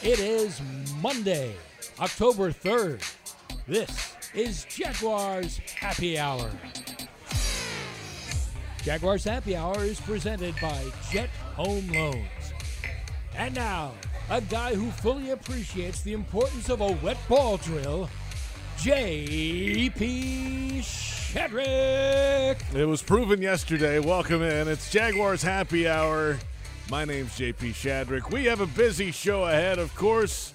[0.00, 0.60] It is
[1.02, 1.56] Monday,
[1.98, 3.02] October 3rd.
[3.66, 6.52] This is Jaguars Happy Hour.
[8.84, 12.28] Jaguars Happy Hour is presented by Jet Home Loans.
[13.34, 13.92] And now,
[14.30, 18.08] a guy who fully appreciates the importance of a wet ball drill,
[18.78, 20.78] J.P.
[20.80, 22.72] Shadrick.
[22.72, 23.98] It was proven yesterday.
[23.98, 24.68] Welcome in.
[24.68, 26.38] It's Jaguars Happy Hour.
[26.90, 28.30] My name's JP Shadrick.
[28.30, 30.54] We have a busy show ahead, of course.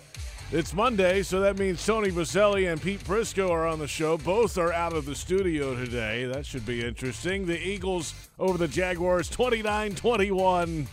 [0.52, 4.18] It's Monday, so that means Tony Boselli and Pete Prisco are on the show.
[4.18, 6.26] Both are out of the studio today.
[6.26, 7.46] That should be interesting.
[7.46, 10.88] The Eagles over the Jaguars 29 21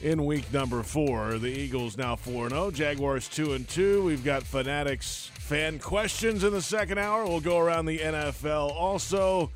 [0.00, 1.36] in week number four.
[1.36, 4.04] The Eagles now 4 0, Jaguars 2 and 2.
[4.04, 7.26] We've got Fanatics fan questions in the second hour.
[7.26, 9.50] We'll go around the NFL also.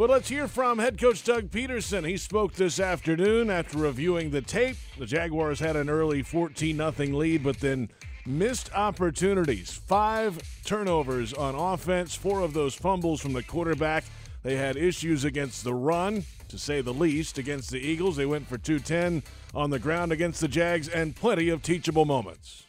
[0.00, 2.08] But let's hear from head coach Doug Pederson.
[2.08, 4.78] He spoke this afternoon after reviewing the tape.
[4.98, 7.90] The Jaguars had an early 14 0 lead, but then
[8.24, 9.70] missed opportunities.
[9.70, 14.04] Five turnovers on offense, four of those fumbles from the quarterback.
[14.42, 18.16] They had issues against the run, to say the least, against the Eagles.
[18.16, 19.22] They went for 210
[19.54, 22.64] on the ground against the Jags and plenty of teachable moments.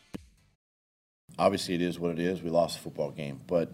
[1.39, 2.41] Obviously, it is what it is.
[2.41, 3.71] We lost the football game, but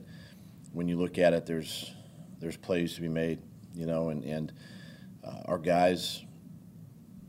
[0.73, 1.95] when you look at it, there's
[2.39, 3.39] there's plays to be made,
[3.73, 4.53] you know, and, and
[5.23, 6.23] uh, our guys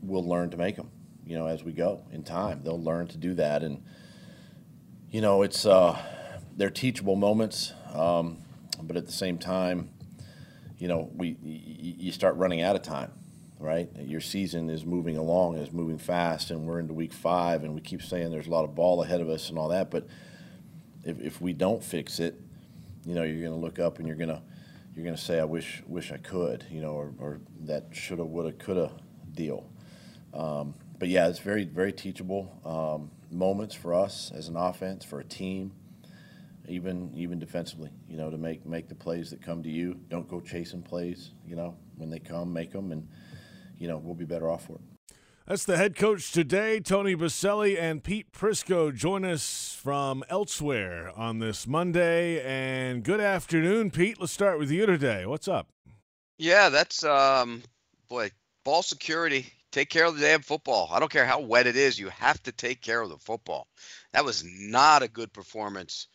[0.02, 0.90] will learn to make them,
[1.24, 2.62] you know, as we go in time.
[2.62, 3.62] They'll learn to do that.
[3.62, 3.82] And,
[5.10, 5.98] you know, it's, uh,
[6.56, 8.38] they're teachable moments, um,
[8.82, 9.90] but at the same time,
[10.78, 13.10] you know, we you start running out of time,
[13.58, 13.88] right?
[13.98, 17.80] Your season is moving along, is moving fast, and we're into week five, and we
[17.80, 19.90] keep saying there's a lot of ball ahead of us and all that.
[19.90, 20.06] But
[21.04, 22.40] if, if we don't fix it,
[23.04, 24.42] you know, you're going to look up and you're going to
[24.98, 28.24] you're going to say, "I wish, wish I could," you know, or, or that shoulda,
[28.24, 28.90] woulda, coulda
[29.32, 29.70] deal.
[30.34, 35.20] Um, but yeah, it's very, very teachable um, moments for us as an offense, for
[35.20, 35.70] a team,
[36.66, 37.90] even even defensively.
[38.08, 40.00] You know, to make make the plays that come to you.
[40.08, 41.30] Don't go chasing plays.
[41.46, 43.06] You know, when they come, make them, and
[43.78, 44.97] you know we'll be better off for it.
[45.48, 51.38] That's the head coach today, Tony Boselli and Pete Prisco join us from elsewhere on
[51.38, 52.42] this Monday.
[52.44, 54.20] And good afternoon, Pete.
[54.20, 55.24] Let's start with you today.
[55.24, 55.70] What's up?
[56.36, 57.62] Yeah, that's um,
[58.10, 58.30] boy,
[58.62, 59.50] ball security.
[59.72, 60.90] Take care of the damn football.
[60.92, 61.98] I don't care how wet it is.
[61.98, 63.68] You have to take care of the football.
[64.12, 66.08] That was not a good performance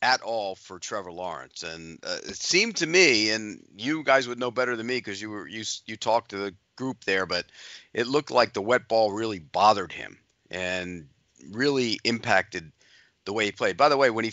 [0.00, 4.38] at all for Trevor Lawrence, and uh, it seemed to me, and you guys would
[4.38, 7.44] know better than me because you were you you talked to the group there, but
[7.92, 10.16] it looked like the wet ball really bothered him
[10.50, 11.08] and
[11.50, 12.72] really impacted
[13.24, 13.76] the way he played.
[13.76, 14.32] By the way, when he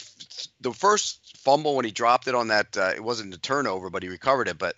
[0.62, 4.04] the first fumble when he dropped it on that, uh, it wasn't a turnover, but
[4.04, 4.58] he recovered it.
[4.58, 4.76] But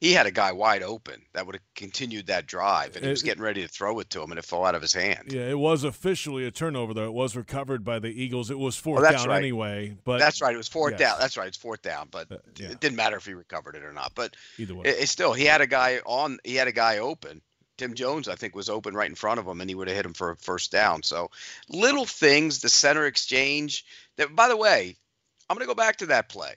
[0.00, 3.22] he had a guy wide open that would have continued that drive, and he was
[3.22, 5.32] getting ready to throw it to him, and it fell out of his hand.
[5.32, 7.06] Yeah, it was officially a turnover, though.
[7.06, 8.50] It was recovered by the Eagles.
[8.50, 9.38] It was fourth oh, down right.
[9.38, 9.96] anyway.
[10.04, 10.54] But that's right.
[10.54, 11.00] It was fourth yes.
[11.00, 11.18] down.
[11.20, 11.48] That's right.
[11.48, 12.70] It's fourth down, but uh, yeah.
[12.70, 14.12] it didn't matter if he recovered it or not.
[14.14, 16.38] But either way, it, it still he had a guy on.
[16.44, 17.40] He had a guy open.
[17.76, 19.96] Tim Jones, I think, was open right in front of him, and he would have
[19.96, 21.02] hit him for a first down.
[21.02, 21.30] So,
[21.68, 23.84] little things, the center exchange.
[24.16, 24.96] That, by the way,
[25.48, 26.54] I'm going to go back to that play.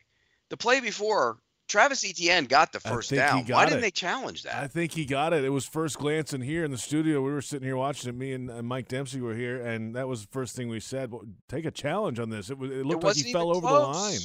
[0.49, 1.37] The play before,
[1.67, 3.45] Travis Etienne got the first down.
[3.45, 4.55] Why didn't they challenge that?
[4.55, 5.43] I think he got it.
[5.43, 7.21] It was first glance in here in the studio.
[7.21, 8.15] We were sitting here watching it.
[8.15, 11.11] Me and, Mike Dempsey were here, and that was the first thing we said.
[11.11, 12.49] Well, take a challenge on this.
[12.49, 13.95] It, it looked it like he fell over close.
[13.95, 14.19] the line.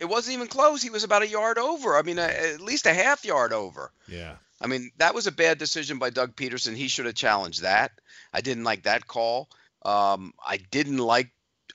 [0.00, 0.82] It wasn't even close.
[0.82, 1.96] He was about a yard over.
[1.96, 3.92] I mean, a, at least a half yard over.
[4.08, 4.36] Yeah.
[4.60, 6.74] I mean, that was a bad decision by Doug Pederson.
[6.74, 7.92] He should have challenged that.
[8.32, 9.48] I didn't like that call.
[9.82, 11.30] Um, I didn't like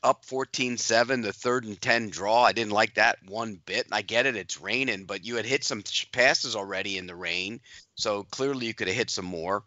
[0.06, 2.44] up 14-7 the third and 10 draw.
[2.44, 5.64] I didn't like that one bit i get it it's raining but you had hit
[5.64, 7.60] some passes already in the rain
[7.96, 9.64] so clearly you could have hit some more.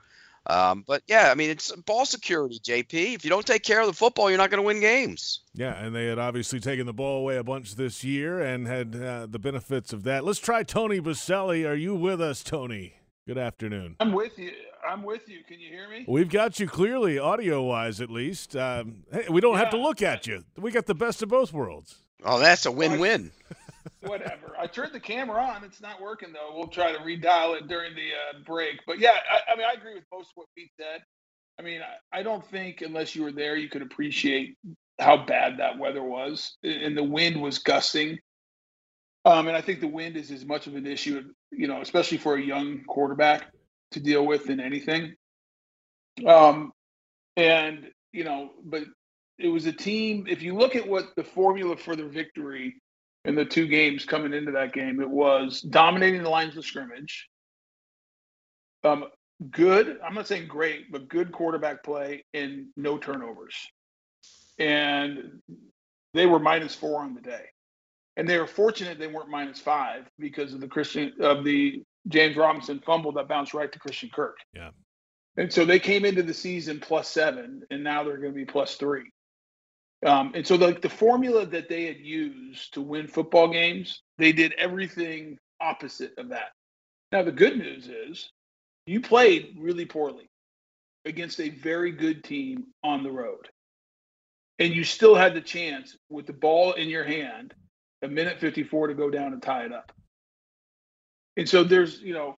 [0.46, 3.86] Um, but yeah i mean it's ball security jp if you don't take care of
[3.86, 5.40] the football you're not going to win games.
[5.54, 8.94] Yeah and they had obviously taken the ball away a bunch this year and had
[8.94, 10.24] uh, the benefits of that.
[10.24, 11.68] Let's try tony boselli.
[11.68, 12.97] Are you with us tony
[13.28, 14.50] good afternoon i'm with you
[14.86, 15.44] I'm with you.
[15.46, 16.04] Can you hear me?
[16.08, 18.56] We've got you clearly, audio wise at least.
[18.56, 19.58] Um, hey, we don't yeah.
[19.60, 20.44] have to look at you.
[20.56, 21.96] We got the best of both worlds.
[22.24, 23.30] Oh, that's a win-win.
[24.00, 24.54] Whatever.
[24.58, 25.64] I turned the camera on.
[25.64, 26.56] It's not working though.
[26.56, 28.80] We'll try to redial it during the uh, break.
[28.86, 31.02] But yeah, I, I, mean, I agree with most of what Pete said.
[31.58, 34.56] I mean, I, I don't think unless you were there, you could appreciate
[35.00, 38.18] how bad that weather was, and the wind was gusting.
[39.24, 42.18] Um, and I think the wind is as much of an issue, you know, especially
[42.18, 43.52] for a young quarterback
[43.92, 45.14] to deal with in anything.
[46.26, 46.72] Um,
[47.36, 48.84] and you know, but
[49.38, 50.26] it was a team.
[50.28, 52.74] If you look at what the formula for the victory
[53.24, 57.28] in the two games coming into that game, it was dominating the lines of scrimmage.
[58.84, 59.06] Um,
[59.50, 59.98] good.
[60.04, 63.54] I'm not saying great, but good quarterback play and no turnovers.
[64.58, 65.40] and
[66.14, 67.44] they were minus four on the day,
[68.18, 72.36] and they were fortunate they weren't minus five because of the Christian of the James
[72.36, 74.36] Robinson fumble that bounced right to Christian Kirk.
[74.52, 74.70] Yeah.
[75.36, 78.44] And so they came into the season plus seven, and now they're going to be
[78.44, 79.04] plus three.
[80.04, 84.32] Um, and so the, the formula that they had used to win football games, they
[84.32, 86.50] did everything opposite of that.
[87.12, 88.30] Now the good news is
[88.86, 90.28] you played really poorly
[91.04, 93.48] against a very good team on the road.
[94.58, 97.54] And you still had the chance with the ball in your hand,
[98.02, 99.92] a minute 54 to go down and tie it up.
[101.36, 102.36] And so there's, you know,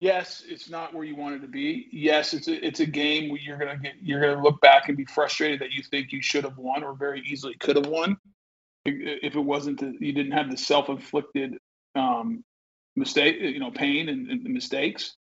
[0.00, 1.88] yes, it's not where you wanted to be.
[1.92, 4.96] Yes, it's a it's a game where you're gonna get you're gonna look back and
[4.96, 8.16] be frustrated that you think you should have won or very easily could have won
[8.84, 11.58] if it wasn't the, you didn't have the self-inflicted
[11.94, 12.44] um,
[12.94, 15.16] mistake, you know, pain and, and mistakes.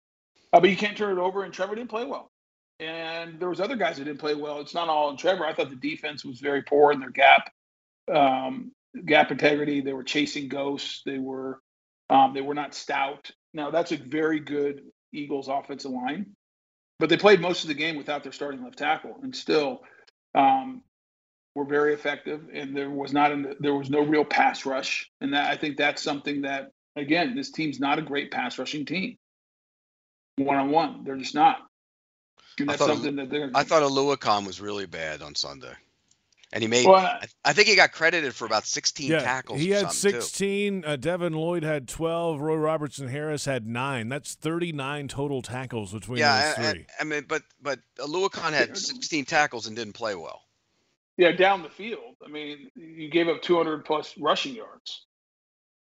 [0.52, 1.44] Uh, but you can't turn it over.
[1.44, 2.30] And Trevor didn't play well.
[2.80, 4.60] And there was other guys that didn't play well.
[4.60, 5.46] It's not all in Trevor.
[5.46, 7.52] I thought the defense was very poor in their gap
[8.12, 8.72] um,
[9.04, 9.80] gap integrity.
[9.80, 11.02] They were chasing ghosts.
[11.04, 11.60] They were
[12.10, 13.30] um, they were not stout.
[13.54, 16.34] Now that's a very good Eagles offensive line,
[16.98, 19.80] but they played most of the game without their starting left tackle, and still
[20.34, 20.82] um,
[21.54, 22.48] were very effective.
[22.52, 25.76] And there was not an, there was no real pass rush, and that I think
[25.76, 29.16] that's something that again this team's not a great pass rushing team.
[30.36, 31.58] One on one, they're just not.
[32.58, 33.50] And I thought, something that they're.
[33.54, 35.72] I thought Oluokun was really bad on Sunday.
[36.54, 39.58] And he made, Well, I, I think he got credited for about 16 Yeah, tackles.
[39.60, 40.20] he or had something, too.
[40.20, 40.84] 16.
[40.84, 42.40] Uh, Devin Lloyd had 12.
[42.40, 44.10] Roy Robertson Harris had nine.
[44.10, 46.86] That's 39 total tackles between Yeah, those I, three.
[46.98, 50.42] I, I mean, but but Oluokun had 16 tackles and didn't play well.
[51.16, 52.16] Yeah, down the field.
[52.24, 55.06] I mean, you gave up 200 plus rushing yards,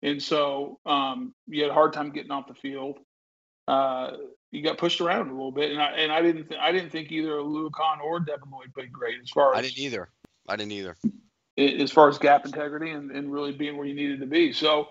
[0.03, 2.99] and so um, you had a hard time getting off the field.
[3.69, 4.17] Uh,
[4.51, 6.91] you got pushed around a little bit, and I and I didn't th- I didn't
[6.91, 10.11] think either Oluokun or Devin Lloyd played great as far as I didn't either.
[10.51, 10.97] I didn't either.
[11.57, 14.53] as far as gap integrity and, and really being where you needed to be.
[14.53, 14.89] So,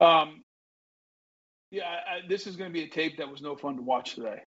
[0.00, 0.42] um,
[1.70, 4.14] yeah, I, this is going to be a tape that was no fun to watch
[4.14, 4.42] today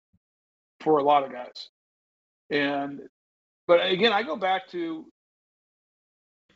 [0.80, 1.68] for a lot of guys.
[2.50, 3.00] And,
[3.66, 5.04] but again, I go back to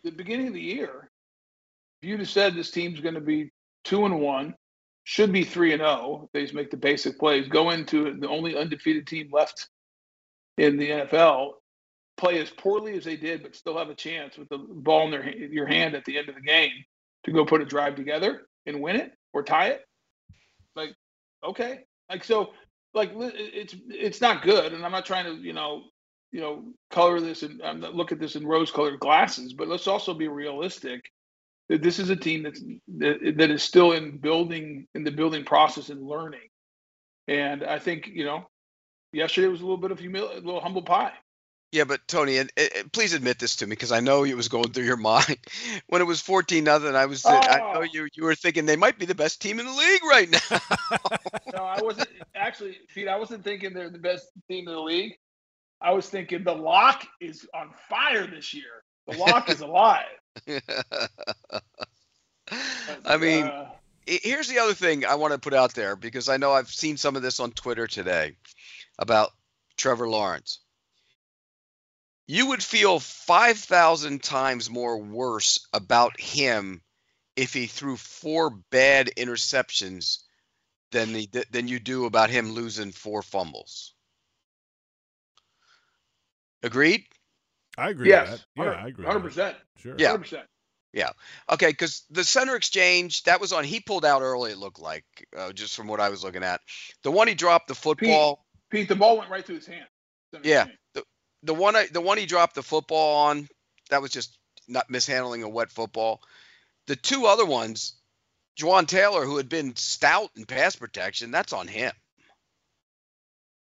[0.05, 1.11] the beginning of the year.
[2.01, 3.51] If you'd have said this team's going to be
[3.85, 4.55] two and one,
[5.05, 8.57] should be three and zero, they just make the basic plays, go into the only
[8.57, 9.69] undefeated team left
[10.59, 11.55] in the NFL,
[12.23, 15.11] play as poorly as they did, but still have a chance with the ball in
[15.11, 16.71] their your hand at the end of the game
[17.25, 19.85] to go put a drive together and win it or tie it.
[20.77, 20.95] Like,
[21.45, 22.53] okay, like so,
[22.95, 25.83] like it's it's not good, and I'm not trying to you know
[26.31, 30.15] you know color this and not look at this in rose-colored glasses, but let's also
[30.15, 31.11] be realistic
[31.71, 32.63] that this is a team that's
[32.99, 36.49] that, that is still in building in the building process and learning.
[37.27, 38.47] And I think you know,
[39.13, 41.15] yesterday was a little bit of humility, a little humble pie.
[41.73, 44.49] Yeah, but Tony, and, and please admit this to me because I know it was
[44.49, 45.39] going through your mind
[45.87, 46.95] when it was fourteen nothing.
[46.95, 47.83] I was, I know Oh.
[47.83, 50.59] you you were thinking they might be the best team in the league right now.
[51.55, 53.09] No, I wasn't actually, Pete.
[53.09, 55.19] I wasn't thinking they're the best team in the league.
[55.83, 58.85] I was thinking the lock is on fire this year.
[59.07, 60.07] The lock is alive.
[63.05, 63.71] I mean, Uh,
[64.07, 66.97] here's the other thing I want to put out there because I know I've seen
[66.97, 68.37] some of this on Twitter today
[68.99, 69.31] about
[69.77, 70.61] Trevor Lawrence.
[72.33, 76.81] You would feel 5,000 times more worse about him
[77.37, 80.21] if he threw four bad interceptions
[80.93, 83.93] than he, than you do about him losing four fumbles.
[86.63, 87.05] Agreed?
[87.77, 88.65] I agree yes, with that.
[88.65, 89.05] Yeah, I agree.
[89.05, 89.29] with Hundred that.
[89.29, 89.57] percent.
[89.77, 89.95] Sure.
[89.99, 90.07] Yeah.
[90.09, 90.49] Hundred percent.
[91.51, 93.63] Okay, because the center exchange that was on.
[93.63, 94.53] He pulled out early.
[94.53, 95.05] It looked like,
[95.37, 96.63] uh, just from what I was looking at.
[97.03, 98.47] The one he dropped the football.
[98.71, 99.87] Pete, the ball went right through his hand.
[100.43, 100.65] Yeah.
[101.45, 103.49] The one I, the one he dropped the football on,
[103.91, 104.37] that was just
[104.69, 106.21] not mishandling a wet football.
[106.87, 107.95] The two other ones,
[108.59, 111.93] Jawaan Taylor, who had been stout in pass protection, that's on him.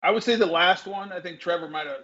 [0.03, 1.13] I would say the last one.
[1.13, 2.01] I think Trevor might have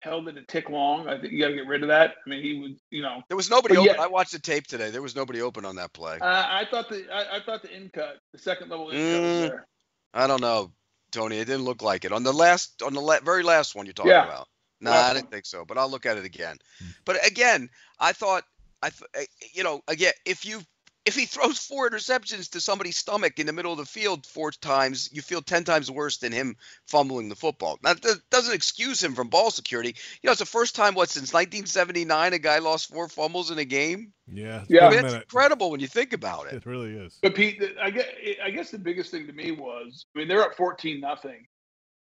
[0.00, 1.08] held it a tick long.
[1.08, 2.14] I think you got to get rid of that.
[2.24, 2.76] I mean, he would.
[2.90, 3.94] You know, There was nobody open.
[3.96, 4.02] yeah.
[4.02, 4.90] I watched the tape today.
[4.90, 6.18] There was nobody open on that play.
[6.20, 9.22] uh, I thought the I, I thought the in cut, the second level in cut
[9.22, 9.48] was Mm.
[9.48, 9.66] there.
[10.12, 10.72] I don't know,
[11.12, 11.38] Tony.
[11.38, 13.92] It didn't look like it on the last on the la- very last one you're
[13.94, 14.24] talking Yeah.
[14.26, 14.46] about.
[14.80, 16.56] No, Last I didn't think so, but I'll look at it again.
[17.04, 17.68] But again,
[17.98, 18.44] I thought
[18.82, 20.60] I th- eh, you know again if you
[21.04, 24.50] if he throws four interceptions to somebody's stomach in the middle of the field four
[24.50, 26.54] times, you feel ten times worse than him
[26.86, 27.78] fumbling the football.
[27.82, 29.96] Now, That doesn't excuse him from ball security.
[30.20, 33.58] You know, it's the first time what since 1979 a guy lost four fumbles in
[33.58, 34.12] a game.
[34.30, 34.60] Yeah.
[34.60, 34.90] it's Yeah.
[34.90, 36.54] been I a mean, it's incredible when you think about it.
[36.54, 37.18] It really is.
[37.22, 38.06] But Pete, I guess
[38.44, 41.46] I guess the biggest thing to me was, I mean, they're up fourteen nothing,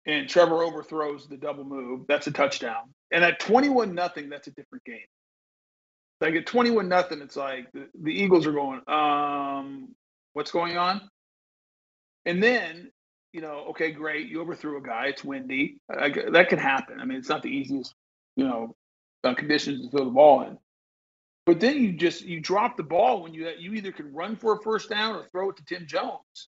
[0.06, 2.06] and Trevor overthrows the double move.
[2.08, 2.94] That's a touchdown.
[3.12, 5.06] And at twenty-one nothing, that's a different game.
[6.20, 9.94] Like at 21 nothing, it's like the, the Eagles are going, um,
[10.34, 11.00] what's going on?
[12.26, 12.90] And then,
[13.32, 15.06] you know, okay, great, you overthrew a guy.
[15.06, 15.78] It's windy.
[15.90, 17.00] I, that can happen.
[17.00, 17.94] I mean, it's not the easiest,
[18.36, 18.76] you know,
[19.24, 20.58] uh, conditions to throw the ball in.
[21.46, 24.52] But then you just you drop the ball when you you either can run for
[24.52, 26.48] a first down or throw it to Tim Jones,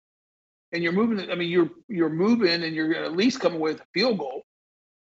[0.71, 1.31] and you're moving.
[1.31, 4.43] I mean, you're you're moving, and you're at least coming with a field goal.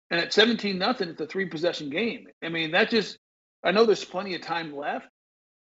[0.09, 2.27] And at 17 nothing, it's a three possession game.
[2.43, 3.17] I mean, that just
[3.63, 5.07] I know there's plenty of time left,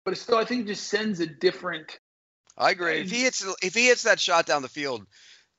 [0.06, 2.00] but it still I think it just sends a different.
[2.58, 3.00] I agree.
[3.00, 5.06] If he hits if he hits that shot down the field,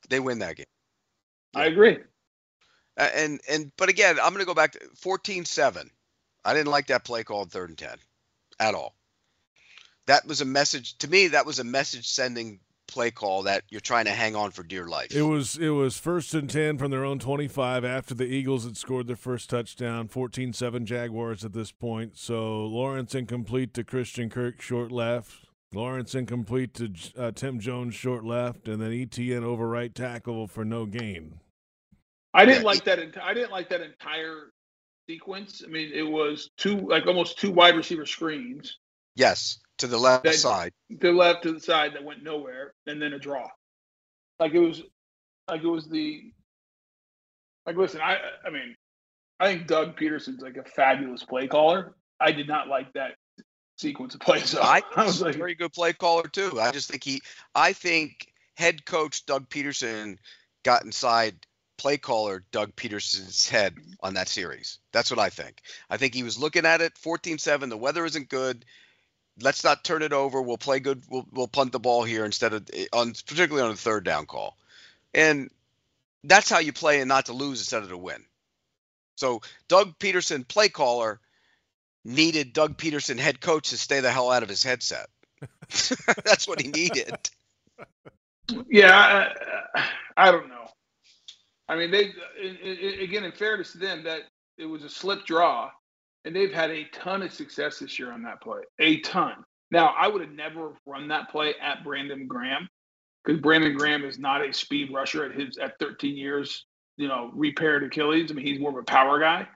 [0.09, 0.65] they win that game.
[1.55, 1.99] I agree.
[2.97, 5.89] Uh, and and but again, I'm going to go back to 14-7.
[6.43, 7.97] I didn't like that play called third and 10
[8.59, 8.95] at all.
[10.07, 11.27] That was a message to me.
[11.29, 12.59] That was a message sending
[12.91, 15.15] play call that you're trying to hang on for dear life.
[15.15, 18.77] It was it was first and 10 from their own 25 after the Eagles had
[18.77, 22.17] scored their first touchdown, 14-7 Jaguars at this point.
[22.17, 25.47] So Lawrence incomplete to Christian Kirk short left.
[25.73, 30.65] Lawrence incomplete to uh, Tim Jones short left and then Etienne over right tackle for
[30.65, 31.39] no gain.
[32.33, 34.51] I didn't like that I didn't like that entire
[35.09, 35.63] sequence.
[35.65, 38.77] I mean, it was two like almost two wide receiver screens.
[39.15, 40.73] Yes to the left that, side.
[40.89, 43.47] The left to the side that went nowhere, and then a draw.
[44.39, 44.81] Like it was,
[45.49, 46.31] like it was the.
[47.65, 48.75] Like listen, I I mean,
[49.39, 51.95] I think Doug Pederson's like a fabulous play caller.
[52.19, 53.15] I did not like that
[53.77, 54.49] sequence of plays.
[54.49, 56.59] So I, I was like, a very good play caller too.
[56.59, 57.21] I just think he,
[57.53, 60.17] I think head coach Doug Pederson
[60.63, 61.35] got inside
[61.77, 64.77] play caller Doug Pederson's head on that series.
[64.93, 65.61] That's what I think.
[65.89, 67.69] I think he was looking at it 14-7.
[67.69, 68.65] The weather isn't good
[69.39, 70.41] let's not turn it over.
[70.41, 71.03] We'll play good.
[71.09, 74.25] We'll, we'll punt the ball here instead of eh, on particularly on a third down
[74.25, 74.57] call,
[75.13, 75.49] and
[76.23, 78.23] that's how you play and not to lose instead of to win.
[79.15, 81.19] So Doug Pederson, play caller,
[82.03, 85.07] needed Doug Pederson, head coach, to stay the hell out of his headset.
[85.69, 87.15] that's what he needed.
[88.69, 89.29] Yeah,
[89.75, 90.67] I, I don't know.
[91.67, 92.11] I mean, they
[93.01, 94.23] again, in fairness to them, that
[94.57, 95.71] it was a slip draw
[96.25, 98.61] and they've had a ton of success this year on that play.
[98.79, 99.43] A ton.
[99.71, 102.67] Now, I would have never run that play at Brandon Graham
[103.23, 106.65] because Brandon Graham is not a speed rusher at his at 13 years,
[106.97, 108.29] you know, repaired Achilles.
[108.29, 109.47] I mean, he's more of a power guy.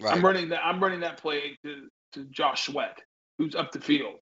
[0.00, 0.16] Right.
[0.16, 0.64] I'm running that.
[0.64, 2.98] I'm running that play to, to Josh Sweat,
[3.38, 4.14] who's up the field.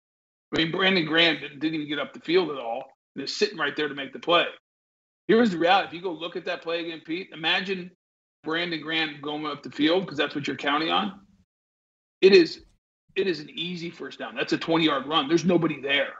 [0.54, 2.84] I mean, Brandon Graham didn't, didn't even get up the field at all.
[3.14, 4.46] They're sitting right there to make the play.
[5.28, 7.92] Here's the reality: if you go look at that play again, Pete, imagine
[8.42, 11.20] Brandon Graham going up the field because that's what you're counting on
[12.20, 12.62] it is
[13.16, 14.36] it is an easy first down.
[14.36, 15.28] That's a 20 yard run.
[15.28, 16.12] There's nobody there.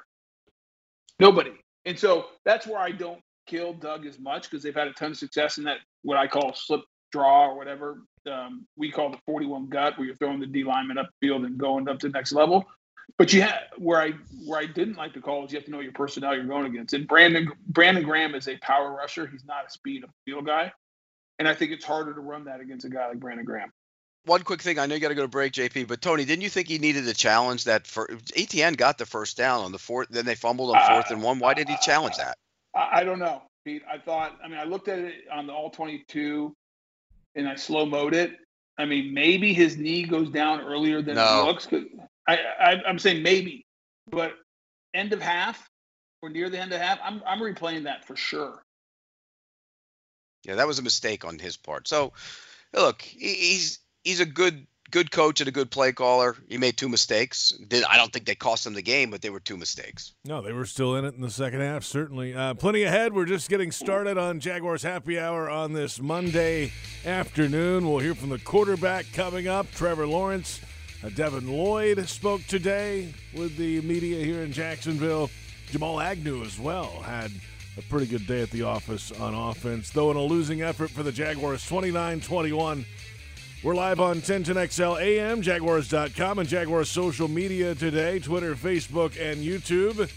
[1.18, 1.52] Nobody.
[1.84, 5.12] And so that's where I don't kill Doug as much because they've had a ton
[5.12, 9.18] of success in that what I call slip draw or whatever um, we call the
[9.26, 12.08] 41 gut, where you're throwing the D lineman up the field and going up to
[12.08, 12.64] the next level.
[13.18, 14.12] But you have where I
[14.46, 16.66] where I didn't like the call is you have to know your personnel you're going
[16.66, 16.94] against.
[16.94, 19.26] And Brandon Brandon Graham is a power rusher.
[19.26, 20.72] He's not a speed of field guy,
[21.38, 23.72] and I think it's harder to run that against a guy like Brandon Graham
[24.24, 24.78] one quick thing.
[24.78, 25.88] I know you got to go to break, JP.
[25.88, 27.86] But Tony, didn't you think he needed to challenge that?
[27.86, 31.14] For Etienne got the first down on the fourth, then they fumbled on fourth uh,
[31.14, 31.38] and one.
[31.38, 32.36] Why did he challenge that?
[32.74, 33.82] I don't know, Pete.
[33.90, 34.38] I thought.
[34.44, 36.54] I mean, I looked at it on the all twenty-two,
[37.34, 38.36] and I slow mode it.
[38.78, 41.42] I mean, maybe his knee goes down earlier than no.
[41.42, 41.68] it looks.
[42.26, 43.66] I, I, I'm saying maybe,
[44.10, 44.34] but
[44.94, 45.68] end of half
[46.22, 48.62] or near the end of half, I'm I'm replaying that for sure.
[50.44, 51.88] Yeah, that was a mistake on his part.
[51.88, 52.12] So,
[52.72, 56.36] look, he's he's a good good coach and a good play caller.
[56.48, 57.52] He made two mistakes.
[57.68, 60.14] Did I don't think they cost him the game, but they were two mistakes.
[60.24, 61.84] No, they were still in it in the second half.
[61.84, 63.12] Certainly, uh, plenty ahead.
[63.12, 66.72] We're just getting started on Jaguars Happy Hour on this Monday
[67.04, 67.88] afternoon.
[67.88, 70.60] We'll hear from the quarterback coming up, Trevor Lawrence.
[71.02, 75.30] Uh, Devin Lloyd spoke today with the media here in Jacksonville.
[75.70, 77.30] Jamal Agnew as well had
[77.78, 81.02] a pretty good day at the office on offense, though in a losing effort for
[81.02, 82.84] the Jaguars, 29 21
[83.62, 90.10] we're live on 1010XL AM, Jaguars.com, and Jaguars social media today Twitter, Facebook, and YouTube.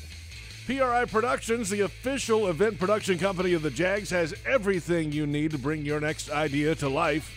[0.65, 5.57] PRI Productions, the official event production company of the Jags, has everything you need to
[5.57, 7.29] bring your next idea to life.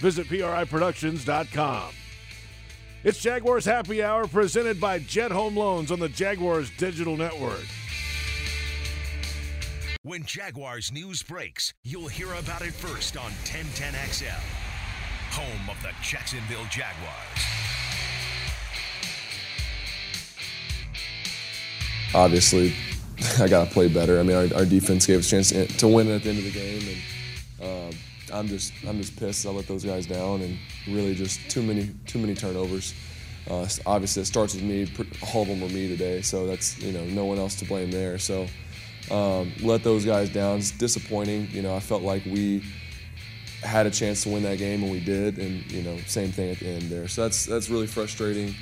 [0.00, 1.94] Visit PRIProductions.com.
[3.04, 7.66] It's Jaguars Happy Hour presented by Jet Home Loans on the Jaguars Digital Network.
[10.02, 14.71] When Jaguars news breaks, you'll hear about it first on 1010XL
[15.32, 17.38] home of the Jacksonville Jaguars.
[22.14, 22.74] Obviously,
[23.40, 24.20] I got to play better.
[24.20, 26.44] I mean, our, our, defense gave us a chance to win at the end of
[26.44, 26.98] the game,
[27.60, 31.40] and uh, I'm just I'm just pissed I let those guys down, and really just
[31.48, 32.94] too many too many turnovers.
[33.50, 34.86] uh, obviously it starts with me.
[35.34, 37.90] All of them were me today, so that's you know no one else to blame
[37.90, 38.18] there.
[38.18, 38.46] So
[39.10, 40.58] um, let those guys down.
[40.58, 41.48] It's disappointing.
[41.50, 42.62] You know, I felt like we
[43.62, 46.50] had a chance to win that game and we did, and you know, same thing
[46.50, 47.08] at the end there.
[47.08, 48.54] So that's that's really frustrating.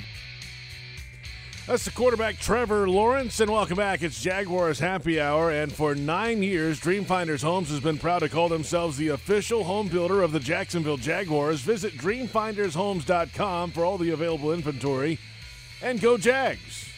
[1.67, 4.01] That's the quarterback Trevor Lawrence, and welcome back.
[4.01, 8.49] It's Jaguars Happy Hour, and for nine years, Dreamfinders Homes has been proud to call
[8.49, 11.61] themselves the official home builder of the Jacksonville Jaguars.
[11.61, 15.19] Visit dreamfindershomes.com for all the available inventory,
[15.83, 16.89] and go Jags!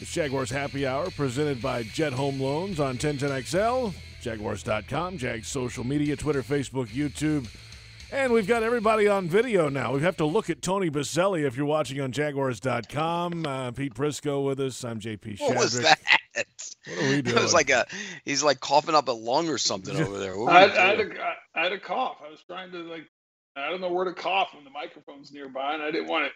[0.00, 6.16] It's Jaguars Happy Hour, presented by Jet Home Loans on 1010XL, Jaguars.com, Jags social media,
[6.16, 7.48] Twitter, Facebook, YouTube.
[8.12, 9.92] And we've got everybody on video now.
[9.92, 13.44] We have to look at Tony Boselli if you're watching on Jaguars.com.
[13.44, 14.84] Uh, Pete Prisco with us.
[14.84, 15.48] I'm JP Shadrick.
[15.48, 15.98] What was that?
[16.86, 17.36] What are we doing?
[17.36, 17.86] It was like a
[18.24, 20.34] he's like coughing up a lung or something over there.
[20.48, 21.08] I, I, had a,
[21.54, 22.18] I had a cough.
[22.24, 23.06] I was trying to like,
[23.56, 26.32] I don't know where to cough when the microphone's nearby, and I didn't want it.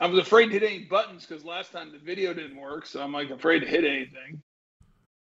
[0.00, 3.00] I was afraid to hit any buttons because last time the video didn't work, so
[3.00, 4.42] I'm like afraid to hit anything.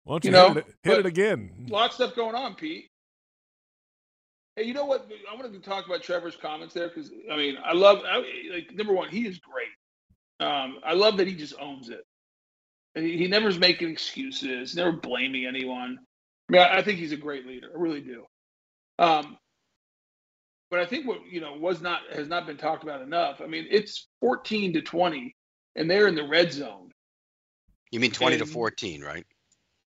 [0.06, 1.52] Why don't you, you know, hit, it, hit it again?
[1.68, 2.90] A lot of stuff going on, Pete.
[4.56, 5.10] Hey, you know what?
[5.30, 8.74] I wanted to talk about Trevor's comments there because I mean, I love I, like
[8.74, 10.48] number one, he is great.
[10.48, 12.06] Um, I love that he just owns it.
[12.94, 15.98] And He, he never is making excuses, never blaming anyone.
[16.50, 17.70] I mean, I, I think he's a great leader.
[17.76, 18.26] I really do.
[19.00, 19.38] Um,
[20.70, 23.42] but I think what you know was not has not been talked about enough.
[23.42, 25.36] I mean, it's fourteen to twenty,
[25.76, 26.92] and they're in the red zone.
[27.92, 29.26] You mean twenty to fourteen, right?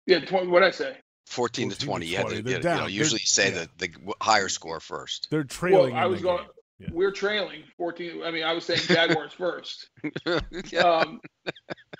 [0.10, 0.48] Yeah, twenty.
[0.48, 0.98] What I say?
[1.28, 2.06] 14 14 to to 20.
[2.08, 2.38] You, had 20.
[2.38, 2.78] to, They're you, know, down.
[2.78, 3.66] you They're- usually say yeah.
[3.78, 5.28] the, the higher score first.
[5.30, 5.94] They're trailing.
[5.94, 6.46] Well, I was going.
[6.80, 6.88] Yeah.
[6.92, 8.24] We're trailing fourteen.
[8.24, 9.90] I mean, I was saying Jaguars first.
[10.72, 10.80] Yeah.
[10.80, 11.20] um,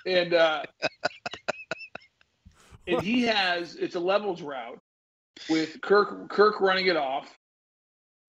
[0.06, 0.64] and uh,
[2.88, 4.80] and he has it's a levels route
[5.50, 7.30] with Kirk Kirk running it off,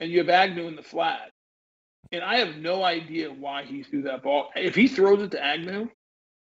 [0.00, 1.30] and you have Agnew in the flat.
[2.12, 4.48] And I have no idea why he threw that ball.
[4.56, 5.88] If he throws it to Agnew,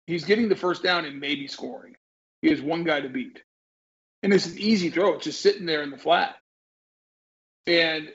[0.07, 1.95] he's getting the first down and maybe scoring.
[2.43, 3.41] He has one guy to beat,
[4.21, 5.13] and it's an easy throw.
[5.13, 6.35] It's just sitting there in the flat.
[7.65, 8.09] And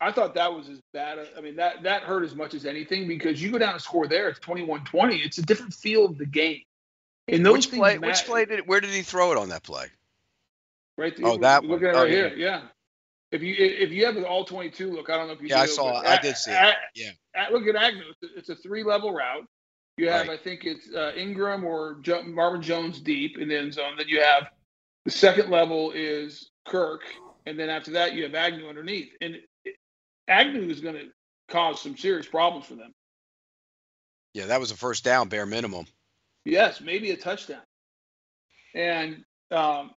[0.00, 1.18] I thought that was as bad.
[1.36, 4.06] I mean, that that hurt as much as anything because you go down and score
[4.06, 5.22] there, it's 21-20.
[5.24, 6.62] It's a different feel of the game.
[7.28, 7.98] And those which things play?
[7.98, 8.06] matter.
[8.06, 8.66] Which play did?
[8.66, 9.86] Where did he throw it on that play?
[10.96, 11.26] Right there.
[11.26, 11.90] Oh, that Look one.
[11.90, 12.16] at it Oh, right yeah.
[12.28, 12.34] here.
[12.36, 12.62] Yeah.
[13.32, 15.60] If you if you have an all 22 look, I don't know if you Yeah,
[15.60, 16.06] I saw it.
[16.06, 16.74] I did see it.
[16.94, 17.10] Yeah.
[17.36, 18.04] A- look at Agnew.
[18.22, 19.44] It's a, it's a three level route.
[19.96, 20.38] You have, Right.
[20.38, 23.94] I think it's uh, Ingram or jo- Marvin Jones deep in the end zone.
[23.96, 24.48] Then you have
[25.04, 27.02] the second level is Kirk,
[27.46, 29.10] and then after that you have Agnew underneath.
[29.20, 29.36] And
[30.26, 31.06] Agnew is going to
[31.48, 32.92] cause some serious problems for them.
[34.32, 35.86] Yeah, that was a first down, bare minimum.
[36.44, 37.62] Yes, maybe a touchdown.
[38.74, 39.92] And um,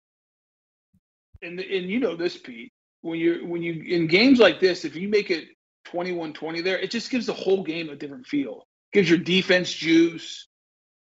[1.41, 2.71] and and you know this, Pete.
[3.01, 5.47] When you when you in games like this, if you make it
[5.87, 8.66] 21-20 there, it just gives the whole game a different feel.
[8.93, 10.47] Gives your defense juice.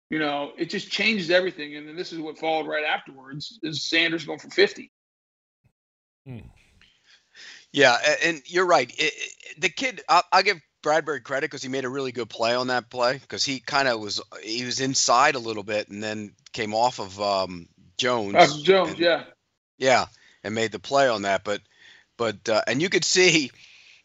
[0.09, 1.75] You know, it just changes everything.
[1.77, 4.91] And then this is what followed right afterwards is Sanders going for 50.
[7.71, 8.89] Yeah, and you're right.
[8.89, 12.29] It, it- the kid, I'll, I'll give Bradberry credit because he made a really good
[12.29, 15.89] play on that play because he kind of was he was inside a little bit
[15.89, 18.35] and then came off of um, Jones.
[18.35, 19.23] Uh, Jones, and- yeah.
[19.77, 20.05] Yeah,
[20.43, 21.43] and made the play on that.
[21.43, 21.61] But
[22.17, 23.51] but uh, and you could see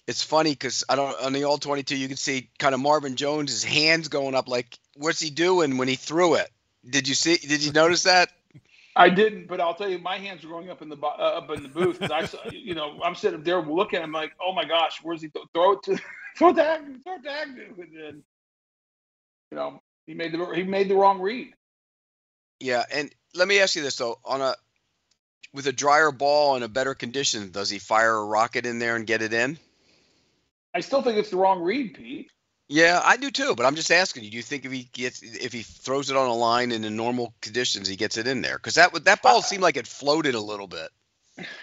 [0.07, 3.17] it's funny because I don't on the all 22 you can see kind of Marvin
[3.17, 6.51] Jones' his hands going up like what's he doing when he threw it?
[6.89, 7.37] Did you see?
[7.37, 8.31] Did you notice that?
[8.95, 11.51] I didn't, but I'll tell you, my hands were going up in the uh, up
[11.51, 12.03] in the booth.
[12.11, 14.01] I, saw, you know, I'm sitting there looking.
[14.01, 15.99] I'm like, oh my gosh, where's he th- throw it to?
[16.37, 18.23] Throw it to Agnew, throw it to Agnew, and then,
[19.51, 21.55] you know, he made the he made the wrong read.
[22.61, 24.55] Yeah, and let me ask you this though: on a
[25.55, 28.97] with a drier ball and a better condition, does he fire a rocket in there
[28.97, 29.59] and get it in?
[30.77, 32.31] I still think it's the wrong read, Pete.
[32.69, 33.55] Yeah, I do too.
[33.55, 36.19] But I'm just asking you: Do you think if he gets if he throws it
[36.19, 38.59] on a line in the normal conditions, he gets it in there?
[38.59, 40.91] Because that would that ball seemed like it floated a little bit.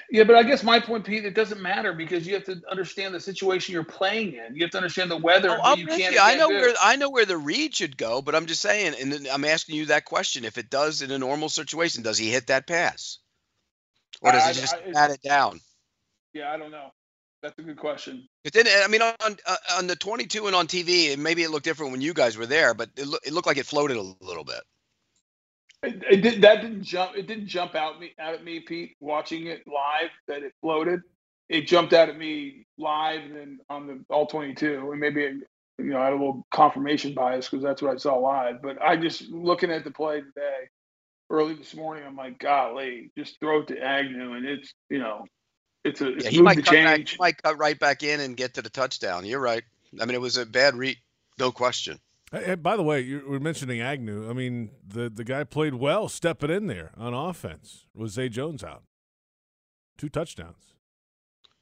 [0.09, 3.13] Yeah, but I guess my point, Pete, it doesn't matter because you have to understand
[3.13, 4.55] the situation you're playing in.
[4.55, 5.51] You have to understand the weather.
[5.51, 6.19] Oh, I'm you with can and you.
[6.19, 6.55] I can't know do.
[6.55, 9.75] where I know where the read should go, but I'm just saying, and I'm asking
[9.75, 13.19] you that question: If it does in a normal situation, does he hit that pass,
[14.21, 15.59] or does I- he just I- pat it down?
[16.33, 16.91] Yeah, I don't know.
[17.43, 18.25] That's a good question.
[18.45, 19.11] But then, I mean, on
[19.45, 22.37] uh, on the 22 and on TV, and maybe it looked different when you guys
[22.37, 24.61] were there, but it, loo- it looked like it floated a little bit.
[25.83, 27.17] It, it did, that didn't jump.
[27.17, 28.95] It didn't jump out me out at me, Pete.
[29.01, 31.01] Watching it live, that it floated.
[31.49, 35.35] It jumped out at me live, and then on the all twenty-two, and maybe it,
[35.79, 38.61] you know I had a little confirmation bias because that's what I saw live.
[38.61, 40.69] But I just looking at the play today,
[41.29, 45.25] early this morning, I'm like, golly, just throw it to Agnew, and it's you know,
[45.83, 48.19] it's a it's Yeah, he might the cut back, he might cut right back in
[48.19, 49.25] and get to the touchdown.
[49.25, 49.63] You're right.
[49.99, 50.97] I mean, it was a bad read.
[51.39, 51.99] No question.
[52.31, 54.29] Hey, by the way, you were mentioning Agnew.
[54.29, 57.85] I mean, the the guy played well, stepping in there on offense.
[57.93, 58.83] Was Zay Jones out?
[59.97, 60.73] Two touchdowns.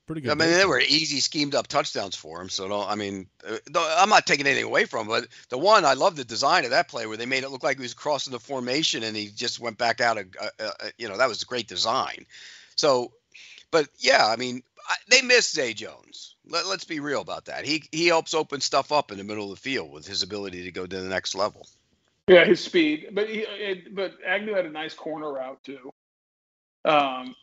[0.08, 0.32] Pretty good.
[0.32, 2.50] I mean, they were easy schemed up touchdowns for him.
[2.50, 2.90] So don't.
[2.90, 3.58] I mean, uh,
[3.98, 6.72] I'm not taking anything away from, him, but the one I love the design of
[6.72, 9.28] that play where they made it look like he was crossing the formation and he
[9.28, 10.18] just went back out.
[10.18, 12.26] Of, uh, uh you know, that was a great design.
[12.76, 13.12] So,
[13.72, 16.36] but yeah, I mean, I, they miss Zay Jones.
[16.46, 17.66] Let, us be real about that.
[17.66, 20.64] He he helps open stuff up in the middle of the field with his ability
[20.64, 21.68] to go to the next level.
[22.28, 25.92] Yeah, his speed, but he it, but Agnew had a nice corner route too.
[26.86, 27.36] Um,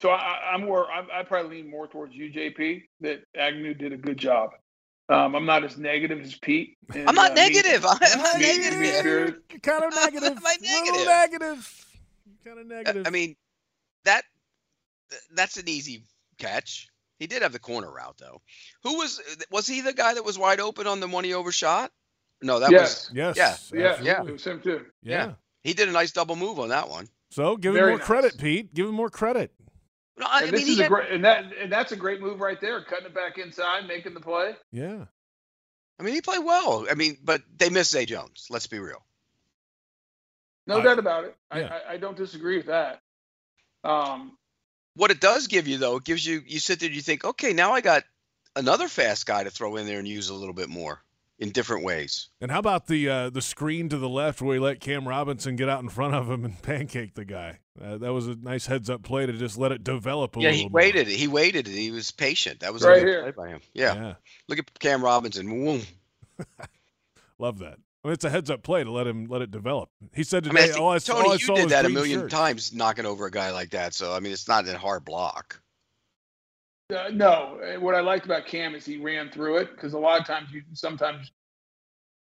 [0.00, 0.90] so I, am more.
[0.90, 2.82] I, I, probably lean more towards you, JP.
[3.00, 4.50] That Agnew did a good job.
[5.08, 6.76] Um, I'm not as negative as Pete.
[6.94, 7.82] And, I'm not uh, negative.
[7.82, 9.36] Me, I'm not me, negative.
[9.50, 10.38] Me, kind of negative.
[10.38, 11.06] I'm negative.
[11.06, 11.86] negative.
[12.44, 13.06] Kind of negative.
[13.06, 13.36] I mean,
[14.04, 14.24] that
[15.34, 16.04] that's an easy
[16.38, 16.88] catch.
[17.18, 18.42] He did have the corner route though.
[18.82, 21.90] Who was was he the guy that was wide open on the one he overshot?
[22.42, 23.08] No, that yes.
[23.08, 23.72] was yes.
[23.72, 23.80] Yeah.
[23.80, 24.02] Yeah.
[24.02, 24.24] Yeah.
[24.26, 24.84] It was him too.
[25.02, 25.26] Yeah.
[25.26, 25.32] yeah.
[25.62, 27.08] He did a nice double move on that one.
[27.30, 28.06] So give Very him more nice.
[28.06, 28.74] credit, Pete.
[28.74, 29.52] Give him more credit.
[30.16, 32.60] No, I, and this is a great, and that and that's a great move right
[32.60, 34.54] there, cutting it back inside, making the play.
[34.70, 35.06] Yeah.
[35.98, 36.86] I mean, he played well.
[36.90, 38.46] I mean, but they missed Zay Jones.
[38.50, 39.04] Let's be real.
[40.66, 41.36] No doubt about it.
[41.54, 41.68] Yeah.
[41.86, 43.00] I, I, I don't disagree with that.
[43.82, 44.36] Um,
[44.96, 47.52] what it does give you though, it gives you you sit there, you think, okay,
[47.52, 48.04] now I got
[48.56, 51.02] another fast guy to throw in there and use a little bit more
[51.38, 52.28] in different ways.
[52.40, 55.56] And how about the uh, the screen to the left where he let Cam Robinson
[55.56, 57.58] get out in front of him and pancake the guy?
[57.80, 60.50] Uh, that was a nice heads up play to just let it develop a yeah,
[60.50, 60.60] little.
[60.60, 61.08] Yeah, he waited.
[61.08, 61.66] He waited.
[61.66, 62.60] He was patient.
[62.60, 63.60] That was right a good play by him.
[63.72, 63.94] Yeah.
[63.94, 64.14] yeah.
[64.48, 65.48] Look at Cam Robinson.
[67.38, 67.78] Love that.
[68.04, 69.88] I mean, it's a heads up play to let him let it develop.
[70.12, 71.88] He said today, I mean, I "Oh, I, Tony, all I you did that a
[71.88, 72.34] million shirts.
[72.34, 73.94] times, knocking over a guy like that.
[73.94, 75.60] So I mean, it's not a hard block."
[76.94, 80.20] Uh, no, what I liked about Cam is he ran through it because a lot
[80.20, 81.32] of times you sometimes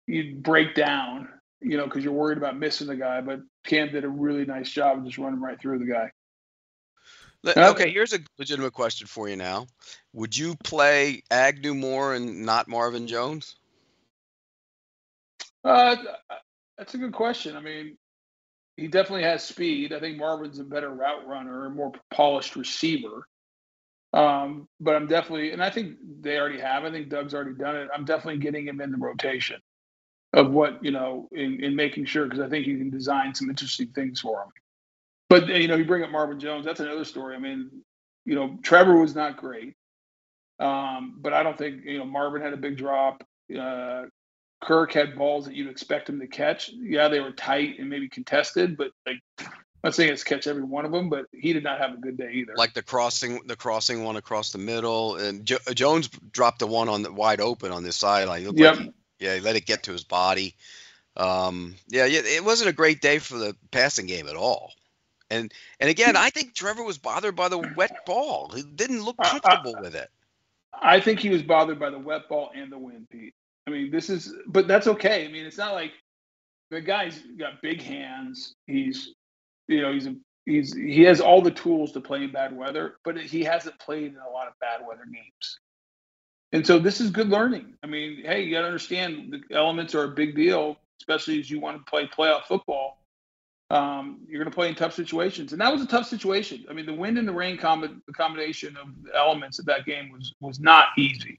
[0.08, 1.28] you break down,
[1.60, 3.20] you know, because you're worried about missing the guy.
[3.20, 6.10] But Cam did a really nice job of just running right through the guy.
[7.46, 9.68] Okay, here's a legitimate question for you now.
[10.12, 13.54] Would you play Agnew more and not Marvin Jones?
[15.68, 15.96] Uh,
[16.78, 17.56] that's a good question.
[17.56, 17.98] I mean,
[18.76, 19.92] he definitely has speed.
[19.92, 23.28] I think Marvin's a better route runner, a more polished receiver.
[24.14, 26.84] Um, but I'm definitely, and I think they already have.
[26.84, 27.88] I think Doug's already done it.
[27.94, 29.60] I'm definitely getting him in the rotation
[30.34, 33.50] of what you know in, in making sure because I think you can design some
[33.50, 34.50] interesting things for him.
[35.30, 36.66] But you know, you bring up Marvin Jones.
[36.66, 37.36] That's another story.
[37.36, 37.70] I mean,
[38.26, 39.74] you know, Trevor was not great,
[40.60, 43.24] um, but I don't think you know Marvin had a big drop.
[43.58, 44.04] Uh,
[44.60, 46.70] Kirk had balls that you'd expect him to catch.
[46.70, 49.46] Yeah, they were tight and maybe contested, but like I'm
[49.84, 52.16] not saying it's catch every one of them, but he did not have a good
[52.16, 52.54] day either.
[52.56, 56.88] Like the crossing, the crossing one across the middle, and jo- Jones dropped the one
[56.88, 58.42] on the wide open on this sideline.
[58.56, 58.76] Yep.
[58.78, 60.56] Like yeah, he let it get to his body.
[61.16, 64.72] Um, yeah, yeah, it wasn't a great day for the passing game at all.
[65.30, 68.50] And and again, I think Trevor was bothered by the wet ball.
[68.54, 70.08] He didn't look comfortable with it.
[70.80, 73.34] I think he was bothered by the wet ball and the wind, Pete.
[73.68, 75.26] I mean, this is, but that's okay.
[75.26, 75.92] I mean, it's not like
[76.70, 78.54] the guy's got big hands.
[78.66, 79.12] He's,
[79.66, 82.94] you know, he's a, he's he has all the tools to play in bad weather,
[83.04, 85.58] but he hasn't played in a lot of bad weather games.
[86.52, 87.74] And so this is good learning.
[87.82, 91.50] I mean, hey, you got to understand the elements are a big deal, especially as
[91.50, 93.02] you want to play playoff football.
[93.70, 96.64] Um, you're going to play in tough situations, and that was a tough situation.
[96.70, 100.34] I mean, the wind and the rain com- combination of elements of that game was
[100.40, 101.38] was not easy.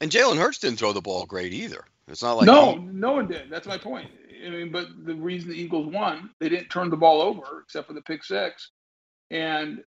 [0.00, 1.84] And Jalen Hurts didn't throw the ball great either.
[2.08, 2.78] It's not like no, he...
[2.78, 3.48] no one did.
[3.50, 4.10] That's my point.
[4.44, 7.86] I mean, but the reason the Eagles won, they didn't turn the ball over except
[7.86, 8.70] for the pick six,
[9.30, 9.82] and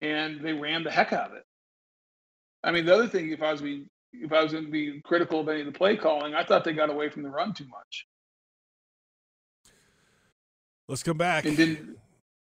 [0.00, 1.44] and they ran the heck out of it.
[2.64, 5.00] I mean, the other thing, if I was being if I was going to be
[5.02, 7.52] critical of any of the play calling, I thought they got away from the run
[7.52, 8.06] too much.
[10.88, 11.44] Let's come back.
[11.44, 11.98] And didn't.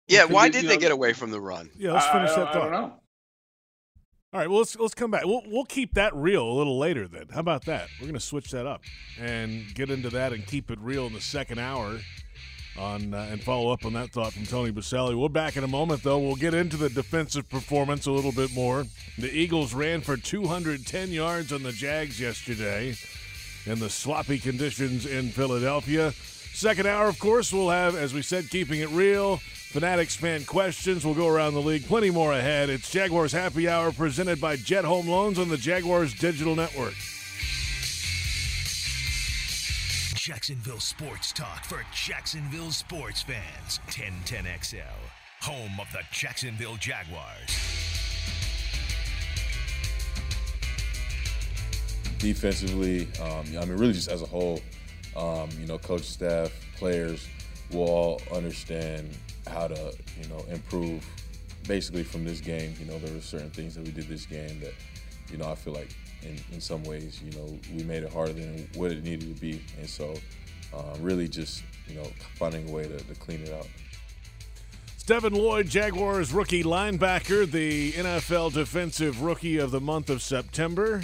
[0.07, 1.69] Yeah, why did they know, get away from the run?
[1.77, 2.67] Yeah, let's finish I, that thought.
[2.67, 2.93] I don't know.
[4.33, 5.25] All right, well let's let's come back.
[5.25, 7.25] We'll we'll keep that real a little later then.
[7.33, 7.89] How about that?
[7.99, 8.81] We're gonna switch that up
[9.19, 11.99] and get into that and keep it real in the second hour
[12.79, 15.15] on uh, and follow up on that thought from Tony Boselli.
[15.15, 16.17] We're back in a moment, though.
[16.17, 18.85] We'll get into the defensive performance a little bit more.
[19.17, 22.95] The Eagles ran for 210 yards on the Jags yesterday
[23.65, 26.13] in the sloppy conditions in Philadelphia.
[26.53, 29.41] Second hour, of course, we'll have, as we said, keeping it real.
[29.71, 31.05] Fanatics fan questions.
[31.05, 31.85] We'll go around the league.
[31.87, 32.69] Plenty more ahead.
[32.69, 36.93] It's Jaguars Happy Hour presented by Jet Home Loans on the Jaguars Digital Network.
[40.13, 43.79] Jacksonville Sports Talk for Jacksonville sports fans.
[43.87, 44.81] 1010XL,
[45.41, 47.81] home of the Jacksonville Jaguars.
[52.21, 54.61] defensively, um, I mean, really just as a whole,
[55.15, 57.27] um, you know, coach staff, players
[57.71, 59.09] will all understand
[59.47, 61.05] how to, you know, improve
[61.67, 62.75] basically from this game.
[62.79, 64.73] You know, there were certain things that we did this game that,
[65.31, 68.33] you know, I feel like in, in some ways, you know, we made it harder
[68.33, 69.61] than what it needed to be.
[69.79, 70.13] And so
[70.73, 73.67] uh, really just, you know, finding a way to, to clean it out.
[75.05, 81.01] Devin Lloyd, Jaguars rookie linebacker, the NFL Defensive Rookie of the month of September.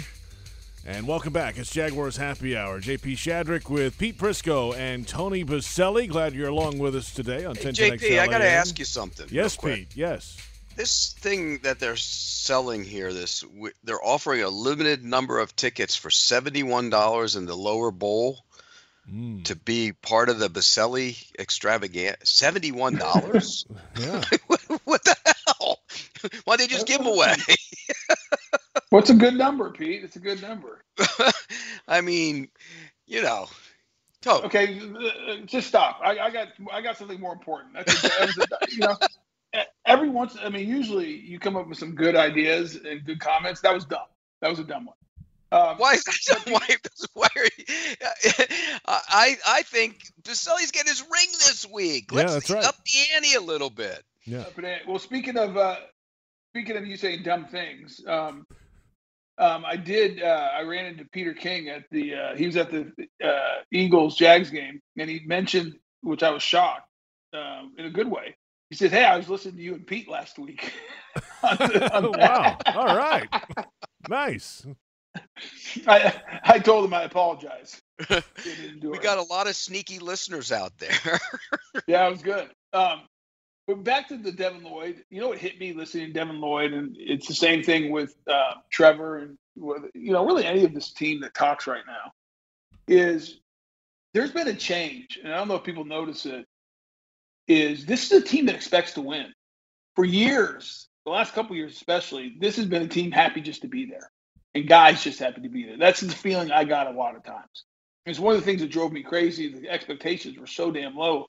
[0.88, 1.58] And welcome back.
[1.58, 2.80] It's Jaguars Happy Hour.
[2.80, 6.08] JP Shadrick with Pete Prisco and Tony Boselli.
[6.08, 8.86] Glad you're along with us today on Hey, 10 JP, I got to ask you
[8.86, 9.26] something.
[9.30, 9.54] Yes.
[9.54, 9.94] Pete.
[9.94, 10.38] Yes.
[10.76, 13.44] This thing that they're selling here, this
[13.84, 18.38] they're offering a limited number of tickets for seventy-one dollars in the lower bowl
[19.10, 19.42] Mm.
[19.44, 22.18] to be part of the Boselli extravaganza.
[22.24, 23.64] Seventy-one dollars?
[23.98, 24.22] Yeah.
[26.22, 26.42] what the hell?
[26.44, 27.34] Why don't they just give them away?
[28.90, 30.02] What's a good number, Pete?
[30.04, 30.82] It's a good number.
[31.88, 32.48] I mean,
[33.06, 33.48] you know.
[34.26, 36.00] Okay, uh, just stop.
[36.02, 37.74] I, I got I got something more important.
[37.74, 40.36] That's a, that was a, you know, every once.
[40.42, 43.60] I mean, usually you come up with some good ideas and good comments.
[43.60, 44.06] That was dumb.
[44.40, 44.96] That was a dumb one.
[45.50, 46.42] Um, Why is that?
[46.46, 46.76] Why,
[47.14, 47.64] why are you,
[48.86, 52.10] I I think Boselli's getting his ring this week.
[52.10, 52.64] Yeah, Let's that's right.
[52.64, 54.04] up the ante a little bit.
[54.26, 54.40] Yeah.
[54.40, 55.76] Uh, well, speaking of uh,
[56.52, 58.46] speaking of you saying dumb things, um,
[59.38, 60.22] um, I did.
[60.22, 62.14] Uh, I ran into Peter King at the.
[62.14, 62.90] Uh, he was at the
[63.24, 66.88] uh, Eagles Jags game, and he mentioned, which I was shocked
[67.34, 68.34] um, in a good way.
[68.70, 70.72] He said, "Hey, I was listening to you and Pete last week."
[71.42, 72.56] on the- on wow.
[72.66, 73.28] All right.
[74.08, 74.66] Nice.
[75.86, 77.80] I I told him I apologize.
[78.82, 81.18] We got a lot of sneaky listeners out there.
[81.88, 82.48] Yeah, it was good.
[82.72, 83.02] Um,
[83.68, 85.04] but back to the Devin Lloyd.
[85.10, 88.16] You know what hit me listening to Devin Lloyd, and it's the same thing with
[88.26, 89.38] uh, Trevor and
[89.94, 92.12] you know really any of this team that talks right now.
[92.88, 93.38] Is
[94.14, 96.46] there's been a change, and I don't know if people notice it.
[97.46, 99.32] Is this is a team that expects to win
[99.94, 100.88] for years?
[101.04, 104.10] The last couple years, especially, this has been a team happy just to be there,
[104.54, 105.76] and guys just happy to be there.
[105.76, 107.64] That's the feeling I got a lot of times.
[108.06, 109.52] It's one of the things that drove me crazy.
[109.52, 111.28] The expectations were so damn low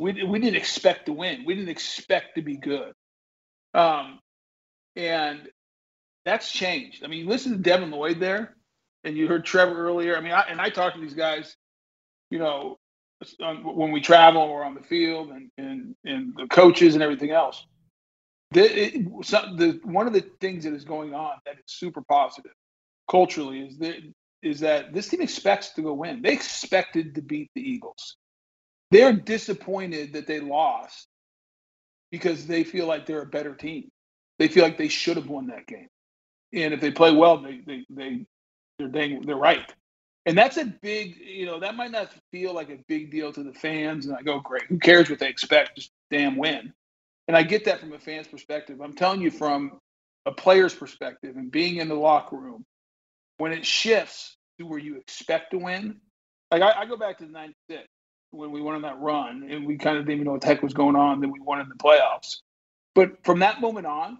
[0.00, 1.44] we we didn't expect to win.
[1.44, 2.92] We didn't expect to be good.
[3.74, 4.20] Um,
[4.94, 5.48] and
[6.24, 7.04] that's changed.
[7.04, 8.56] I mean, listen to Devin Lloyd there,
[9.04, 10.16] and you heard Trevor earlier.
[10.16, 11.54] I mean, I, and I talk to these guys,
[12.30, 12.78] you know,
[13.38, 17.64] when we travel or on the field, and and and the coaches and everything else.
[18.52, 22.02] The, it, some, the one of the things that is going on that is super
[22.02, 22.52] positive
[23.10, 23.96] culturally is that
[24.42, 26.22] is that this team expects to go win.
[26.22, 28.16] They expected to beat the Eagles
[28.90, 31.08] they're disappointed that they lost
[32.10, 33.90] because they feel like they're a better team.
[34.38, 35.88] They feel like they should have won that game.
[36.52, 38.26] And if they play well, they they they
[38.78, 39.72] they're dang, they're right.
[40.26, 43.42] And that's a big, you know, that might not feel like a big deal to
[43.44, 44.06] the fans.
[44.06, 45.76] And I go, great, who cares what they expect?
[45.76, 46.72] Just damn win.
[47.28, 48.80] And I get that from a fan's perspective.
[48.80, 49.78] I'm telling you from
[50.26, 52.64] a player's perspective and being in the locker room,
[53.38, 56.00] when it shifts to where you expect to win,
[56.50, 57.86] like I, I go back to the 96
[58.36, 60.46] when we went on that run and we kind of didn't even know what the
[60.46, 61.20] heck was going on.
[61.20, 62.36] Then we won in the playoffs.
[62.94, 64.18] But from that moment on,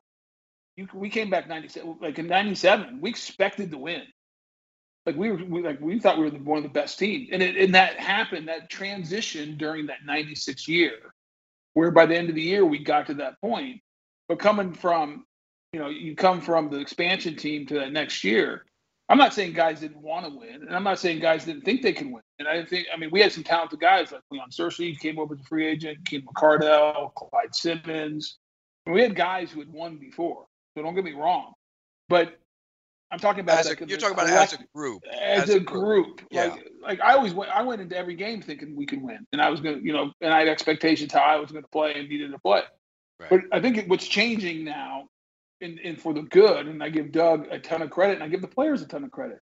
[0.77, 1.97] you, we came back 97.
[2.01, 4.03] Like in 97, we expected to win.
[5.07, 7.29] Like we were, we, like we thought we were the, one of the best teams,
[7.33, 8.49] and it, and that happened.
[8.49, 10.95] That transition during that 96 year,
[11.75, 13.81] where by the end of the year we got to that point.
[14.29, 15.25] But coming from,
[15.73, 18.65] you know, you come from the expansion team to that next year.
[19.09, 21.83] I'm not saying guys didn't want to win, and I'm not saying guys didn't think
[21.83, 22.23] they can win.
[22.41, 25.35] And I think, I mean, we had some talented guys like Leon Searcy came over
[25.35, 28.39] as a free agent, Keith McCardell, Clyde Simmons.
[28.85, 30.47] And we had guys who had won before.
[30.77, 31.53] So don't get me wrong,
[32.09, 32.37] but
[33.11, 35.03] I'm talking about As a, you're talking about as a group.
[35.13, 36.23] as, as a a group.
[36.31, 36.47] Yeah.
[36.47, 39.41] Like, like I always went, I went into every game thinking we could win, and
[39.41, 41.95] I was gonna, you know, and I had expectations how I was going to play
[41.95, 42.63] and needed to play.
[43.21, 43.31] Right.
[43.31, 45.09] But I think it, what's changing now,
[45.61, 48.29] and, and for the good, and I give Doug a ton of credit, and I
[48.29, 49.41] give the players a ton of credit.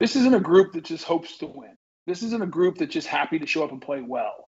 [0.00, 1.76] This isn't a group that just hopes to win.
[2.06, 4.48] This isn't a group that's just happy to show up and play well.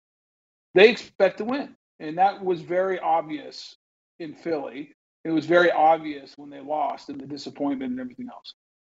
[0.74, 3.76] They expect to win, and that was very obvious
[4.20, 4.94] in Philly.
[5.24, 8.54] It was very obvious when they lost and the disappointment and everything else.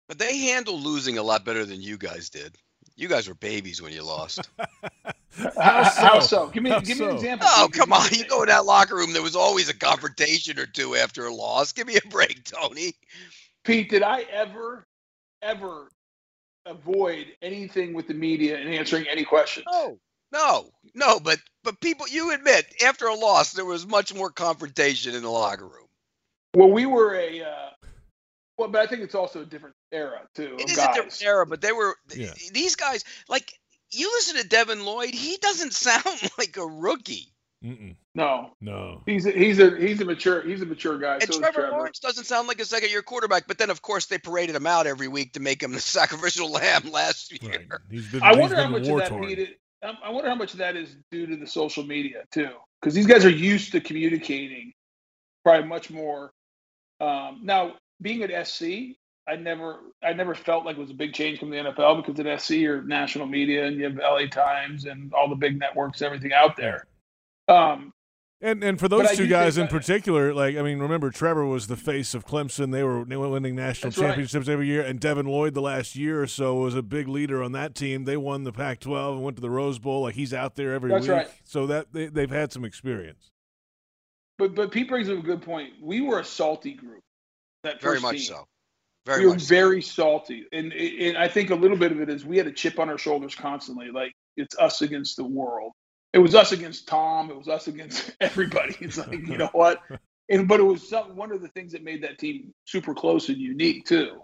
[0.07, 2.55] But they handled losing a lot better than you guys did.
[2.97, 4.49] You guys were babies when you lost.
[5.55, 6.01] How, so?
[6.01, 6.47] how so?
[6.47, 7.47] Give me, How give me an example.
[7.51, 8.09] oh, come on.
[8.11, 11.33] You go in that locker room, there was always a confrontation or two after a
[11.33, 11.73] loss.
[11.73, 12.95] Give me a break, Tony.
[13.63, 14.87] Pete, did I ever,
[15.43, 15.89] ever
[16.65, 19.67] avoid anything with the media and answering any questions?
[19.71, 19.99] No,
[20.31, 21.19] no, no.
[21.19, 25.29] But but people, you admit after a loss, there was much more confrontation in the
[25.29, 25.87] locker room.
[26.55, 27.69] Well, we were a uh,
[28.57, 30.55] Well, but I think it's also a different era too.
[30.59, 30.85] It of is guys.
[30.89, 32.33] a different era, but they were Yeah.
[32.51, 33.03] these guys.
[33.29, 33.53] Like
[33.91, 36.03] you listen to Devin Lloyd, he doesn't sound
[36.37, 37.33] like a rookie.
[37.63, 37.95] Mm-mm.
[38.13, 39.01] No, No.
[39.07, 41.15] he's a, he's a he's a mature he's a mature guy.
[41.15, 41.71] And so is Trevor, Trevor.
[41.77, 44.67] Lawrence doesn't sound like a second year quarterback, but then of course they paraded him
[44.67, 47.65] out every week to make him the sacrificial lamb last year.
[47.69, 47.79] Right.
[47.89, 48.21] He's been.
[48.21, 49.55] I he's wonder how much of that needed.
[49.81, 52.93] um, I wonder how much of that is due to the social media too, because
[52.93, 54.73] these guys are used to communicating
[55.43, 56.31] probably much more.
[56.99, 58.97] Um, now, being at SC,
[59.27, 62.19] I never, I never felt like it was a big change from the NFL because
[62.25, 66.01] at SC you're national media and you have LA Times and all the big networks,
[66.01, 66.87] everything out there.
[67.49, 67.91] Um,
[68.39, 71.67] And and for those two guys in that- particular, like I mean, remember Trevor was
[71.67, 72.71] the face of Clemson.
[72.71, 74.07] They were winning national That's right.
[74.09, 77.41] championships every year, and Devin Lloyd the last year or so was a big leader
[77.43, 78.05] on that team.
[78.05, 80.03] They won the Pac-12 and went to the Rose Bowl.
[80.03, 81.29] Like he's out there every That's week, right.
[81.43, 83.31] so that they, they've had some experience.
[84.37, 85.73] but but Pete brings up a good point.
[85.81, 87.01] We were a salty group.
[87.63, 88.35] That Very much team.
[88.35, 88.47] so.
[89.07, 89.47] Very we were so.
[89.47, 92.51] very salty, and and I think a little bit of it is we had a
[92.51, 93.89] chip on our shoulders constantly.
[93.89, 95.71] Like it's us against the world.
[96.11, 97.31] It was us against Tom.
[97.31, 98.75] It was us against everybody.
[98.81, 99.79] It's like you know what,
[100.29, 103.29] and but it was some, one of the things that made that team super close
[103.29, 104.21] and unique too.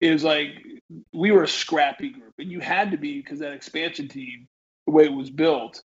[0.00, 0.48] Is like
[1.12, 4.48] we were a scrappy group, and you had to be because that expansion team,
[4.86, 5.80] the way it was built,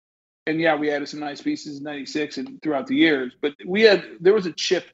[0.45, 3.81] and yeah, we added some nice pieces in '96 and throughout the years, but we
[3.81, 4.86] had there was a chip.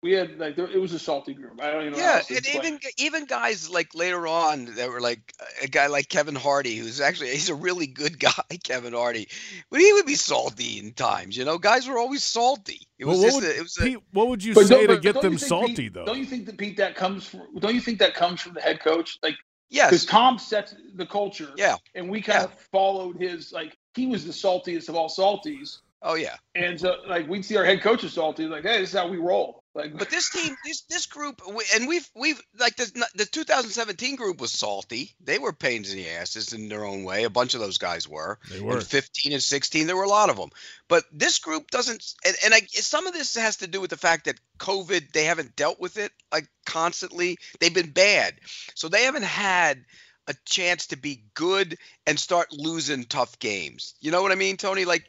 [0.00, 1.60] We had like there, it was a salty group.
[1.60, 1.98] I don't even know.
[1.98, 2.94] Yeah, and explain even it.
[2.98, 7.30] even guys like later on that were like a guy like Kevin Hardy, who's actually
[7.30, 8.30] he's a really good guy,
[8.62, 9.28] Kevin Hardy,
[9.70, 11.36] but he would be salty in times.
[11.36, 12.86] You know, guys were always salty.
[12.98, 14.96] It was Well, what just would, a, it was a, what would you say to
[14.98, 16.04] get them salty Pete, though?
[16.04, 17.42] Don't you think that Pete that comes from?
[17.58, 19.18] Don't you think that comes from the head coach?
[19.22, 19.36] Like
[19.68, 21.50] yes, because Tom sets the culture.
[21.56, 21.76] Yeah.
[21.94, 22.44] And we kind Yeah.
[22.44, 26.36] of followed his like he was the saltiest of all salties, oh yeah.
[26.54, 29.08] and so like we'd see our head coach is salty, like hey, this is how
[29.08, 29.62] we roll.
[29.78, 31.40] Like But this team, this this group,
[31.74, 35.14] and we've we've like this, the 2017 group was salty.
[35.20, 37.24] They were pains in the asses in their own way.
[37.24, 38.38] A bunch of those guys were.
[38.50, 38.80] They In were.
[38.80, 40.50] 15 and 16, there were a lot of them.
[40.88, 43.96] But this group doesn't, and, and I, some of this has to do with the
[43.96, 47.38] fact that COVID, they haven't dealt with it like constantly.
[47.60, 48.34] They've been bad,
[48.74, 49.84] so they haven't had
[50.26, 53.94] a chance to be good and start losing tough games.
[54.00, 54.84] You know what I mean, Tony?
[54.84, 55.04] Like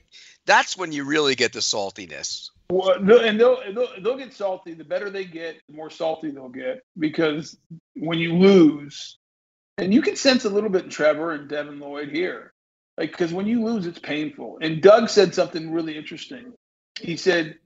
[0.50, 2.50] that's when you really get the saltiness.
[2.72, 4.74] Well, and they'll, they'll they'll get salty.
[4.74, 7.56] The better they get, the more salty they'll get because
[7.96, 9.18] when you lose,
[9.78, 12.52] and you can sense a little bit in Trevor and Devin Lloyd here,
[12.98, 14.58] like because when you lose, it's painful.
[14.62, 16.54] And Doug said something really interesting.
[17.00, 17.60] He said,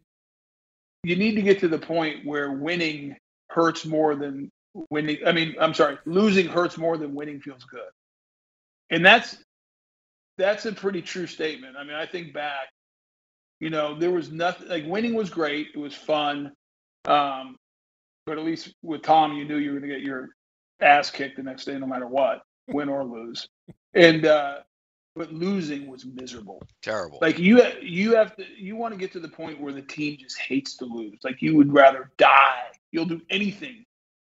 [1.04, 3.15] "You need to get to the point where winning
[3.50, 4.52] hurts more than
[4.89, 5.19] winning.
[5.26, 7.91] I mean, I'm sorry, losing hurts more than winning feels good."
[8.89, 9.38] And that's
[10.38, 11.78] that's a pretty true statement.
[11.78, 12.72] I mean, I think back
[13.63, 15.69] you know, there was nothing like winning was great.
[15.73, 16.52] It was fun.
[17.06, 17.56] Um,
[18.26, 20.32] but at least with Tom, you knew you were going to get your
[20.82, 23.47] ass kicked the next day, no matter what, win or lose.
[23.93, 24.58] And, uh,
[25.15, 26.62] but losing was miserable.
[26.82, 27.19] Terrible.
[27.21, 30.17] Like you, you have to, you want to get to the point where the team
[30.19, 31.19] just hates to lose.
[31.23, 32.65] Like you would rather die.
[32.91, 33.86] You'll do anything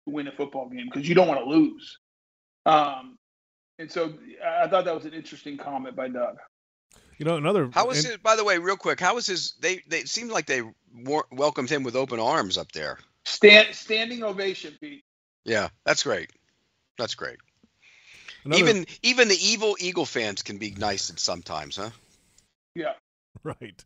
[0.05, 1.99] to win a football game because you don't want to lose.
[2.65, 3.17] Um,
[3.77, 4.13] and so
[4.45, 6.37] I I thought that was an interesting comment by Doug.
[7.17, 7.69] You know, another.
[7.73, 8.17] How was and- his?
[8.17, 9.53] By the way, real quick, how was his?
[9.59, 10.61] They they seemed like they
[10.93, 12.99] war, welcomed him with open arms up there.
[13.25, 15.03] Stand, standing ovation, Pete.
[15.43, 16.31] Yeah, that's great.
[16.97, 17.37] That's great.
[18.45, 21.89] another- Even even the evil Eagle fans can be nice at sometimes, huh?
[22.75, 22.93] Yeah.
[23.43, 23.85] Right.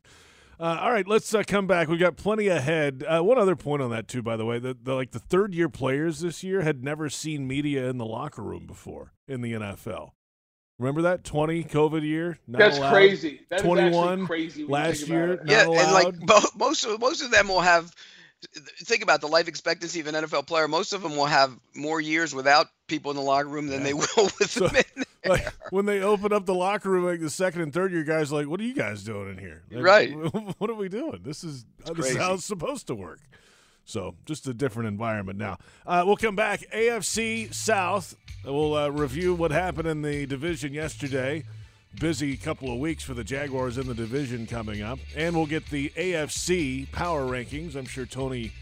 [0.59, 1.87] Uh, all right, let's uh, come back.
[1.87, 3.03] We've got plenty ahead.
[3.07, 5.53] Uh, one other point on that too, by the way, the, the like the third
[5.53, 9.53] year players this year had never seen media in the locker room before in the
[9.53, 10.11] NFL.
[10.81, 12.37] Remember that twenty COVID year?
[12.47, 12.91] Not That's allowed?
[12.93, 13.41] crazy.
[13.49, 14.65] That is 21 crazy.
[14.65, 15.33] last year.
[15.33, 15.45] about it.
[15.45, 16.55] Not yeah, and like allowed?
[16.57, 17.93] most of most of them will have.
[18.83, 20.67] Think about the life expectancy of an NFL player.
[20.67, 23.85] Most of them will have more years without people in the locker room than Yeah.
[23.85, 24.07] they will
[24.39, 25.31] with So- them in there.
[25.33, 28.33] Like when they open up the locker room, like the second and third year guys,
[28.33, 29.61] are like, what are you guys doing in here?
[29.69, 30.11] Like, Right.
[30.57, 31.19] What are we doing?
[31.23, 31.63] This is
[31.95, 33.19] this is how it's supposed to work.
[33.91, 35.57] So just a different environment now.
[35.85, 36.61] Uh, we'll come back.
[36.73, 38.15] AFC South.
[38.45, 41.43] We'll uh, review what happened in the division yesterday.
[41.99, 45.65] Busy couple of weeks for the Jaguars in the division coming up, and we'll get
[45.69, 47.75] the AFC power rankings.
[47.75, 48.53] I'm sure Tony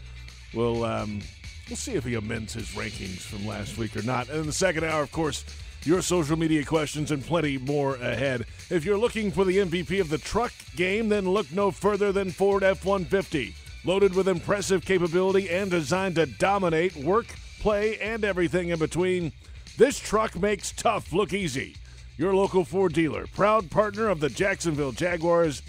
[0.52, 0.84] will.
[0.84, 1.20] Um,
[1.68, 4.28] we'll see if he amends his rankings from last week or not.
[4.30, 5.44] And in the second hour, of course,
[5.84, 8.46] your social media questions and plenty more ahead.
[8.68, 12.32] If you're looking for the MVP of the truck game, then look no further than
[12.32, 13.54] Ford F 150.
[13.82, 17.26] Loaded with impressive capability and designed to dominate work,
[17.60, 19.32] play, and everything in between,
[19.78, 21.76] this truck makes tough look easy.
[22.18, 25.62] Your local Ford dealer, proud partner of the Jacksonville Jaguars.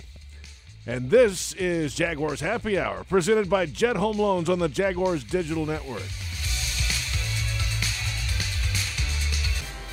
[0.85, 5.65] And this is Jaguars Happy Hour, presented by Jet Home Loans on the Jaguars Digital
[5.65, 6.03] Network.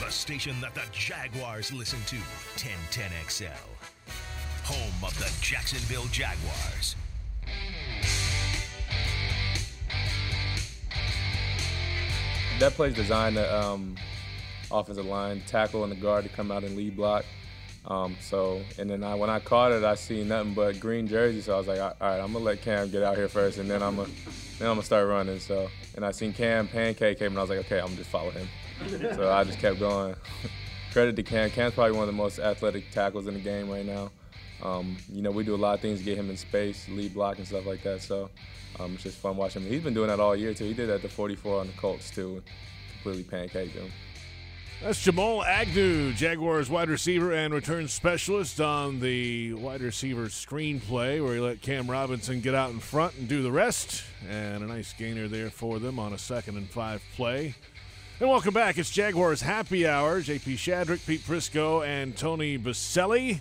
[0.04, 2.16] The station that the Jaguars listen to,
[2.56, 3.52] 1010XL,
[4.64, 6.96] home of the Jacksonville Jaguars.
[12.58, 13.94] That play's designed to um,
[14.70, 17.24] offensive line tackle and the guard to come out and lead block.
[17.86, 21.40] Um, so, and then I, when I caught it, I see nothing but green jersey.
[21.40, 23.70] So I was like, all right, I'm gonna let Cam get out here first, and
[23.70, 24.08] then I'm gonna,
[24.58, 25.38] then I'm gonna start running.
[25.40, 28.10] So, and I seen Cam pancake him, and I was like, okay, I'm gonna just
[28.10, 28.48] follow him.
[29.14, 30.14] so I just kept going.
[30.92, 31.50] Credit to Cam.
[31.50, 34.10] Cam's probably one of the most athletic tackles in the game right now.
[34.62, 37.14] Um, you know, we do a lot of things to get him in space, lead
[37.14, 38.02] block and stuff like that.
[38.02, 38.30] So
[38.80, 39.70] um, it's just fun watching him.
[39.70, 40.64] He's been doing that all year too.
[40.64, 42.42] He did that to 44 on the Colts too,
[43.02, 43.90] completely pancaked him.
[44.80, 51.34] That's Jamal Agnew, Jaguars wide receiver and return specialist on the wide receiver screenplay, where
[51.34, 54.04] he let Cam Robinson get out in front and do the rest.
[54.30, 57.56] And a nice gainer there for them on a second and five play.
[58.20, 58.78] And welcome back.
[58.78, 60.20] It's Jaguars Happy Hour.
[60.20, 63.40] JP Shadrick, Pete Prisco, and Tony Boselli.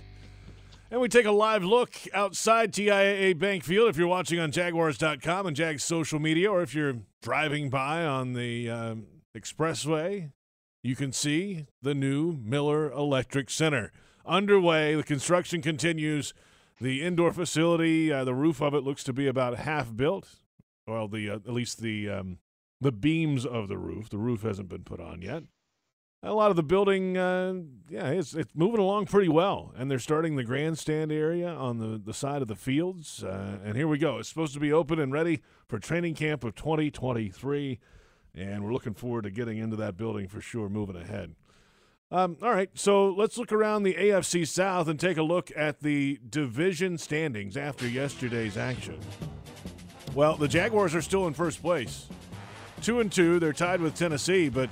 [0.90, 5.46] And we take a live look outside TIAA Bank Field if you're watching on Jaguars.com
[5.46, 9.08] and Jags social media, or if you're driving by on the um,
[9.38, 10.32] expressway,
[10.84, 13.92] you can see the new Miller Electric Center.
[14.26, 16.34] Underway, the construction continues.
[16.80, 20.36] The indoor facility, uh, the roof of it looks to be about half built.
[20.86, 22.38] Well, the uh, at least the um,
[22.80, 24.10] the beams of the roof.
[24.10, 25.44] The roof hasn't been put on yet.
[26.28, 27.54] A lot of the building, uh,
[27.90, 31.98] yeah, it's it's moving along pretty well, and they're starting the grandstand area on the,
[31.98, 33.24] the side of the fields.
[33.24, 34.18] Uh, and here we go.
[34.18, 37.80] It's supposed to be open and ready for training camp of 2023,
[38.36, 41.34] and we're looking forward to getting into that building for sure, moving ahead.
[42.12, 45.80] Um, all right, so let's look around the AFC South and take a look at
[45.80, 49.00] the division standings after yesterday's action.
[50.14, 52.08] Well, the Jaguars are still in first place,
[52.82, 53.40] two and two.
[53.40, 54.70] They're tied with Tennessee, but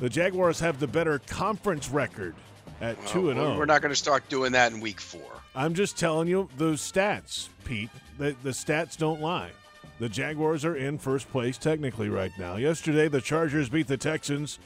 [0.00, 2.34] the Jaguars have the better conference record
[2.80, 3.42] at Well, two and oh.
[3.42, 3.58] we're- zero.
[3.58, 5.22] We're not going to start doing that in week four.
[5.54, 7.90] I'm just telling you those stats, Pete.
[8.18, 9.50] The, the stats don't lie.
[9.98, 12.56] The Jaguars are in first place technically right now.
[12.56, 14.58] Yesterday, the Chargers beat the Texans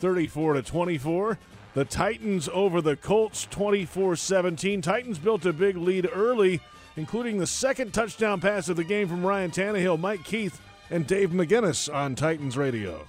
[0.00, 1.38] 34 to 24.
[1.74, 4.82] The Titans over the Colts 24-17.
[4.82, 6.60] Titans built a big lead early,
[6.96, 10.60] including the second touchdown pass of the game from Ryan Tannehill, Mike Keith,
[10.90, 13.06] and Dave McGinnis on Titans radio.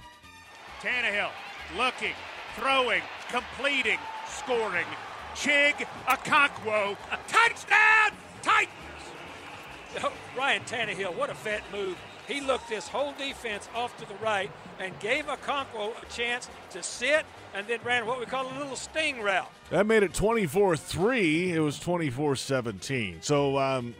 [0.80, 1.30] Tannehill
[1.76, 2.12] looking,
[2.56, 3.98] throwing, completing,
[4.28, 4.86] scoring.
[5.34, 6.96] Chig Okonkwo,
[7.28, 8.10] touchdown,
[8.42, 8.72] Titans!
[10.02, 11.96] Oh, Ryan Tannehill, what a fat move.
[12.28, 16.82] He looked this whole defense off to the right and gave Okonkwo a chance to
[16.82, 19.48] sit and then ran what we call a little sting route.
[19.70, 21.52] That made it 24 3.
[21.52, 23.18] It was 24 17.
[23.22, 23.94] So, um,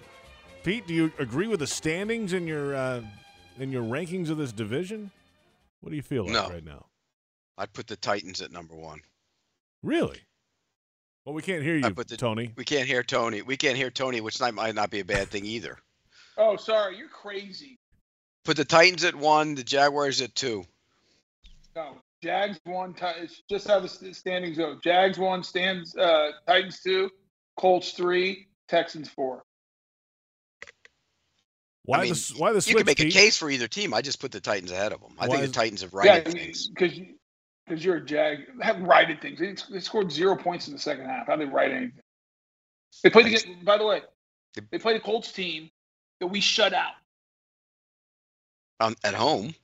[0.62, 3.01] Pete, do you agree with the standings in your uh,
[3.59, 5.11] in your rankings of this division?
[5.81, 6.49] What do you feel like No.
[6.49, 6.87] right now?
[7.59, 9.00] I'd put the Titans at number one.
[9.82, 10.18] Really?
[11.24, 11.84] Well, we can't hear you.
[11.84, 12.53] I you, put the- Tony.
[12.57, 13.42] We can't hear Tony.
[13.42, 15.78] We can't hear Tony, which might, might not be a bad thing either.
[16.36, 17.78] Oh, sorry, you're crazy.
[18.44, 20.64] Put the Titans at one, the Jaguars at two.
[21.76, 22.92] No, Jags one.
[22.94, 24.78] Ti- it's just how the st- standings go.
[24.82, 27.09] Jags one, stands uh, Titans two,
[27.57, 29.42] Colts three, Texans four.
[31.84, 33.92] Why I mean, the why the You can make a case for either team.
[33.94, 35.12] I just put the Titans ahead of them.
[35.18, 36.68] I Why think is- the Titans have Yeah, things.
[36.68, 36.92] because
[37.73, 38.41] because you're a Jag.
[38.61, 39.39] Have righted things.
[39.41, 41.27] They, they scored zero points in the second half.
[41.27, 42.03] How they right anything?
[43.03, 43.47] They played against.
[43.64, 44.03] By the way,
[44.70, 45.70] they played a Colts team
[46.20, 46.93] that we shut out.
[48.79, 49.55] Um, at home,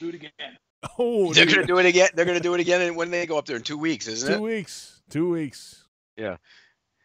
[0.00, 0.30] Do it again.
[0.98, 1.54] Oh, they're dude.
[1.54, 2.08] going to do it again.
[2.14, 4.06] They're going to do it again and when they go up there in two weeks,
[4.08, 4.56] isn't two it?
[4.56, 5.00] weeks.
[5.08, 5.84] Two weeks.
[6.16, 6.36] Yeah.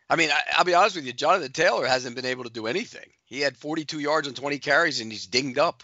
[0.09, 1.13] I mean, I, I'll be honest with you.
[1.13, 3.07] Jonathan Taylor hasn't been able to do anything.
[3.25, 5.83] He had 42 yards and 20 carries, and he's dinged up.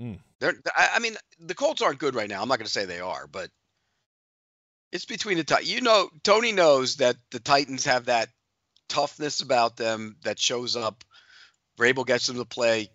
[0.00, 0.14] Hmm.
[0.40, 2.42] They're, I, I mean, the Colts aren't good right now.
[2.42, 3.50] I'm not going to say they are, but
[4.92, 5.72] it's between the Titans.
[5.72, 8.28] You know, Tony knows that the Titans have that
[8.88, 11.04] toughness about them that shows up.
[11.78, 12.90] Vrabel gets them to play.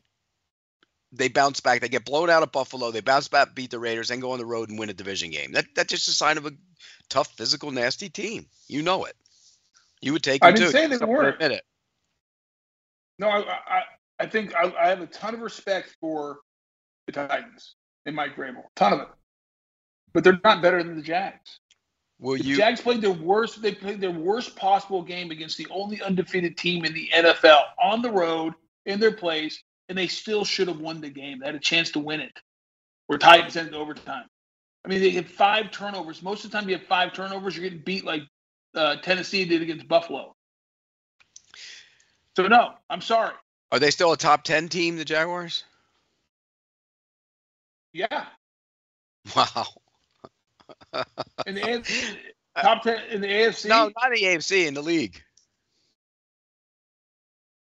[1.11, 1.81] They bounce back.
[1.81, 2.91] They get blown out at Buffalo.
[2.91, 5.31] They bounce back, beat the Raiders, and go on the road and win a division
[5.31, 5.53] game.
[5.53, 6.51] That that's just a sign of a
[7.09, 8.45] tough, physical, nasty team.
[8.67, 9.15] You know it.
[10.01, 10.71] You would take I didn't too.
[10.71, 11.33] say they weren't.
[11.33, 11.63] Admit it.
[13.17, 13.81] No, I I,
[14.19, 16.37] I think I, I have a ton of respect for
[17.11, 18.63] the Titans and Mike Vrabel.
[18.75, 19.07] Ton of it.
[20.13, 21.59] But they're not better than the Jags.
[22.19, 22.57] Will The you?
[22.57, 23.61] Jags played their worst.
[23.61, 28.01] They played their worst possible game against the only undefeated team in the NFL on
[28.01, 28.53] the road
[28.85, 31.39] in their place, and they still should have won the game.
[31.39, 32.33] They had a chance to win it.
[33.07, 34.25] Where Titans ended overtime.
[34.85, 36.21] I mean, they had five turnovers.
[36.21, 38.21] Most of the time, you have five turnovers, you're getting beat like
[38.75, 40.35] uh, Tennessee did against Buffalo.
[42.35, 43.33] So no, I'm sorry.
[43.71, 45.63] Are they still a top ten team, the Jaguars?
[47.93, 48.25] Yeah,
[49.35, 49.65] Wow.
[51.45, 52.17] in the AFC,
[52.61, 53.67] top ten in the AFC.
[53.67, 55.21] No, not the AFC in the league.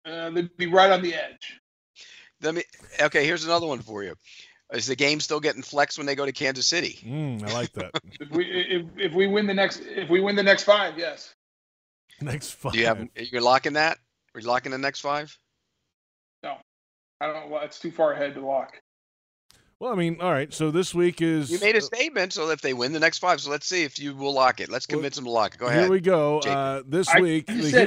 [0.04, 1.60] Uh, they'd be right on the edge.
[2.42, 2.62] Let me.
[3.00, 4.14] Okay, here's another one for you.
[4.72, 6.98] Is the game still getting flexed when they go to Kansas City?
[7.02, 7.90] Mm, I like that.
[8.20, 11.34] If we if, if we win the next if we win the next five, yes.
[12.20, 12.72] Next five.
[12.72, 13.06] Do you have?
[13.16, 13.98] You're locking that?
[14.34, 15.36] Are you locking the next five?
[16.42, 16.56] No,
[17.20, 17.50] I don't.
[17.64, 18.80] It's too far ahead to lock.
[19.80, 20.52] Well, I mean, all right.
[20.52, 21.52] So this week is.
[21.52, 23.96] You made a statement, so if they win the next five, so let's see if
[23.96, 24.68] you will lock it.
[24.68, 25.58] Let's convince them to lock it.
[25.58, 25.82] Go ahead.
[25.82, 26.40] Here we go.
[26.40, 27.80] Uh, this I week, just the said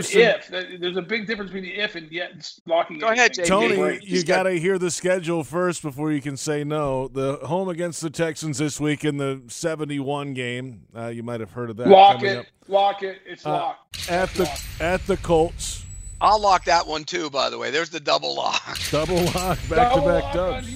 [0.46, 0.80] Houston- if.
[0.80, 2.98] There's a big difference between the if and yet locking.
[3.00, 3.46] Go ahead, anything.
[3.46, 4.02] Tony, Right.
[4.02, 7.10] you got to hear the schedule first before you can say no.
[7.10, 10.84] The home against the Texans this week in the 71 game.
[10.96, 11.88] Uh, you might have heard of that.
[11.90, 12.38] lock it.
[12.38, 12.46] up.
[12.70, 13.20] Lock it.
[13.26, 14.10] It's Uh, locked.
[14.10, 15.84] At the at the Colts,
[16.22, 17.30] I'll lock that one too.
[17.30, 18.80] By the way, there's the double lock.
[18.92, 20.70] double lock, Back to back lock on dubs.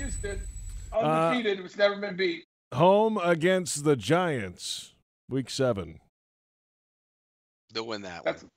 [0.95, 1.09] Houston.
[1.11, 1.65] Uh, Undefeated.
[1.65, 2.43] it's never been beat.
[2.73, 4.93] Home against the Giants,
[5.29, 5.99] week seven.
[7.73, 8.49] They'll win that That's one.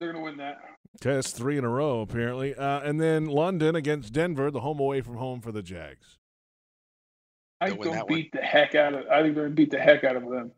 [0.00, 0.58] they're gonna win that.
[1.00, 2.54] Test three in a row, apparently.
[2.54, 6.18] Uh, and then London against Denver, the home away from home for the Jags.
[7.60, 8.14] I They'll think they'll that one.
[8.14, 9.06] beat the heck out of.
[9.08, 10.52] I think they're gonna beat the heck out of them.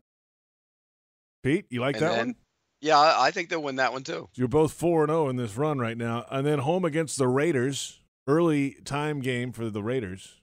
[1.43, 2.35] Pete, you like And that then- one?
[2.81, 4.29] Yeah, I I think they'll win that one too.
[4.35, 6.25] You're both 4 and 0 in this run right now.
[6.29, 10.41] And then home against the Raiders, early time game for the Raiders.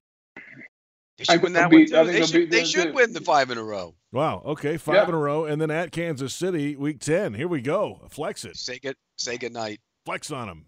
[1.19, 2.13] They I should win that they'll one too.
[2.13, 2.93] They should, they should too.
[2.93, 3.95] win the five in a row.
[4.13, 4.43] Wow.
[4.45, 4.77] Okay.
[4.77, 5.09] Five Yeah.
[5.09, 5.45] in a row.
[5.45, 7.35] And then at Kansas City, week 10.
[7.35, 8.01] Here we go.
[8.11, 8.57] Flex it.
[8.57, 8.97] Say good.
[9.17, 9.81] Say good night.
[10.07, 10.67] Flex on them.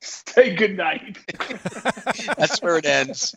[0.00, 1.18] Say good night.
[2.36, 3.34] That's where it ends.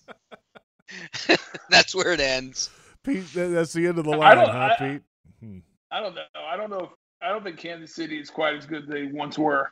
[1.69, 2.69] That's where it ends.
[3.03, 5.01] Pete, that's the end of the I line, don't- huh, I- Pete?
[5.39, 5.57] Hmm.
[5.91, 6.21] I don't know.
[6.47, 6.79] I don't know.
[6.81, 6.89] If,
[7.21, 9.71] I don't think Kansas City is quite as good as they once were.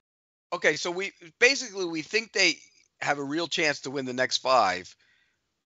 [0.52, 2.56] Okay, so we basically we think they
[3.02, 4.94] have a real chance to win the next five,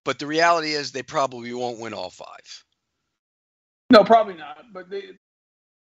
[0.03, 2.63] but the reality is they probably won't win all five.
[3.89, 4.65] No, probably not.
[4.73, 5.03] But they,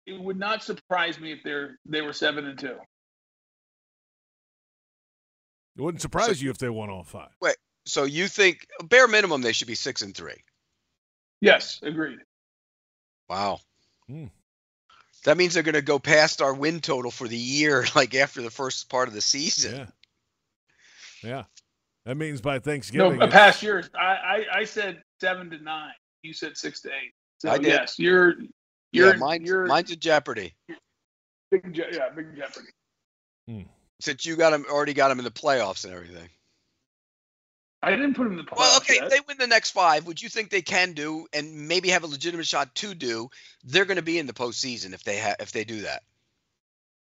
[0.06, 2.76] it would not surprise me if they're they were seven and two.
[5.76, 7.30] It wouldn't surprise you if they won all five.
[7.40, 7.56] Wait,
[7.86, 10.42] So you think bare minimum they should be six and three?
[11.40, 12.18] Yes, agreed.
[13.28, 13.60] Wow.
[14.08, 14.26] Hmm.
[15.24, 18.42] That means they're going to go past our win total for the year, like after
[18.42, 19.76] the first part of the season.
[19.76, 19.86] Yeah.
[21.22, 21.44] Yeah.
[22.07, 23.20] That means by Thanksgiving.
[23.20, 23.88] uh, it's- past years.
[23.94, 25.92] I, I I said seven to nine.
[26.22, 27.12] You said six to eight.
[27.40, 27.66] So I did.
[27.68, 28.46] yes, you're Yeah,
[28.92, 30.55] you're mine's, you're mine's in jeopardy
[31.51, 33.66] big Je- yeah big jeopardy.
[34.01, 36.28] since you got them already got them in the playoffs and everything.
[37.82, 38.59] I didn't put him in the playoffs.
[38.59, 39.11] Well, okay, yet.
[39.11, 42.07] they win the next five, which you think they can do, and maybe have a
[42.07, 43.30] legitimate shot to do,
[43.64, 46.03] they're going to be in the postseason if they ha- if they do that.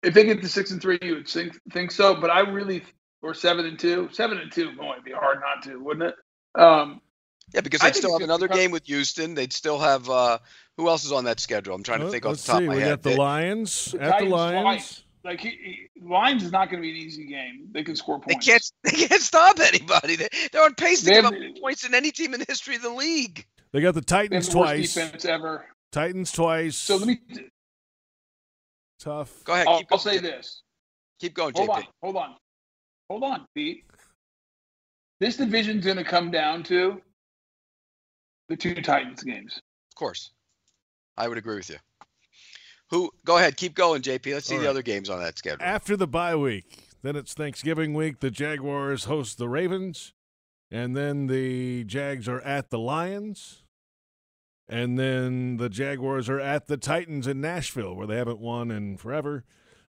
[0.03, 2.15] if they get to six and three, you would think think so.
[2.15, 2.83] But I really
[3.21, 4.09] or seven and two.
[4.11, 6.59] Seven and two, boy, it'd be hard not to, wouldn't it?
[6.61, 7.01] Um,
[7.53, 9.33] Yeah, because they'd think still have another become- game with Houston.
[9.35, 10.39] They'd still have uh,
[10.77, 11.75] who else is on that schedule?
[11.75, 12.63] I'm trying to Well, think off the top see.
[12.63, 12.89] of my we head.
[12.89, 15.03] got the They- Lions The at the Lions.
[15.23, 17.67] like he, he, Lions is not going to be an easy game.
[17.71, 18.45] They can score They points.
[18.47, 18.71] can't.
[18.83, 20.15] They can't stop anybody.
[20.15, 22.45] They, they're on pace to They give have- up points in any team in the
[22.47, 23.45] history of the league.
[23.71, 24.93] They got the Titans the worst twice.
[24.95, 25.65] defense ever.
[25.91, 26.75] Titans twice.
[26.77, 27.19] So let me.
[28.99, 29.43] tough.
[29.43, 29.67] Go ahead.
[29.67, 30.63] I'll, keep I'll going, say this.
[31.19, 31.75] Keep going, Hold JP.
[31.75, 31.83] on.
[32.01, 32.35] Hold on.
[33.09, 33.83] Hold on, Pete.
[35.19, 37.01] This division's going to come down to
[38.47, 39.59] the two Titans games.
[39.91, 40.31] Of course,
[41.17, 41.77] I would agree with you.
[42.89, 43.11] Who?
[43.25, 43.57] Go ahead.
[43.57, 44.33] Keep going, JP.
[44.33, 45.63] Let's see All the other games on that schedule.
[45.63, 48.19] After the bye week, then it's Thanksgiving week.
[48.19, 50.13] The Jaguars host the Ravens,
[50.71, 53.63] and then the Jags are at the Lions,
[54.67, 58.97] and then the Jaguars are at the Titans in Nashville, where they haven't won in
[58.97, 59.43] forever.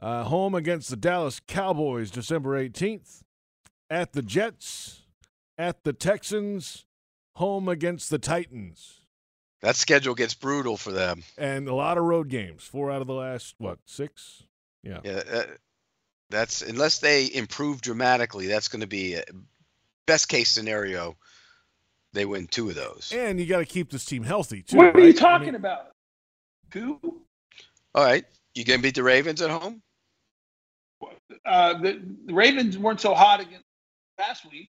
[0.03, 3.21] Uh, home against the Dallas Cowboys, December 18th.
[3.89, 5.03] At the Jets,
[5.57, 6.83] at the Texans,
[7.35, 8.99] home against the Titans.
[9.61, 11.23] That schedule gets brutal for them.
[11.37, 12.63] And a lot of road games.
[12.63, 14.43] Four out of the last, what, six?
[14.83, 14.99] Yeah.
[15.05, 15.43] Yeah, uh,
[16.29, 18.47] that's unless they improve dramatically.
[18.47, 19.23] That's going to be a
[20.05, 21.15] best case scenario.
[22.11, 23.13] They win two of those.
[23.15, 24.75] And you got to keep this team healthy, too.
[24.75, 25.15] What are you right?
[25.15, 25.91] I talking mean- about?
[26.71, 26.99] Two?
[27.95, 29.81] All right, You going to beat the Ravens at home.
[31.45, 33.65] Uh, the, the Ravens weren't so hot against
[34.19, 34.69] last week.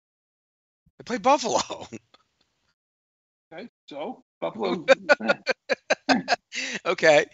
[0.98, 1.60] They play Buffalo.
[3.54, 4.84] Okay, so Buffalo.
[6.88, 7.26] okay,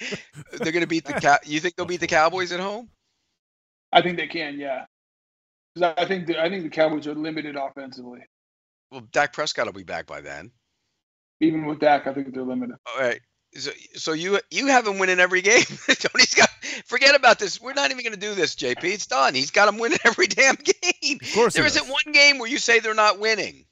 [0.52, 1.14] they're going to beat the.
[1.22, 2.90] Cow- you think they'll beat the Cowboys at home?
[3.94, 4.86] I think they can, yeah.
[5.78, 8.20] 'Cause I think the, I think the Cowboys are limited offensively.
[8.92, 10.52] Well, Dak Prescott will be back by then.
[11.40, 12.76] Even with Dak, I think they're limited.
[12.86, 13.22] All right.
[13.56, 15.64] So, so you you have him winning every game.
[15.88, 16.50] Tony's got.
[16.86, 17.60] Forget about this.
[17.60, 18.84] We're not even going to do this, JP.
[18.84, 19.34] It's done.
[19.34, 21.20] He's got him winning every damn game.
[21.22, 23.66] Of course There he isn't one game where you say they're not winning.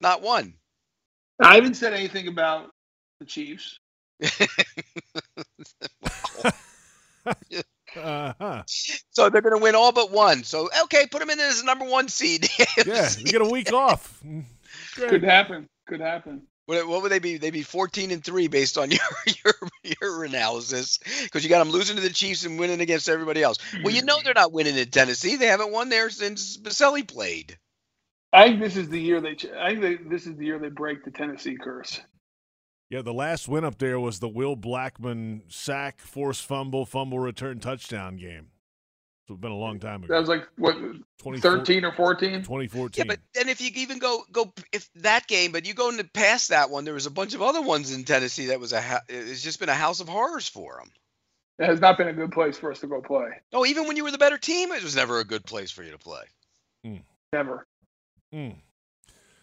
[0.00, 0.54] Not one.
[1.40, 2.70] I haven't said anything about
[3.20, 3.78] the Chiefs.
[7.94, 8.62] Uh-huh.
[8.66, 10.44] So they're going to win all but one.
[10.44, 12.48] So okay, put them in as number one seed.
[12.86, 14.22] Yeah, you get a week off.
[14.94, 15.68] Could happen.
[15.86, 16.42] Could happen.
[16.66, 17.38] What, what would they be?
[17.38, 19.00] They'd be 14 and three based on your
[19.44, 19.54] your
[20.00, 23.58] your analysis, because you got them losing to the Chiefs and winning against everybody else.
[23.82, 25.36] Well, you know they're not winning in Tennessee.
[25.36, 27.58] They haven't won there since Boselli played.
[28.32, 29.36] I think this is the year they.
[29.58, 32.00] I think they, this is the year they break the Tennessee curse.
[32.88, 37.58] Yeah, the last win up there was the Will Blackmon sack, force fumble, fumble return
[37.58, 38.51] touchdown game.
[39.28, 40.12] So it's been a long time ago.
[40.12, 40.76] That was like what
[41.18, 42.42] 24 thirteen or fourteen.
[42.42, 42.90] 2014.
[42.96, 46.04] Yeah, but then if you even go go if that game, but you go into
[46.04, 49.02] past that one, there was a bunch of other ones in Tennessee that was a
[49.08, 50.90] it's just been a house of horrors for them.
[51.58, 53.28] It has not been a good place for us to go play.
[53.52, 55.84] Oh, even when you were the better team, it was never a good place for
[55.84, 56.24] you to play.
[57.32, 57.66] Never.
[58.34, 58.56] Mm.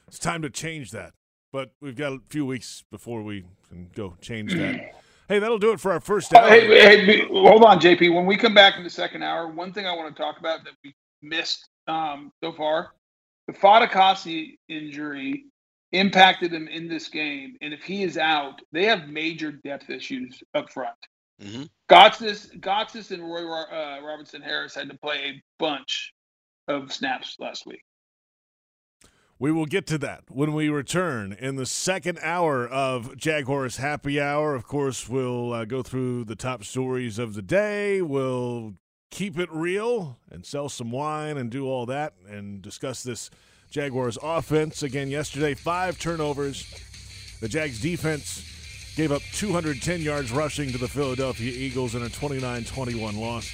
[0.08, 1.14] It's time to change that.
[1.52, 4.94] But we've got a few weeks before we can go change that.
[5.30, 6.50] hey, that'll do it for our first Oh, hour.
[6.50, 8.14] hey, hey, hold on, JP.
[8.14, 10.66] When we come back in the second hour, one thing I want to talk about
[10.66, 12.92] that we missed um, so far,
[13.48, 15.46] the Fatukasi injury
[15.92, 20.44] impacted him in this game, and if he is out, they have major depth issues
[20.54, 20.94] up front.
[21.42, 21.64] Mm-hmm.
[21.90, 26.14] Gotsis, Gotsis, and Roy uh, Robertson Harris had to play a bunch
[26.68, 27.82] of snaps last week.
[29.42, 34.20] We will get to that when we return in the second hour of Jaguars Happy
[34.20, 34.54] Hour.
[34.54, 38.02] Of course, we'll uh, go through the top stories of the day.
[38.02, 38.74] We'll
[39.12, 43.30] keep it real and sell some wine and do all that and discuss this
[43.72, 44.84] Jaguars offense.
[44.84, 46.66] Again, yesterday, five turnovers.
[47.40, 48.44] The Jags defense
[48.98, 53.50] gave up 210 yards rushing to the Philadelphia Eagles in a 29 21 loss.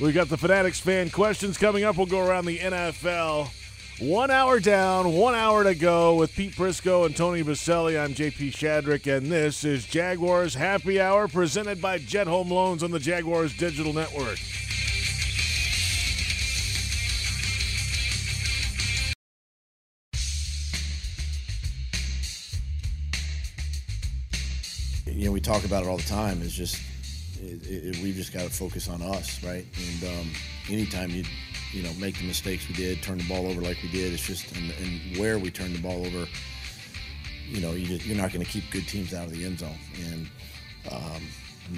[0.00, 1.96] We've got the Fanatics fan questions coming up.
[1.96, 3.50] We'll go around the NFL.
[4.00, 7.96] One hour down, one hour to go with Pete Prisco and Tony Boselli.
[7.96, 12.90] I'm JP Shadrick, and this is Jaguars Happy Hour presented by Jet Home Loans on
[12.90, 14.40] the Jaguars Digital Network.
[25.06, 26.42] you know, we talk about it all the time.
[26.42, 26.82] It's just
[27.40, 29.64] it, it, we've just got to focus on us, right?
[29.76, 30.30] And um,
[30.68, 31.24] anytime you
[31.74, 34.26] you know make the mistakes we did, turn the ball over like we did, it's
[34.26, 36.26] just and, and where we turn the ball over,
[37.48, 39.58] you know, you just, you're not going to keep good teams out of the end
[39.58, 39.76] zone,
[40.10, 40.28] and
[40.92, 41.22] um,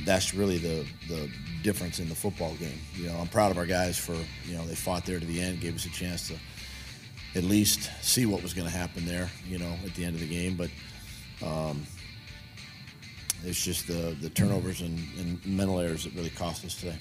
[0.05, 1.31] that's really the the
[1.63, 2.79] difference in the football game.
[2.95, 5.41] You know, I'm proud of our guys for you know they fought there to the
[5.41, 6.35] end, gave us a chance to
[7.35, 9.31] at least see what was going to happen there.
[9.49, 10.71] You know, at the end of the game, but.
[11.45, 11.87] Um,
[13.45, 16.97] it's just the, the turnovers and, and mental errors that really cost us today.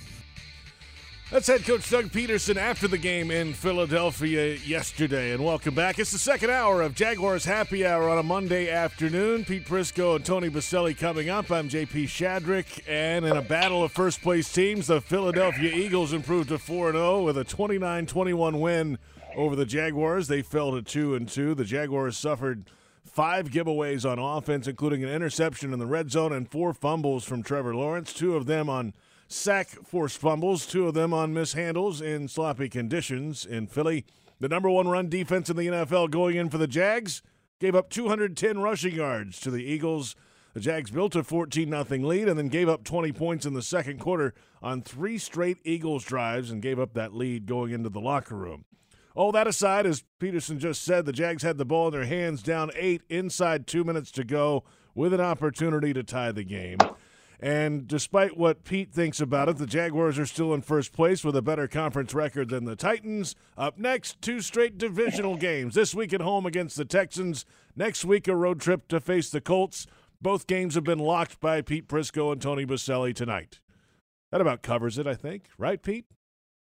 [1.31, 5.31] That's head coach Doug Pederson after the game in Philadelphia yesterday.
[5.31, 5.97] And welcome back.
[5.97, 9.43] It's the second hour of Jaguars Happy Hour on a Monday afternoon.
[9.43, 11.49] Pete Prisco and Tony Boselli coming up.
[11.49, 12.87] I'm JP Shadrick.
[12.87, 17.23] And in a battle of first place teams, the Philadelphia Eagles improved to 4 0
[17.23, 18.99] with a 29 21 win
[19.35, 20.27] over the Jaguars.
[20.27, 21.55] They fell to 2 and 2.
[21.55, 22.65] The Jaguars suffered
[23.03, 27.41] five giveaways on offense, including an interception in the red zone and four fumbles from
[27.41, 28.93] Trevor Lawrence, two of them on
[29.27, 34.05] sack forced fumbles, two of them on mishandles in sloppy conditions in Philly.
[34.39, 37.21] The number one run defense in the NFL going in for the Jags
[37.59, 40.15] gave up 210 rushing yards to the Eagles.
[40.53, 43.61] The Jags built a 14 0 lead and then gave up 20 points in the
[43.61, 48.01] second quarter on three straight Eagles drives and gave up that lead going into the
[48.01, 48.65] locker room.
[49.15, 52.43] All that aside, as Pederson just said, the Jags had the ball in their hands
[52.43, 56.77] down eight inside two minutes to go with an opportunity to tie the game.
[57.39, 61.35] And despite what Pete thinks about it, the Jaguars are still in first place with
[61.35, 63.35] a better conference record than the Titans.
[63.57, 65.75] Up next, two straight divisional games.
[65.75, 67.45] This week at home against the Texans.
[67.75, 69.85] Next week, a road trip to face the Colts.
[70.21, 73.59] Both games have been locked by Pete Prisco and Tony Boselli tonight.
[74.31, 75.49] That about covers it, I think.
[75.57, 76.05] Right, Pete?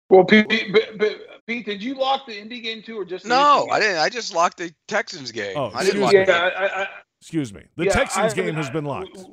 [0.10, 1.18] Well, Pete, but, but,
[1.48, 3.98] Pete, did you lock the Indy game too, or just the No, Michigan I didn't.
[3.98, 5.56] I just locked the Texans game.
[5.56, 6.20] Oh, I didn't excuse lock me.
[6.20, 6.88] Yeah, the I, I,
[7.22, 7.64] Excuse me.
[7.76, 9.24] The yeah, Texans I- game has been locked.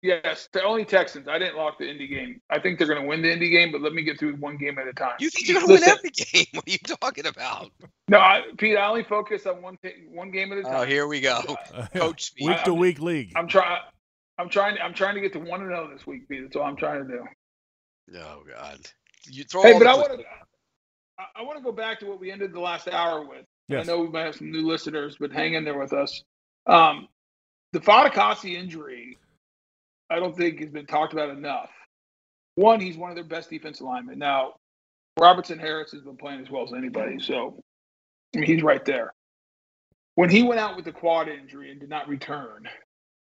[0.00, 1.26] Yes, the only Texans.
[1.26, 2.40] I didn't lock the Indy game.
[2.50, 4.56] I think they're going to win the Indy game, but let me get through one
[4.56, 5.14] game at a time.
[5.18, 6.46] You think you're gonna win every game?
[6.52, 7.72] What are you talking about?
[8.06, 8.76] No, I, Pete.
[8.76, 10.74] I only focus on one ta- one game at a time.
[10.76, 11.40] Oh, here we go.
[11.94, 12.46] Coach speak.
[12.48, 13.32] Week to week league.
[13.34, 13.80] I'm trying.
[14.38, 14.76] I'm trying.
[14.80, 16.42] I'm trying to get to one and zero this week, Pete.
[16.42, 17.24] That's all I'm trying to do.
[18.18, 18.78] Oh God.
[19.28, 20.24] You throw Hey, all but the I want to.
[21.34, 23.44] I want to go back to what we ended the last hour with.
[23.66, 23.88] Yes.
[23.88, 26.22] I know we might have some new listeners, but hang in there with us.
[26.66, 27.08] Um,
[27.72, 29.18] the Fatukasi injury,
[30.10, 31.70] I don't think has been talked about enough.
[32.54, 34.18] One, he's one of their best defensive linemen.
[34.18, 34.54] Now,
[35.18, 37.62] Robertson Harris has been playing as well as anybody, so
[38.34, 39.14] I mean, he's right there.
[40.14, 42.68] When he went out with the quad injury and did not return,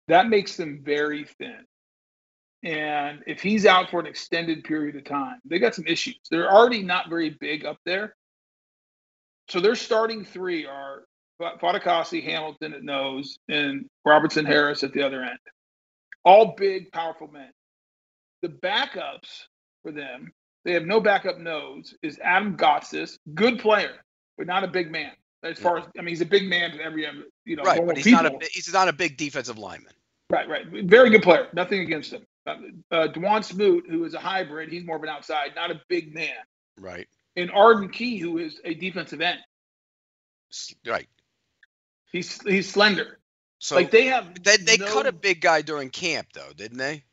[0.08, 1.66] that makes them very thin.
[2.64, 6.20] And if he's out for an extended period of time, they got some issues.
[6.30, 8.16] They're already not very big up there.
[9.50, 11.04] So their starting three are
[11.42, 15.40] Fatukasi, Hamilton at nose, and Robertson Harris at the other end.
[16.24, 17.52] All big, powerful men.
[18.42, 19.46] The backups
[19.84, 20.32] for them,
[20.66, 24.04] they have no backup nose, is Adam Gotsis, good player,
[24.38, 25.12] but not a big man.
[25.44, 27.08] As far as I mean, he's a big man to every
[27.46, 27.64] you know.
[27.64, 28.24] Right, but he's people.
[28.24, 29.94] not a he's not a big defensive lineman.
[30.30, 30.66] Right, right.
[30.86, 31.48] Very good player.
[31.54, 32.26] Nothing against him.
[32.46, 32.56] Uh,
[32.92, 36.14] uh, Dawuane Smoot, who is a hybrid, he's more of an outside, not a big
[36.14, 36.30] man.
[36.80, 37.08] Right.
[37.36, 39.40] And Arden Key, who is a defensive end.
[40.86, 41.08] Right.
[42.12, 43.20] He's he's slender.
[43.62, 46.80] So like they have they they no, cut a big guy during camp though, didn't
[46.80, 47.04] they?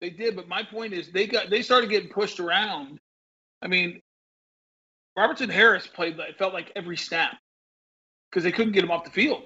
[0.00, 2.98] They did, but my point is they got they started getting pushed around.
[3.62, 4.02] I mean,
[5.16, 7.36] Robertson Harris played it felt like every snap
[8.28, 9.44] because they couldn't get him off the field.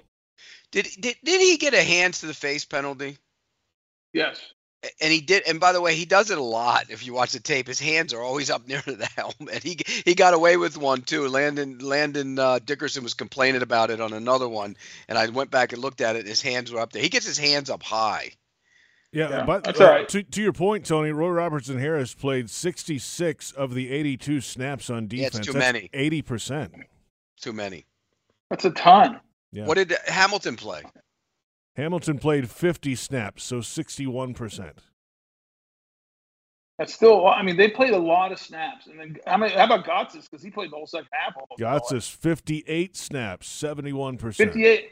[0.71, 3.19] Did did did he get a hands to the face penalty?
[4.15, 4.41] Yes.
[5.01, 5.45] And he did.
[5.49, 6.87] And by the way, he does it a lot.
[6.91, 9.63] If you watch the tape, his hands are always up near the helmet.
[9.63, 11.29] He he got away with one too.
[11.29, 14.77] Landon Landon uh, Dickerson was complaining about it on another one,
[15.09, 16.27] and I went back and looked at it.
[16.27, 17.03] His hands were up there.
[17.03, 18.33] He gets his hands up high.
[19.13, 20.09] Yeah, yeah but that's uh, right.
[20.09, 25.07] to, to your point, Tony, Roy Robertson Harris played 66 of the 82 snaps on
[25.07, 25.35] defense.
[25.35, 25.91] Yeah, it's too that's many.
[25.93, 26.85] 80%.
[27.39, 27.85] Too many.
[28.49, 29.21] That's a ton.
[29.53, 29.67] Yeah.
[29.67, 30.83] What did Hamilton play?
[31.77, 34.73] Hamilton played 50 snaps, so 61%.
[36.79, 38.87] That's still, I mean, they played a lot of snaps.
[38.87, 40.29] And then, how, many, how about Gotsis?
[40.31, 41.35] Because he played the whole second half.
[41.59, 44.35] Gotsis, 58 snaps, 71%.
[44.35, 44.91] 58.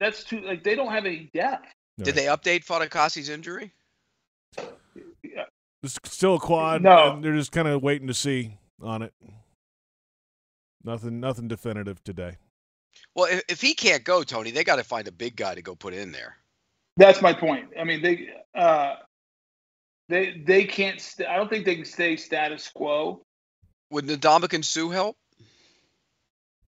[0.00, 1.66] That's too, like, they don't have any depth.
[1.98, 3.72] Did they update Fatukasi's injury?
[5.22, 5.44] Yeah.
[5.82, 6.82] It's still a quad.
[6.82, 7.20] No.
[7.20, 9.12] they're just kind of waiting to see on it.
[10.84, 12.36] Nothing, nothing definitive today.
[13.14, 15.62] Well, if, if he can't go, Tony, they got to find a big guy to
[15.62, 16.36] go put in there.
[16.96, 17.68] That's my point.
[17.78, 18.96] I mean, they uh,
[20.08, 21.00] they they can't.
[21.00, 23.22] St- I don't think they can stay status quo.
[23.90, 25.16] Would Ndamukong Suh help?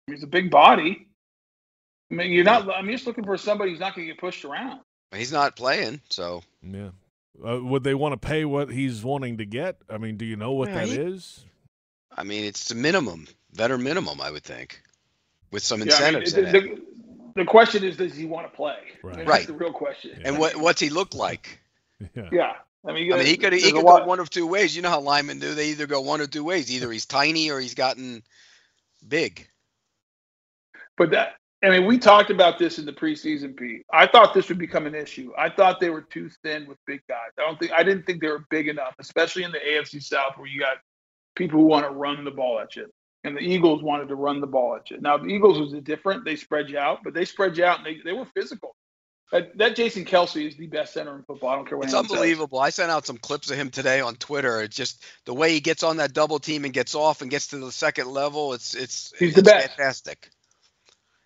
[0.07, 1.07] He's a big body.
[2.11, 2.69] I mean, you're not.
[2.69, 4.81] I'm just looking for somebody who's not going to get pushed around.
[5.15, 6.89] He's not playing, so yeah.
[7.45, 9.77] Uh, would they want to pay what he's wanting to get?
[9.89, 11.45] I mean, do you know what yeah, that he, is?
[12.11, 14.81] I mean, it's the minimum, better minimum, I would think
[15.51, 16.81] with some incentives yeah, I mean, the, the,
[17.35, 18.77] the, question is, does he want to play?
[19.03, 19.13] Right.
[19.13, 19.47] I mean, right.
[19.47, 20.11] the real question.
[20.19, 20.27] Yeah.
[20.27, 21.59] And what what's he look like?
[22.15, 22.29] Yeah.
[22.31, 22.53] yeah.
[22.87, 24.75] I mean, I mean, he could he could go one of two ways.
[24.75, 26.71] You know how linemen do; they either go one or two ways.
[26.71, 28.23] Either he's tiny or he's gotten
[29.05, 29.47] big.
[30.97, 33.85] But that, I mean, we talked about this in the preseason, Pete.
[33.91, 35.31] I thought this would become an issue.
[35.37, 37.31] I thought they were too thin with big guys.
[37.37, 40.37] I don't think I didn't think they were big enough, especially in the AFC South
[40.37, 40.77] where you got
[41.35, 42.87] people who want to run the ball at you
[43.27, 44.99] and the Eagles wanted to run the ball at you.
[44.99, 47.85] Now the Eagles was different; they spread you out, but they spread you out and
[47.85, 48.75] they, they were physical.
[49.31, 51.49] That, that Jason Kelce is the best center in football.
[51.49, 51.85] I don't care what.
[51.85, 52.59] It's unbelievable.
[52.59, 52.65] Says.
[52.65, 54.61] I sent out some clips of him today on Twitter.
[54.61, 57.47] It's just the way he gets on that double team and gets off and gets
[57.47, 58.53] to the second level.
[58.53, 59.67] It's it's he's it's the best.
[59.67, 60.29] fantastic.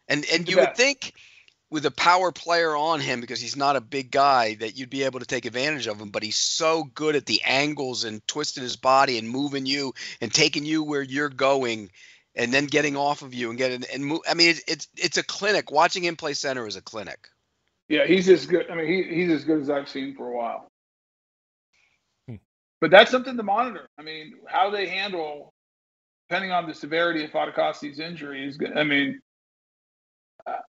[0.08, 1.14] And and you would think
[1.72, 5.04] with a power player on him because he's not a big guy that you'd be
[5.04, 8.62] able to take advantage of him but he's so good at the angles and twisting
[8.62, 11.90] his body and moving you and taking you where you're going
[12.36, 14.22] and then getting off of you and getting and move.
[14.30, 15.72] I mean, it's, it's it's a clinic.
[15.72, 17.28] Watching him play center is a clinic.
[17.90, 18.70] Yeah, he's as good.
[18.70, 20.68] I mean, he, he's as good as I've seen for a while.
[22.28, 22.36] Hmm.
[22.80, 23.88] But that's something to monitor.
[23.98, 25.52] I mean, how they handle,
[26.30, 28.58] depending on the severity of Fatukasi's injury, is.
[28.76, 29.20] I mean,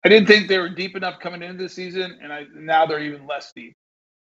[0.04, 3.04] I didn't think they were deep enough coming into the season, and I now they're
[3.04, 3.76] even less deep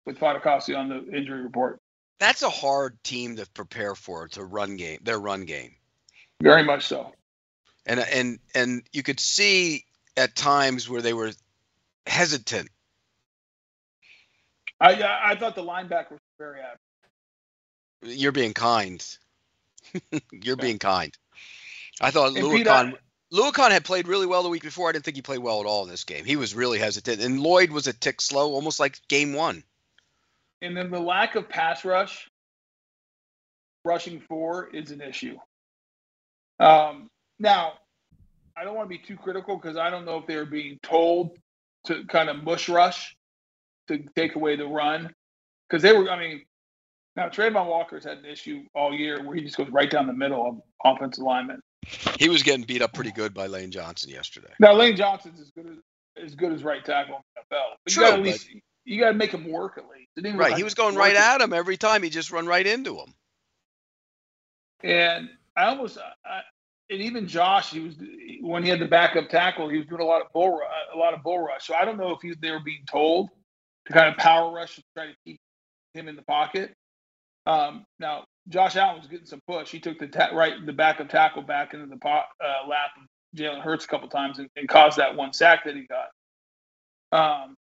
[0.04, 1.80] with Fatukasi on the injury report.
[2.18, 5.00] That's a hard team to prepare for to run game.
[5.02, 5.74] Their run game.
[6.40, 7.12] Very much so.
[7.84, 9.84] And and and you could see
[10.16, 11.32] at times where they were
[12.06, 12.68] hesitant.
[14.80, 16.80] I I thought the linebacker was very happy.
[18.02, 19.04] You're being kind.
[20.32, 21.16] You're being kind.
[22.00, 22.96] I thought Oluokun
[23.36, 24.88] Oluokun had played really well the week before.
[24.88, 26.24] I didn't think he played well at all in this game.
[26.24, 29.62] He was really hesitant, and Lloyd was a tick slow, almost like game one.
[30.62, 32.30] And then the lack of pass rush,
[33.84, 35.36] rushing four, is an issue.
[36.58, 37.74] Um, now,
[38.56, 40.78] I don't want to be too critical because I don't know if they were being
[40.82, 41.36] told
[41.84, 43.14] to kind of mush rush
[43.88, 45.12] to take away the run
[45.68, 46.10] because they were.
[46.10, 46.42] I mean,
[47.16, 50.14] now Travon Walker's had an issue all year where he just goes right down the
[50.14, 51.60] middle of offensive linemen.
[52.18, 54.52] He was getting beat up pretty good by Lane Johnson yesterday.
[54.60, 55.78] Now Lane Johnson's as good as
[56.22, 57.20] as good as right tackle in
[57.50, 57.62] the NFL.
[57.84, 58.48] But True, you got at least
[58.84, 60.36] you got to make him work at least.
[60.36, 62.02] Right, he was going right at him every time.
[62.02, 63.12] He just run right into him.
[64.82, 66.40] And I almost, I,
[66.88, 67.96] and even Josh, he was
[68.40, 70.60] when he had the backup tackle, he was doing a lot of bull,
[70.94, 71.66] a lot of bull rush.
[71.66, 73.28] So I don't know if he, they were being told
[73.86, 75.40] to kind of power rush and try to keep
[75.92, 76.72] him in the pocket.
[77.44, 79.70] Um, now, Josh Allen was getting some push.
[79.70, 82.90] He took the ta- right the back of tackle back into the pot, uh, lap
[82.96, 87.44] of Jalen Hurts a couple times and, and, caused that one sack that he got.
[87.44, 87.56] Um,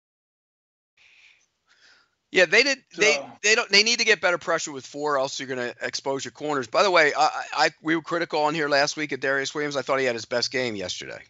[2.31, 2.79] yeah, they did.
[2.91, 3.69] So, they they don't.
[3.69, 6.67] They need to get better pressure with four, else you're going to expose your corners.
[6.67, 9.77] By the way, I, I we were critical on here last week at Darious Williams.
[9.77, 11.21] I thought he had his best game yesterday.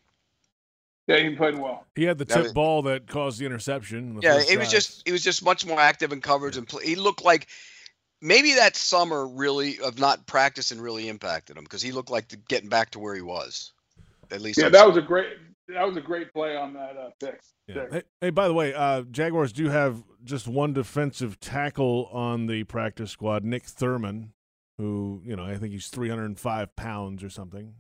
[1.07, 1.85] Yeah, he played well.
[1.95, 4.15] He had the tip was, ball that caused the interception.
[4.15, 6.85] The yeah, he was just he was just much more active in coverage and play,
[6.85, 7.47] he looked like
[8.24, 12.38] maybe that summer really of not practicing really impacted him because he looked like the,
[12.38, 13.74] getting back to where he was.
[14.32, 15.28] At least yeah, that was a great
[15.67, 17.41] that was a great play on that uh, pick.
[17.67, 17.86] Yeah.
[17.91, 22.63] Hey, hey, by the way, uh, Jaguars do have just one defensive tackle on the
[22.63, 24.34] practice squad, Nick Thurman,
[24.78, 27.76] who you know I think he's 305 pounds or something,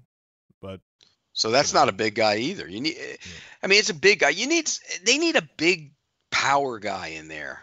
[0.61, 0.81] but
[1.33, 2.67] so that's not a big guy either.
[2.69, 2.95] You need,
[3.63, 4.29] I mean, it's a big guy.
[4.29, 4.69] You need,
[5.03, 5.93] they need a big
[6.29, 7.61] power guy in there.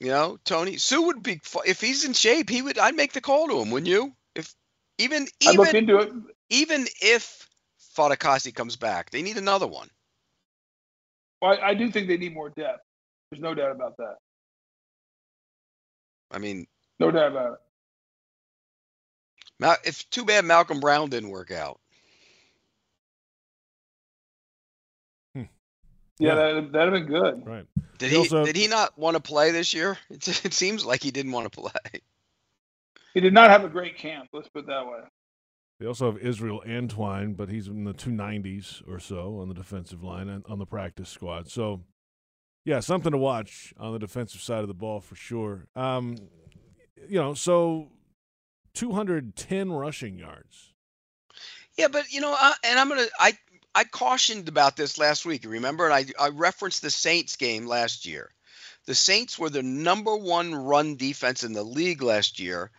[0.00, 2.48] You know, Tony Suh would be if he's in shape.
[2.48, 2.78] He would.
[2.78, 4.12] I'd make the call to him, wouldn't you?
[4.34, 4.54] If
[4.98, 6.12] even even look into it.
[6.50, 7.48] even if
[7.96, 9.88] Fatukasi comes back, they need another one.
[11.42, 12.82] Well, I, I do think they need more depth.
[13.30, 14.16] There's no doubt about that.
[16.30, 16.66] I mean,
[17.00, 17.58] no doubt about
[19.60, 19.78] it.
[19.84, 21.80] It's too bad Malcolm Brown didn't work out.
[26.18, 27.46] Yeah, that that'd have been good.
[27.46, 27.66] Right.
[27.98, 29.98] Did he, he also, did he not want to play this year?
[30.10, 32.00] It, it seems like he didn't want to play.
[33.14, 34.28] He did not have a great camp.
[34.32, 35.00] Let's put it that way.
[35.80, 40.02] They also have Israel Antwine, but he's in the 290s or so on the defensive
[40.02, 41.50] line and on the practice squad.
[41.50, 41.82] So,
[42.64, 45.66] yeah, something to watch on the defensive side of the ball for sure.
[45.76, 46.16] Um,
[47.08, 47.88] you know, so
[48.74, 50.74] 210 rushing yards.
[51.76, 53.38] Yeah, but you know, I, and I'm gonna I
[53.78, 55.44] I cautioned about this last week.
[55.46, 58.28] Remember, and I I referenced the Saints game last year.
[58.86, 62.72] The Saints were the number one run defense in the league last year,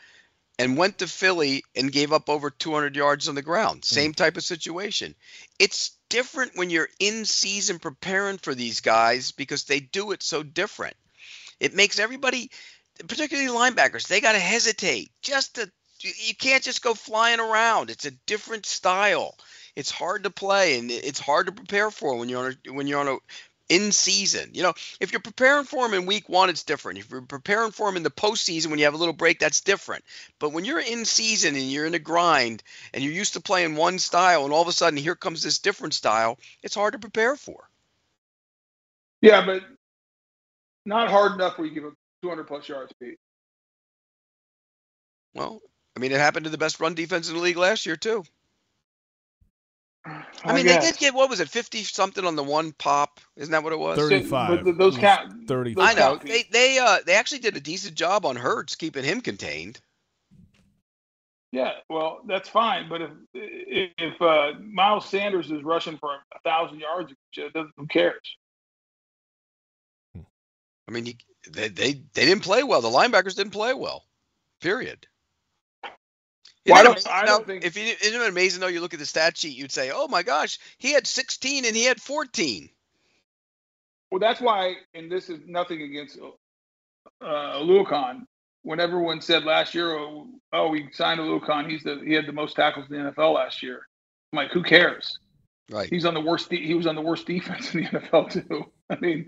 [0.58, 3.86] and went to Philly and gave up over 200 yards on the ground.
[3.86, 3.95] Hmm.
[3.95, 5.16] Same type of situation.
[5.58, 10.43] It's different when you're in season preparing for these guys because they do it so
[10.43, 10.97] different.
[11.62, 12.52] It makes everybody,
[13.08, 15.72] particularly linebackers, they got to hesitate just to
[16.02, 17.89] you can't just go flying around.
[17.89, 19.38] It's a different style.
[19.80, 22.86] It's hard to play and it's hard to prepare for when you're on a, when
[22.86, 23.17] you're on a
[23.69, 24.49] in season.
[24.53, 26.99] You know, if you're preparing for them in week one, it's different.
[26.99, 29.61] If you're preparing for them in the postseason when you have a little break, that's
[29.61, 30.03] different.
[30.38, 32.61] But when you're in season and you're in a grind
[32.93, 35.59] and you're used to playing one style and all of a sudden here comes this
[35.59, 37.69] different style, it's hard to prepare for.
[39.21, 39.63] Yeah, but
[40.86, 43.17] not hard enough where you give up 200 plus yards, Pete.
[45.34, 45.61] Well,
[45.95, 48.25] I mean, it happened to the best run defense in the league last year too.
[50.06, 50.84] I, I mean, guess.
[50.84, 53.20] they did get what was it, fifty something on the one pop?
[53.36, 53.97] Isn't that what it was?
[53.97, 54.64] Thirty-five.
[54.64, 55.47] But those count.
[55.47, 55.76] Thirty.
[55.78, 59.22] I know they they uh they actually did a decent job on Hurts keeping him
[59.22, 59.82] contained.
[61.52, 62.88] Yeah, well, that's fine.
[62.88, 68.22] But if if uh, Miles Sanders is rushing for a thousand yards, who cares?
[70.16, 71.18] I mean, he,
[71.50, 72.82] they they they didn't play well.
[72.82, 74.06] The linebackers didn't play well.
[74.62, 75.08] Period.
[76.70, 78.99] Well, I don't, I don't think if you isn't it amazing though you look at
[78.99, 82.70] the stat sheet you'd say oh my gosh he had 16 and he had 14
[84.11, 86.20] well that's why and this is nothing against
[87.22, 88.26] uh Oluokun
[88.63, 92.34] when everyone said last year oh, oh we signed Oluokun he's the he had the
[92.34, 93.88] most tackles in the NFL last year.
[94.32, 95.20] I'm like who cares?
[95.72, 95.89] Right.
[95.89, 98.65] He's on the worst de- he was on the worst defense in the NFL too.
[98.89, 99.28] I mean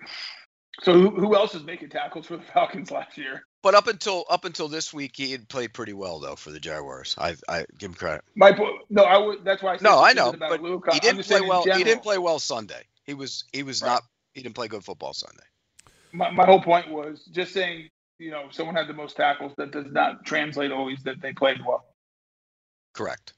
[0.82, 4.26] so who, who else is making tackles for the Falcons last year but up until
[4.30, 7.16] up until this week, he had played pretty well though for the Jaguars.
[7.18, 8.24] I I give him credit.
[8.36, 8.58] My
[8.90, 9.44] no, I would.
[9.44, 9.74] That's why.
[9.74, 10.88] I no, I know, but Luke.
[10.92, 11.64] he didn't play well.
[11.64, 12.84] He didn't play well Sunday.
[13.06, 13.90] He was he was right.
[13.90, 14.04] not.
[14.34, 15.44] He didn't play good football Sunday.
[16.12, 17.90] My my whole point was just saying.
[18.18, 19.52] You know, someone had the most tackles.
[19.58, 21.84] That does not translate always that they played well.
[22.94, 23.34] Correct.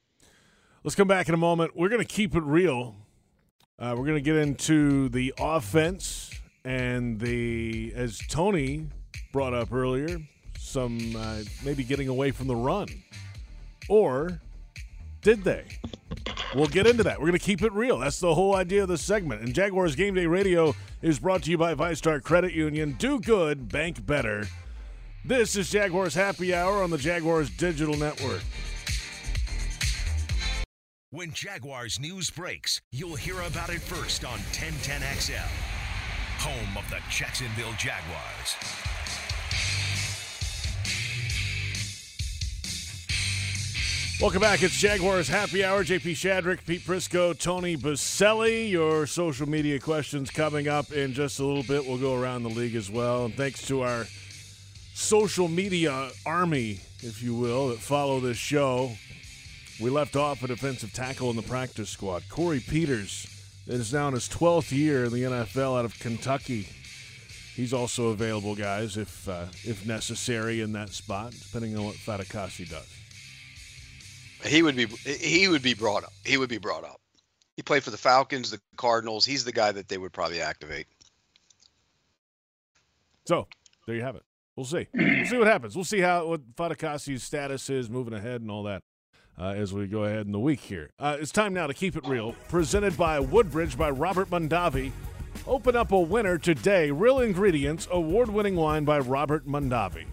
[0.83, 1.73] Let's come back in a moment.
[1.73, 2.97] We're going to keep it real.
[3.79, 6.31] Uh, we're going to get into the offense
[6.65, 8.87] and the as Tony
[9.31, 10.19] brought up earlier,
[10.57, 12.87] some uh, maybe getting away from the run.
[13.89, 14.39] Or
[15.21, 15.65] did they?
[16.55, 17.19] We'll get into that.
[17.19, 17.97] We're going to keep it real.
[17.97, 19.41] That's the whole idea of this segment.
[19.41, 22.95] And Jaguars Game Day Radio is brought to you by VyStar Credit Union.
[22.99, 24.45] Do good, bank better.
[25.25, 28.41] This is Jaguars Happy Hour on the Jaguars Digital Network.
[31.09, 35.47] When Jaguars news breaks, you'll hear about it first on 1010XL,
[36.43, 38.57] home of the Jacksonville Jaguars.
[44.19, 44.61] Welcome back.
[44.61, 45.85] It's Jaguars Happy Hour.
[45.85, 48.69] JP Shadrick, Pete Prisco, Tony Boselli.
[48.69, 51.87] Your social media questions coming up in just a little bit.
[51.87, 53.23] We'll go around the league as well.
[53.23, 54.05] And thanks to our
[54.93, 58.91] social media army, if you will, that follow this show.
[59.81, 62.23] We left off a defensive tackle in the practice squad.
[62.27, 63.32] Corey Peters
[63.67, 66.67] is now in his 12th year in the NFL out of Kentucky.
[67.55, 72.67] He's also available, guys, if uh, if necessary in that spot, depending on what Fatukasi
[72.69, 72.87] does.
[74.43, 76.13] He would be he would be brought up.
[76.25, 76.99] He would be brought up.
[77.55, 79.25] He played for the Falcons, the Cardinals.
[79.25, 80.87] He's the guy that they would probably activate.
[83.25, 83.47] So
[83.85, 84.23] there you have it.
[84.55, 84.87] We'll see.
[84.93, 85.75] We'll see what happens.
[85.75, 88.81] We'll see how what Fatukasi's status is moving ahead and all that
[89.39, 90.89] uh, as we go ahead in the week here.
[90.99, 92.33] Uh, it's time now to keep it real.
[92.49, 94.91] Presented by Woodbridge by Robert Mondavi.
[95.47, 96.91] Open up a winner today.
[96.91, 100.05] Real Ingredients, award winning wine by Robert Mondavi.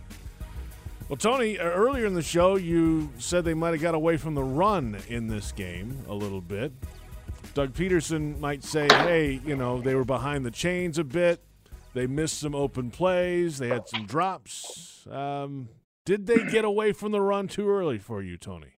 [1.09, 4.35] Well, Tony, uh, earlier in the show, you said they might have got away from
[4.35, 6.73] the run in this game a little bit.
[7.53, 11.43] Doug Pederson might say, hey, you know, they were behind the chains a bit.
[11.95, 13.59] They missed some open plays.
[13.59, 15.05] They had some drops.
[15.11, 15.69] Um,
[16.05, 18.75] did they get away from the run too early for you, Tony?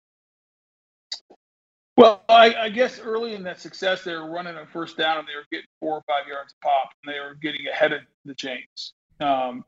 [1.95, 5.27] Well, I, I, guess early in that success, they were running a first down and
[5.27, 8.01] they were getting four or five yards a pop, and they were getting ahead of
[8.25, 8.93] the chains.
[9.19, 9.63] Um,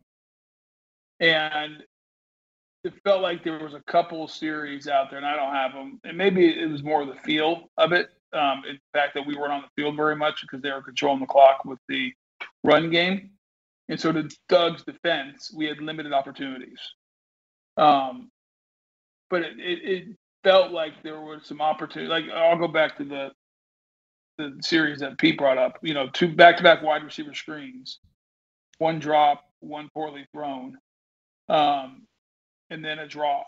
[1.20, 1.84] and
[2.84, 6.00] it felt like there was a couple series out there, and I don't have them.
[6.04, 8.10] And maybe it was more the feel of it.
[8.34, 11.22] Um, in fact, that we weren't on the field very much because they were controlling
[11.22, 12.12] the clock with the
[12.64, 13.32] run game.
[13.88, 16.80] And so, to Doug's defense, we had limited opportunities.
[17.78, 18.30] Um,
[19.30, 22.08] but it, it, it felt like there was some opportunity.
[22.08, 23.32] Like I'll go back to the
[24.38, 25.80] the series that Pete brought up.
[25.82, 28.00] You know, two back to back wide receiver screens,
[28.78, 30.78] one drop, one poorly thrown,
[31.50, 32.04] um,
[32.70, 33.44] and then a draw.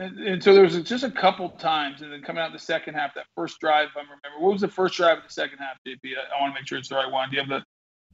[0.00, 2.94] And, and, so there was just a couple times, and then coming out the second
[2.94, 5.58] half, that first drive, if I remember, what was the first drive of the second
[5.58, 5.98] half, JP?
[6.16, 7.28] I, I want to make sure it's the right one.
[7.28, 7.62] Do you have the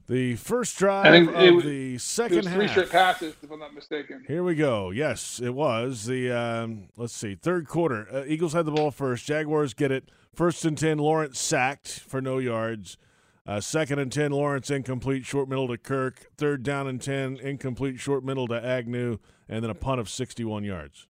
[0.07, 2.55] the first drive of was, the second half.
[2.55, 4.23] Three straight passes, if I'm not mistaken.
[4.25, 4.89] Here we go.
[4.91, 6.31] Yes, it was the.
[6.31, 8.07] Um, let's see, third quarter.
[8.11, 9.25] Uh, Eagles had the ball first.
[9.25, 10.97] Jaguars get it first and ten.
[10.97, 12.97] Lawrence sacked for no yards.
[13.45, 14.31] Uh, second and ten.
[14.31, 16.27] Lawrence incomplete, short middle to Kirk.
[16.37, 19.17] Third down and ten, incomplete, short middle to Agnew,
[19.49, 21.07] and then a punt of 61 yards.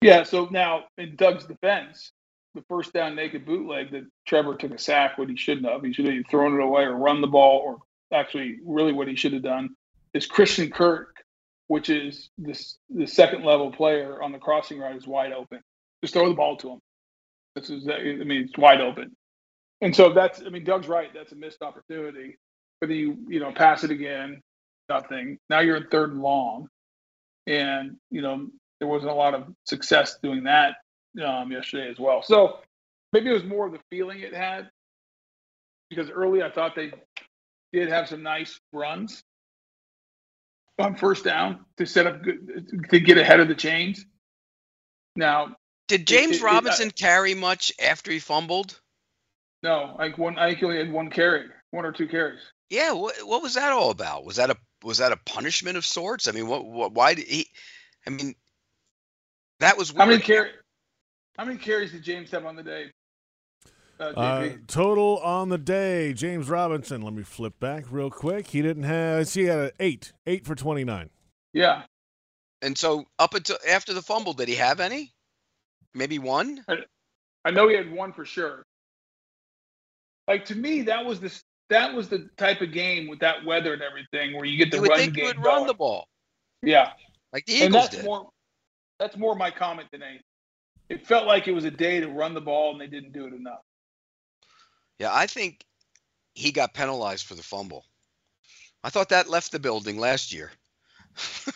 [0.00, 0.24] Yeah.
[0.24, 2.12] So now in Doug's defense,
[2.54, 5.82] the first down naked bootleg that Trevor took a sack when he shouldn't have.
[5.82, 7.78] He should have thrown it away or run the ball, or
[8.16, 9.70] actually, really, what he should have done
[10.12, 11.16] is Christian Kirk,
[11.66, 15.60] which is this the second level player on the crossing route, is wide open.
[16.02, 16.80] Just throw the ball to him.
[17.56, 19.16] This is, I mean, it's wide open.
[19.80, 21.10] And so that's, I mean, Doug's right.
[21.12, 22.36] That's a missed opportunity.
[22.78, 24.40] Whether you, you know, pass it again,
[24.88, 25.38] nothing.
[25.50, 26.68] Now you're in third and long,
[27.46, 28.48] and you know
[28.78, 30.76] there wasn't a lot of success doing that
[31.22, 32.22] um, yesterday as well.
[32.22, 32.58] So
[33.12, 34.70] maybe it was more of the feeling it had
[35.90, 36.92] because early I thought they
[37.72, 39.22] did have some nice runs
[40.78, 44.04] on first down to set up good, to get ahead of the chains.
[45.16, 45.56] Now,
[45.86, 48.80] did James it, it, Robinson it, carry much after he fumbled?
[49.62, 50.38] No, like one.
[50.38, 52.40] I think he only had one carry, one or two carries.
[52.70, 54.24] Yeah, what what was that all about?
[54.24, 56.26] Was that a was that a punishment of sorts?
[56.26, 57.48] I mean, what, what why did he?
[58.06, 58.34] I mean,
[59.60, 60.00] that was weird.
[60.00, 60.50] how many carry
[61.36, 62.90] how many carries did James have on the day?
[63.98, 67.02] Uh, uh, total on the day, James Robinson.
[67.02, 68.48] Let me flip back real quick.
[68.48, 69.32] He didn't have.
[69.32, 71.10] He had an eight, eight for twenty nine.
[71.52, 71.82] Yeah.
[72.62, 75.12] And so up until after the fumble, did he have any?
[75.94, 76.64] Maybe one.
[76.68, 76.78] I,
[77.44, 78.64] I know he had one for sure.
[80.26, 81.32] Like to me, that was the
[81.68, 84.78] that was the type of game with that weather and everything where you get the
[84.78, 85.24] you run think game.
[85.24, 86.08] You would run the ball.
[86.62, 86.90] Yeah.
[87.32, 88.04] Like the Eagles and that's did.
[88.04, 88.28] More,
[88.98, 90.22] that's more my comment than anything
[90.94, 93.26] it felt like it was a day to run the ball and they didn't do
[93.26, 93.62] it enough.
[94.98, 95.64] Yeah, I think
[96.34, 97.84] he got penalized for the fumble.
[98.84, 100.52] I thought that left the building last year.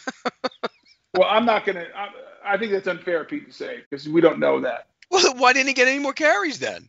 [1.17, 1.87] well, I'm not gonna.
[1.95, 2.09] I,
[2.55, 4.89] I, think that's unfair, Pete, to say because we don't know that.
[5.11, 6.89] Well, why didn't he get any more carries then?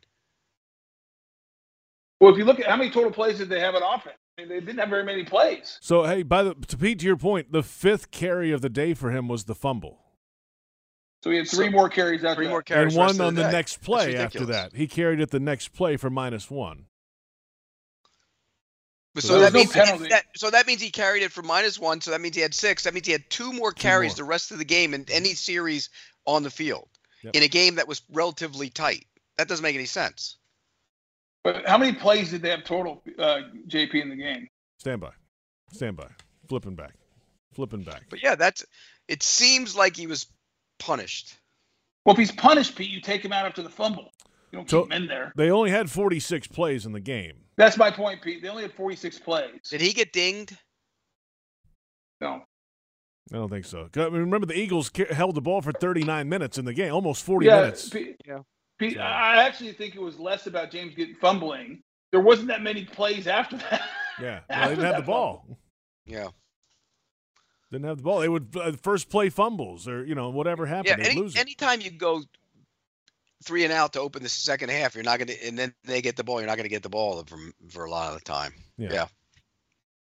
[2.19, 4.41] Well, if you look at how many total plays did they have on offense, I
[4.41, 5.77] mean, they didn't have very many plays.
[5.81, 8.93] So, hey, by the to Pete, to your point, the fifth carry of the day
[8.93, 10.08] for him was the fumble.
[11.23, 12.51] So he had three so, more carries after three that.
[12.51, 14.73] more carries and one on the, the next play after that.
[14.73, 16.85] He carried it the next play for minus one.
[19.17, 21.99] So, so that means that, so that means he carried it for minus one.
[21.99, 22.83] So that means he had six.
[22.83, 24.27] That means he had two more carries two more.
[24.27, 25.89] the rest of the game in any series
[26.25, 26.87] on the field
[27.23, 27.35] yep.
[27.35, 29.05] in a game that was relatively tight.
[29.37, 30.37] That doesn't make any sense.
[31.43, 34.47] But how many plays did they have total, uh, JP, in the game?
[34.77, 35.11] Stand by,
[35.71, 36.07] stand by,
[36.47, 36.93] flipping back,
[37.53, 38.03] flipping back.
[38.09, 38.65] But yeah, that's.
[39.07, 40.27] It seems like he was
[40.79, 41.35] punished.
[42.05, 44.11] Well, if he's punished, Pete, you take him out after the fumble.
[44.51, 45.31] You don't So- keep him in there.
[45.35, 47.45] They only had 46 plays in the game.
[47.57, 48.41] That's my point, Pete.
[48.41, 49.59] They only had 46 plays.
[49.69, 50.57] Did he get dinged?
[52.21, 52.43] No.
[53.31, 53.89] I don't think so.
[53.95, 57.23] I mean, Remember, the Eagles held the ball for 39 minutes in the game, almost
[57.23, 57.89] 40 yeah, minutes.
[57.89, 58.39] Pete, Yeah.
[58.79, 61.83] Pete, So- I actually think it was less about James getting fumbling.
[62.11, 63.87] There wasn't that many plays after that.
[64.19, 65.45] Yeah, well, they didn't have the ball.
[66.05, 66.29] Yeah.
[67.71, 68.19] Didn't have the ball.
[68.19, 70.97] They would uh, first play fumbles or you know whatever happened.
[70.99, 71.09] Yeah.
[71.11, 72.23] Any, anytime you go
[73.43, 76.01] three and out to open the second half, you're not going to, and then they
[76.01, 78.19] get the ball, you're not going to get the ball from for a lot of
[78.19, 78.53] the time.
[78.77, 79.07] Yeah.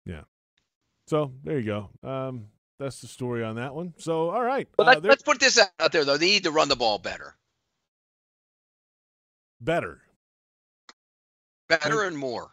[0.04, 0.22] Yeah.
[1.06, 2.08] So there you go.
[2.08, 2.46] Um,
[2.78, 3.94] that's the story on that one.
[3.98, 6.16] So all right, But uh, let's put this out there though.
[6.16, 7.34] They need to run the ball better,
[9.60, 10.00] better,
[11.68, 12.52] better and more.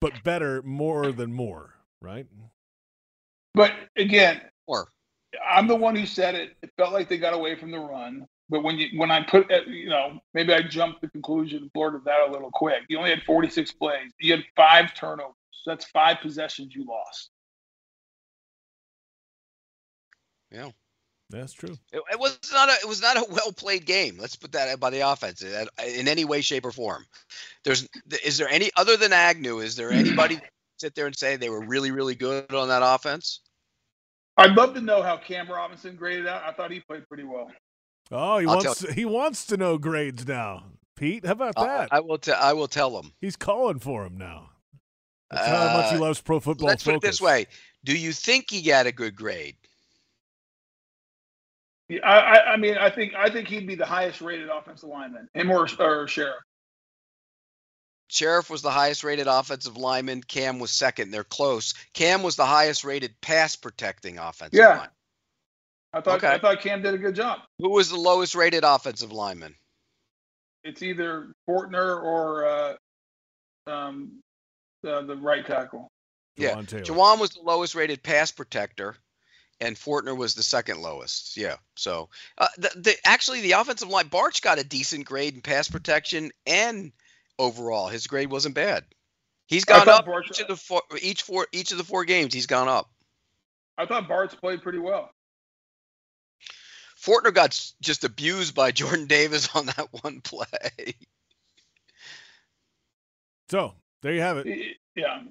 [0.00, 2.26] but better more than more, right?
[3.54, 4.88] But again, More.
[5.48, 6.56] I'm the one who said it.
[6.62, 8.26] It felt like they got away from the run.
[8.50, 11.72] But when you when I put uh, you know maybe I jumped the conclusion and
[11.72, 12.82] blurted that a little quick.
[12.88, 14.12] You only had 46 plays.
[14.20, 15.34] You had five turnovers.
[15.66, 17.30] That's five possessions you lost.
[20.50, 20.70] Yeah.
[21.30, 21.76] That's true.
[21.92, 24.18] It, it was not a it was not a well played game.
[24.20, 27.06] Let's put that by the offense in, in any way, shape, or form.
[27.64, 27.88] There's
[28.22, 29.58] is there any other than Agnew?
[29.58, 30.38] Is there anybody
[30.78, 33.40] sit there and say they were really really good on that offense?
[34.36, 36.42] I'd love to know how Cam Robinson graded out.
[36.44, 37.50] I thought he played pretty well.
[38.10, 40.64] Oh, he I'll wants he wants to know grades now.
[40.96, 41.88] Pete, how about I- that?
[41.92, 43.12] I, will tell I will tell them.
[43.20, 44.50] He's calling for him now.
[45.30, 46.68] That's how much he Uh, loves pro football.
[46.68, 47.46] Let's put it this way:
[47.84, 49.56] Do you think he got a good grade?
[51.88, 54.88] Yeah, I, I, I mean, I think I think he'd be the highest rated offensive
[54.88, 56.34] lineman, him or, or Scherff.
[58.10, 60.22] Scherff was the highest rated offensive lineman.
[60.22, 61.10] Cam was second.
[61.10, 61.72] They're close.
[61.94, 64.78] Cam was the highest rated pass protecting offensive Yeah.
[64.78, 64.88] line.
[65.92, 66.28] I thought Okay.
[66.28, 67.40] I thought Cam did a good job.
[67.58, 69.56] Who was the lowest rated offensive lineman?
[70.64, 72.76] It's either Fortner or uh,
[73.66, 74.20] um,
[74.82, 75.88] the, the right tackle.
[76.36, 76.54] Yeah.
[76.54, 76.82] Jawaan Taylor.
[76.84, 78.96] Jawaan was the lowest rated pass protector,
[79.60, 81.36] and Fortner was the second lowest.
[81.36, 81.56] Yeah.
[81.76, 85.68] So, uh, the, the actually the offensive line, Bartch got a decent grade in pass
[85.68, 86.92] protection and
[87.38, 87.88] overall.
[87.88, 88.84] His grade wasn't bad.
[89.46, 92.32] He's gone up Bartch- each of the four, each four each of the four games.
[92.32, 92.90] He's gone up.
[93.76, 95.10] I thought Bartch's played pretty well.
[97.00, 100.94] Fortner got just abused by Jordan Davis on that one play.
[103.50, 104.76] So there you have it.
[104.96, 105.22] Yeah.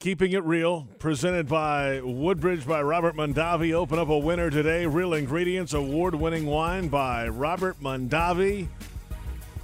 [0.00, 3.72] Keeping it real, presented by Woodbridge by Robert Mondavi.
[3.72, 4.86] Open up a winner today.
[4.86, 8.68] Real Ingredients award winning wine by Robert Mondavi.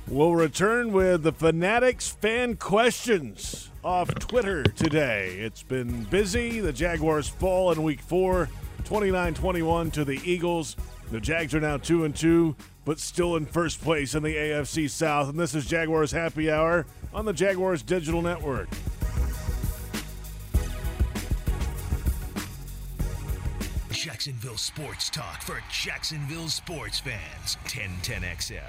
[0.07, 5.37] We'll return with the Fanatics fan questions off Twitter today.
[5.39, 6.61] It's been busy.
[6.61, 8.51] The Jaguars fall in week four,
[8.85, 10.77] 29 21 to the Eagles.
[11.11, 14.91] The Jags are now 2 and 2, but still in first place in the AFC
[14.91, 15.31] South.
[15.31, 18.69] And this is Jaguars Happy Hour on the Jaguars Digital Network.
[23.91, 27.57] Jacksonville Sports Talk for Jacksonville sports fans.
[27.65, 28.61] 1010XL,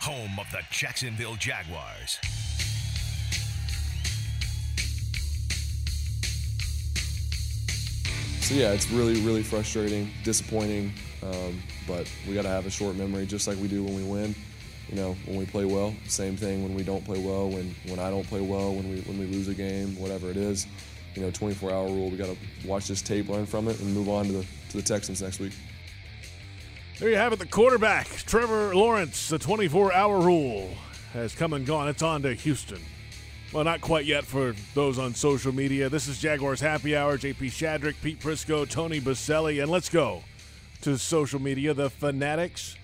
[0.00, 2.18] home of the Jacksonville Jaguars.
[8.40, 10.92] So yeah, it's really, really frustrating, disappointing,
[11.22, 14.04] um, but we got to have a short memory, just like we do when we
[14.04, 14.36] win.
[14.88, 15.92] You know, when we play well.
[16.06, 17.48] Same thing when we don't play well.
[17.48, 18.72] When when I don't play well.
[18.72, 20.68] When we when we lose a game, whatever it is.
[21.16, 22.08] You know, 24-hour rule.
[22.08, 24.76] We got to watch this tape, learn from it, and move on to the to
[24.76, 25.52] the Texans next week.
[26.98, 27.38] There you have it.
[27.38, 30.70] The quarterback, Trevor Lawrence, the 24 hour rule
[31.12, 31.88] has come and gone.
[31.88, 32.80] It's on to Houston.
[33.52, 35.90] Well, not quite yet for those on social media.
[35.90, 37.18] This is Jaguars Happy Hour.
[37.18, 40.24] JP Shadrick, Pete Prisco, Tony Boselli, and let's go
[40.80, 41.74] to social media.
[41.74, 42.76] The Fanatics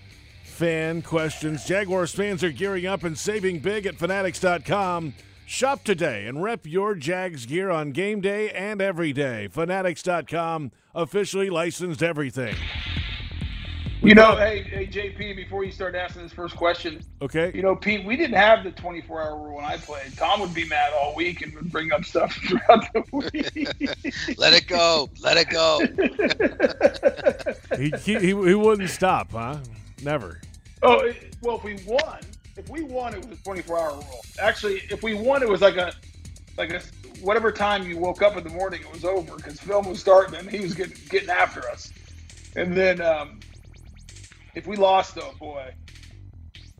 [0.43, 1.65] fan questions.
[1.65, 5.15] Jaguars fans are gearing up and saving big at fanatics.com.
[5.47, 9.47] Shop today and rep your Jags gear on game day and every day.
[9.47, 12.55] Fanatics.com, officially licensed everything.
[14.03, 17.53] You know, hey, hey, JP, before you start asking this first question, Okay.
[17.55, 20.17] you know, Pete, we didn't have the 24 hour rule when I played.
[20.17, 24.37] Tom would be mad all week and would bring up stuff throughout the week.
[24.37, 25.09] Let it go.
[25.21, 25.79] Let it go.
[27.77, 29.59] he, he, he, he wouldn't stop, huh?
[30.03, 30.41] Never.
[30.81, 32.19] oh, it, well, if we won,
[32.57, 34.21] if we won, it was a 24 hour rule.
[34.37, 35.93] Actually, if we won, it was like a,
[36.57, 36.81] like a,
[37.21, 40.35] whatever time you woke up in the morning, it was over because film was starting
[40.35, 41.93] and he was getting getting after us.
[42.57, 43.39] And then, um,
[44.55, 45.71] if we lost, though, boy,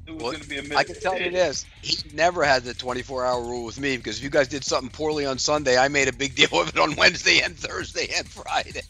[0.08, 0.80] it was Well, going to be a miss.
[0.80, 4.24] I can tell you this: he never had the 24-hour rule with me because if
[4.24, 6.96] you guys did something poorly on Sunday, I made a big deal of it on
[6.96, 8.82] Wednesday and Thursday and Friday.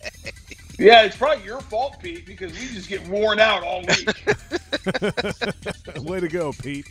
[0.79, 4.27] Yeah, it's probably your fault, Pete, because we just get worn out all week.
[5.97, 6.87] Way to go, Pete.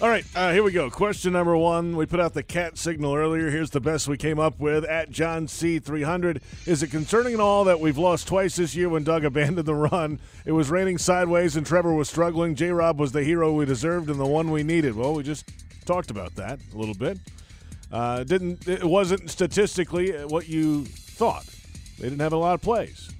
[0.00, 0.90] All right, uh, here we go.
[0.90, 1.96] Question number one.
[1.96, 3.50] We put out the cat signal earlier.
[3.50, 6.40] Here's the best we came up with at John C300.
[6.66, 9.74] Is it concerning at all that we've lost twice this year when Doug abandoned the
[9.74, 10.20] run?
[10.44, 12.54] It was raining sideways and Trevor was struggling.
[12.54, 14.94] J Rob was the hero we deserved and the one we needed.
[14.94, 15.50] Well, we just
[15.84, 17.18] talked about that a little bit.
[17.90, 21.44] Uh, didn't it wasn't statistically what you thought.
[21.98, 23.10] They didn't have a lot of plays.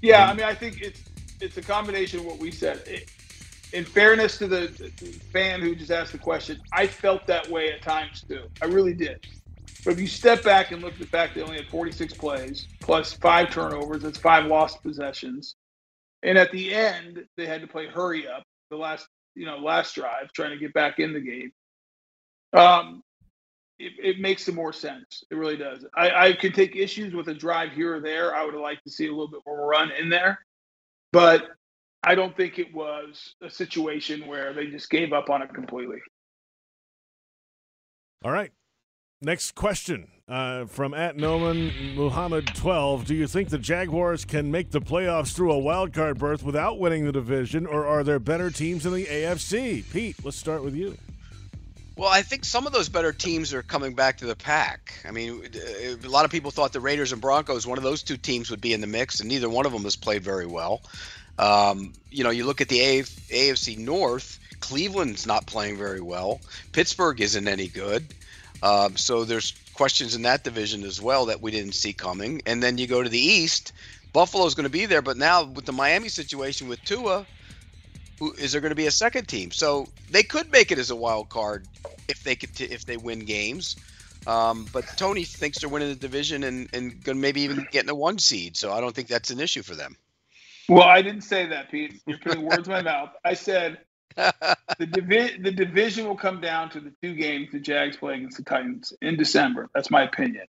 [0.00, 1.02] Yeah, I mean, I think it's
[1.40, 2.84] it's a combination of what we said.
[2.86, 3.08] It,
[3.72, 4.68] in fairness to the,
[5.32, 8.44] fan who just asked the question, I felt that way at times too.
[8.60, 9.26] I really did.
[9.84, 12.68] But if you step back and look at the fact they only had 46 plays
[12.80, 15.56] plus five turnovers, that's five lost possessions,
[16.22, 19.94] and at the end they had to play hurry up the last you know last
[19.94, 21.52] drive trying to get back in the game.
[22.52, 23.02] Um,
[23.78, 25.24] it, it, makes some more sense.
[25.30, 25.84] It really does.
[25.96, 28.34] I, I could take issues with a drive here or there.
[28.34, 30.44] I would have liked to see a little bit more run in there,
[31.12, 31.48] but
[32.04, 35.98] I don't think it was a situation where they just gave up on it completely.
[38.24, 38.52] All right.
[39.20, 43.06] Next question uh, from at Noman Muhammad 12.
[43.06, 46.80] Do you think the Jaguars can make the playoffs through a wild card berth without
[46.80, 49.88] winning the division, or are there better teams in the AFC?
[49.92, 50.96] Pete, let's start with you.
[51.96, 54.94] Well, I think some of those better teams are coming back to the pack.
[55.06, 58.16] I mean, a lot of people thought the Raiders and Broncos, one of those two
[58.16, 60.82] teams would be in the mix, and neither one of them has played very well.
[61.38, 66.40] Um, you know, you look at the AFC North, Cleveland's not playing very well.
[66.72, 68.04] Pittsburgh isn't any good.
[68.62, 72.42] Um, so there's questions in that division as well that we didn't see coming.
[72.46, 73.72] And then you go to the East,
[74.12, 77.26] Buffalo's going to be there, but now with the Miami situation with Tua,
[78.18, 79.50] who, is there going to be a second team?
[79.50, 81.66] So they could make it as a wild card
[82.08, 83.76] if they could t- if they win games.
[84.26, 88.18] Um, but Tony thinks they're winning the division and and maybe even getting a one
[88.18, 88.56] seed.
[88.56, 89.96] So I don't think that's an issue for them.
[90.72, 92.00] Well, I didn't say that, Pete.
[92.06, 93.10] You're putting words in my mouth.
[93.24, 93.78] I said
[94.16, 98.38] the divi- the division will come down to the two games the Jags play against
[98.38, 99.68] the Titans in December.
[99.74, 100.46] That's my opinion.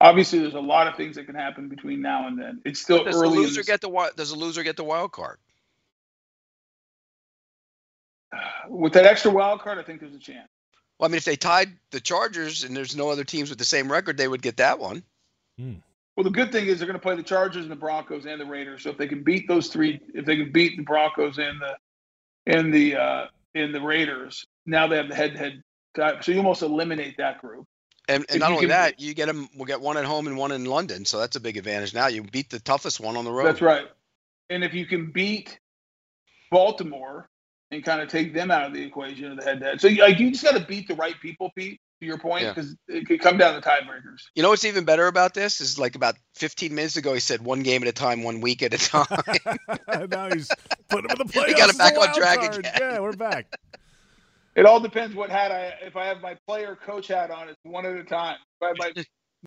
[0.00, 2.60] Obviously, there's a lot of things that can happen between now and then.
[2.64, 3.36] It's still does early.
[3.36, 5.38] The loser get the does the loser get the wild card?
[8.68, 10.48] With that extra wild card, I think there's a chance.
[10.98, 13.64] Well, I mean, if they tied the Chargers and there's no other teams with the
[13.64, 15.02] same record, they would get that one.
[15.58, 15.74] Hmm.
[16.16, 18.40] Well, the good thing is they're going to play the Chargers and the Broncos and
[18.40, 18.84] the Raiders.
[18.84, 21.76] So if they can beat those three, if they can beat the Broncos and the
[22.46, 25.62] and the uh, and the Raiders, now they have the head-to-head.
[26.24, 27.66] So you almost eliminate that group.
[28.08, 29.48] And, and not only can, that, you get them.
[29.56, 31.94] We'll get one at home and one in London, so that's a big advantage.
[31.94, 33.46] Now you beat the toughest one on the road.
[33.46, 33.86] That's right.
[34.50, 35.58] And if you can beat
[36.50, 37.28] Baltimore
[37.70, 40.30] and kind of take them out of the equation of the head-to-head, so like you
[40.30, 42.96] just got to beat the right people, Pete to your point, because yeah.
[42.96, 44.22] it could come down to tiebreakers.
[44.34, 47.42] You know what's even better about this is like about 15 minutes ago, he said
[47.42, 49.06] one game at a time, one week at a time.
[50.10, 50.48] now he's
[50.88, 51.46] putting him in the playoffs.
[51.46, 52.58] He got it back on track card.
[52.58, 52.72] again.
[52.78, 53.54] Yeah, we're back.
[54.56, 55.74] It all depends what hat I.
[55.84, 58.36] If I have my player coach hat on, it's one at a time.
[58.60, 59.04] If I have my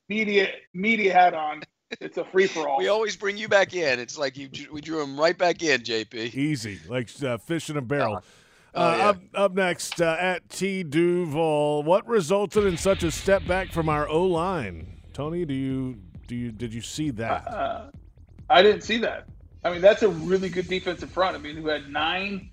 [0.10, 1.62] media media hat on,
[2.02, 2.78] it's a free for all.
[2.78, 4.00] We always bring you back in.
[4.00, 6.36] It's like you we drew him right back in, JP.
[6.36, 8.22] Easy, like uh, fish in a barrel.
[8.74, 9.10] Oh, uh, yeah.
[9.10, 13.90] up, up next uh, at T Duval, what resulted in such a step back from
[13.90, 14.88] our O line?
[15.14, 17.48] Tony, do you do you did you see that?
[17.48, 17.90] Uh,
[18.50, 19.28] I didn't see that.
[19.64, 21.36] I mean, that's a really good defensive front.
[21.36, 22.50] I mean, who had nine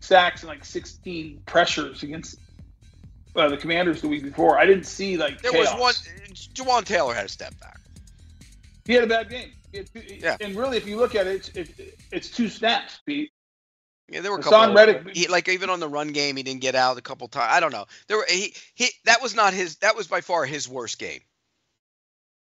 [0.00, 2.38] sacks and like 16 pressures against
[3.34, 4.58] uh, the Commanders the week before.
[4.58, 5.74] I didn't see like there chaos.
[5.78, 6.34] was one.
[6.54, 7.80] Jawaan Taylor had a step back.
[8.84, 9.52] He had a bad game.
[9.72, 10.36] Two, yeah.
[10.40, 13.30] And really, if you look at it, it's, it, it's two snaps, Pete.
[14.08, 14.74] Yeah, there were a Haason couple.
[14.74, 17.48] Reddick, he, like even on the run game, he didn't get out a couple times.
[17.50, 17.86] I don't know.
[18.06, 19.76] There were he he that was not his.
[19.78, 21.20] That was by far his worst game.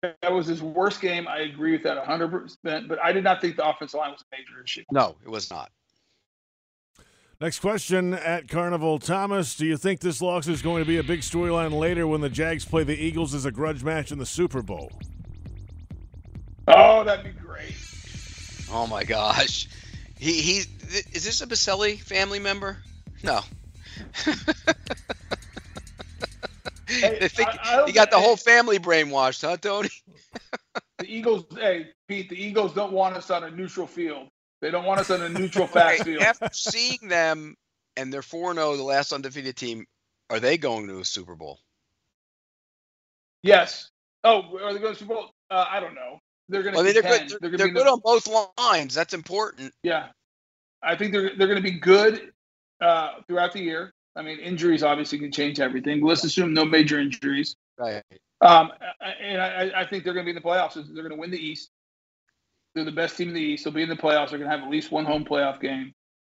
[0.01, 1.27] That was his worst game.
[1.29, 2.29] I agree with that 100.
[2.29, 4.83] percent But I did not think the offensive line was a major issue.
[4.91, 5.71] No, it was not.
[7.39, 9.55] Next question at Carnival Thomas.
[9.55, 12.29] Do you think this loss is going to be a big storyline later when the
[12.29, 14.91] Jags play the Eagles as a grudge match in the Super Bowl?
[16.67, 17.75] Oh, that'd be great.
[18.71, 19.67] Oh my gosh.
[20.23, 20.67] He he's
[21.11, 22.77] is this a Boselli family member?
[23.23, 23.41] No.
[27.01, 29.89] Hey, they think I- I he got the whole family brainwashed, huh, Tony?
[30.99, 34.29] The Eagles, hey Pete, the Eagles don't want us on a neutral field.
[34.61, 36.23] They don't want us on a neutral fast Hey, field.
[36.23, 37.55] After seeing them
[37.97, 39.85] and they're 4 0, the last undefeated team,
[40.29, 41.59] are they going to a Super Bowl?
[43.43, 43.89] Yes.
[44.23, 45.31] Oh, are they going to Super Bowl?
[45.51, 46.19] Uh, I don't know.
[46.49, 46.77] They're going to.
[46.77, 47.29] Well, I mean, they're good.
[47.41, 48.93] They're, They're, be good the- on both lines.
[48.93, 49.73] That's important.
[49.83, 50.07] Yeah,
[50.81, 52.31] I think they're they're going to be good
[52.81, 53.93] uh, throughout the year.
[54.15, 56.01] I mean, injuries obviously can change everything.
[56.01, 57.55] But let's assume no major injuries.
[57.77, 58.03] Right.
[58.41, 58.71] Um,
[59.21, 60.73] and I, I think they're going to be in the playoffs.
[60.75, 61.69] They're going to win the East.
[62.75, 63.63] They're the best team in the East.
[63.63, 64.29] They'll be in the playoffs.
[64.29, 65.93] They're going to have at least one home playoff game.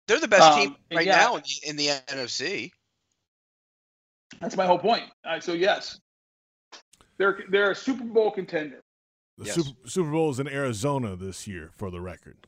[0.08, 1.16] They're the best Um, team right yeah.
[1.18, 2.72] now in the, in the NFC.
[4.40, 5.04] That's my whole point.
[5.28, 6.00] Uh, so yes,
[7.18, 8.82] they're they're a Super Bowl contender.
[9.38, 9.56] The Yes.
[9.56, 12.48] Super, Super Bowl is in Arizona this year, for the record.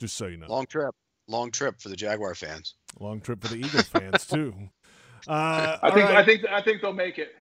[0.00, 0.46] Just so you know.
[0.48, 0.94] Long trip.
[1.28, 2.74] Long trip for the Jaguar fans.
[3.00, 4.54] Long trip for the Eagle fans too.
[5.26, 6.16] Uh, I think right.
[6.16, 7.34] I think I think they'll make it.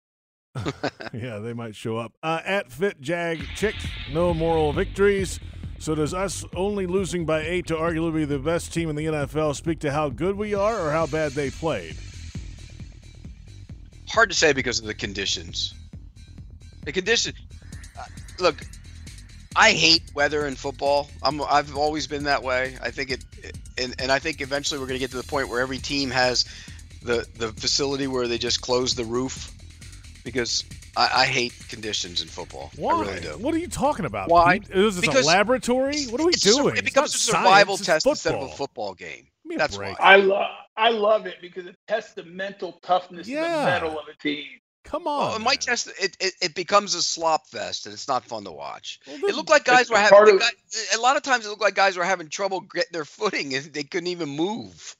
[1.12, 2.12] yeah, they might show up.
[2.22, 3.74] Uh, at Fit Jag Chick,
[4.12, 5.40] no moral victories.
[5.78, 9.54] So does us only losing by eight to arguably the best team in the NFL
[9.56, 11.96] speak to how good we are or how bad they played?
[14.08, 15.74] Hard to say because of the conditions.
[16.84, 17.34] The condition.
[18.38, 18.56] Look,
[19.56, 21.08] I hate weather in football.
[21.22, 22.76] I'm I've always been that way.
[22.82, 23.24] I think it,
[23.78, 26.10] and and I think eventually we're going to get to the point where every team
[26.10, 26.44] has
[27.02, 29.52] the the facility where they just close the roof
[30.24, 30.64] because
[30.96, 32.70] I, I hate conditions in football.
[32.76, 32.94] Why?
[32.94, 33.28] I really do.
[33.38, 34.28] What are you talking about?
[34.28, 34.58] Why?
[34.58, 34.70] Pete?
[34.70, 36.04] Is this Because a laboratory?
[36.06, 36.76] What are we It's a doing?
[36.76, 38.56] It becomes a survival science, test instead of a football.
[38.56, 39.26] football game.
[39.44, 39.98] Give me a That's break.
[40.00, 40.14] why.
[40.14, 43.44] I love I love it because it tests the mental toughness Yeah.
[43.44, 44.46] and the mettle of a team.
[44.84, 45.40] Come on.
[45.40, 46.34] it might test it, it.
[46.40, 49.00] It becomes a slop fest, and it's not fun to watch.
[49.06, 50.48] Well, It looked like guys were having of- guy,
[50.94, 51.46] a lot of times.
[51.46, 54.94] It looked like guys were having trouble getting their footing, and they couldn't even move.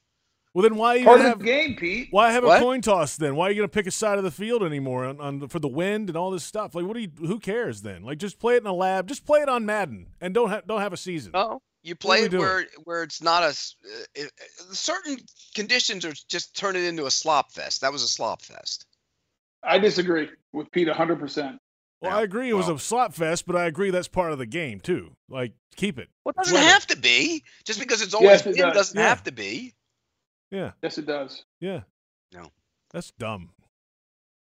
[0.55, 2.09] well, then why you Part gonna have the game, Pete.
[2.13, 3.37] why have a coin toss then?
[3.37, 5.59] Why are you going to pick a side of the field anymore on, on for
[5.59, 6.75] the wind and all this stuff?
[6.75, 7.11] Like, what do you?
[7.19, 8.03] Who cares then?
[8.05, 9.07] Like, just play it in a lab.
[9.07, 11.33] Just play it on Madden and don't have don't have a season.
[11.35, 11.61] Oh.
[11.83, 12.43] you What play we it doing?
[12.43, 14.31] where where it's not a uh, it,
[14.73, 15.19] certain
[15.55, 17.83] conditions are just turn it into a slop fest.
[17.83, 18.87] That was a slop fest.
[19.67, 21.19] I disagree with Pete 100.
[21.19, 21.59] percent
[22.01, 22.77] Well, Yeah, I agree it was well.
[22.77, 25.17] a slop fest, but I agree that's part of the game too.
[25.29, 26.09] Like, keep it.
[26.25, 26.67] Well, it doesn't Weather.
[26.69, 28.67] have to be just because it's always Yes, it been.
[28.67, 28.75] does.
[28.75, 29.09] Doesn't Yeah.
[29.09, 29.75] have to be.
[30.51, 31.45] Yeah, Yes, it does.
[31.61, 31.83] yeah.
[32.33, 32.51] No.
[32.93, 33.51] that's dumb.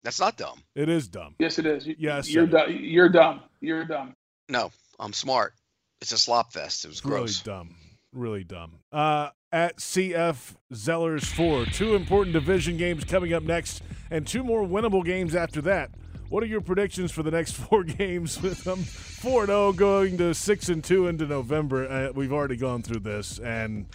[0.05, 0.63] That's not dumb.
[0.75, 1.35] It is dumb.
[1.39, 1.87] Yes, it is.
[1.87, 2.71] You- Yeah, I you're said dumb.
[2.71, 3.43] You're dumb.
[3.61, 4.15] You're dumb.
[4.49, 5.55] No, I'm smart.
[6.01, 6.85] It's a slop fest.
[6.85, 7.41] It was It's really gross.
[7.43, 7.75] dumb.
[8.13, 8.79] Really dumb.
[8.93, 14.63] Uh, at CF Zellers 4, two important division games coming up next, and two more
[14.63, 15.91] winnable games after that.
[16.29, 20.35] What are your predictions for the next four games with them 4 0 going to
[20.35, 21.89] 6 and 2 into November?
[21.91, 23.87] Uh, we've already gone through this, and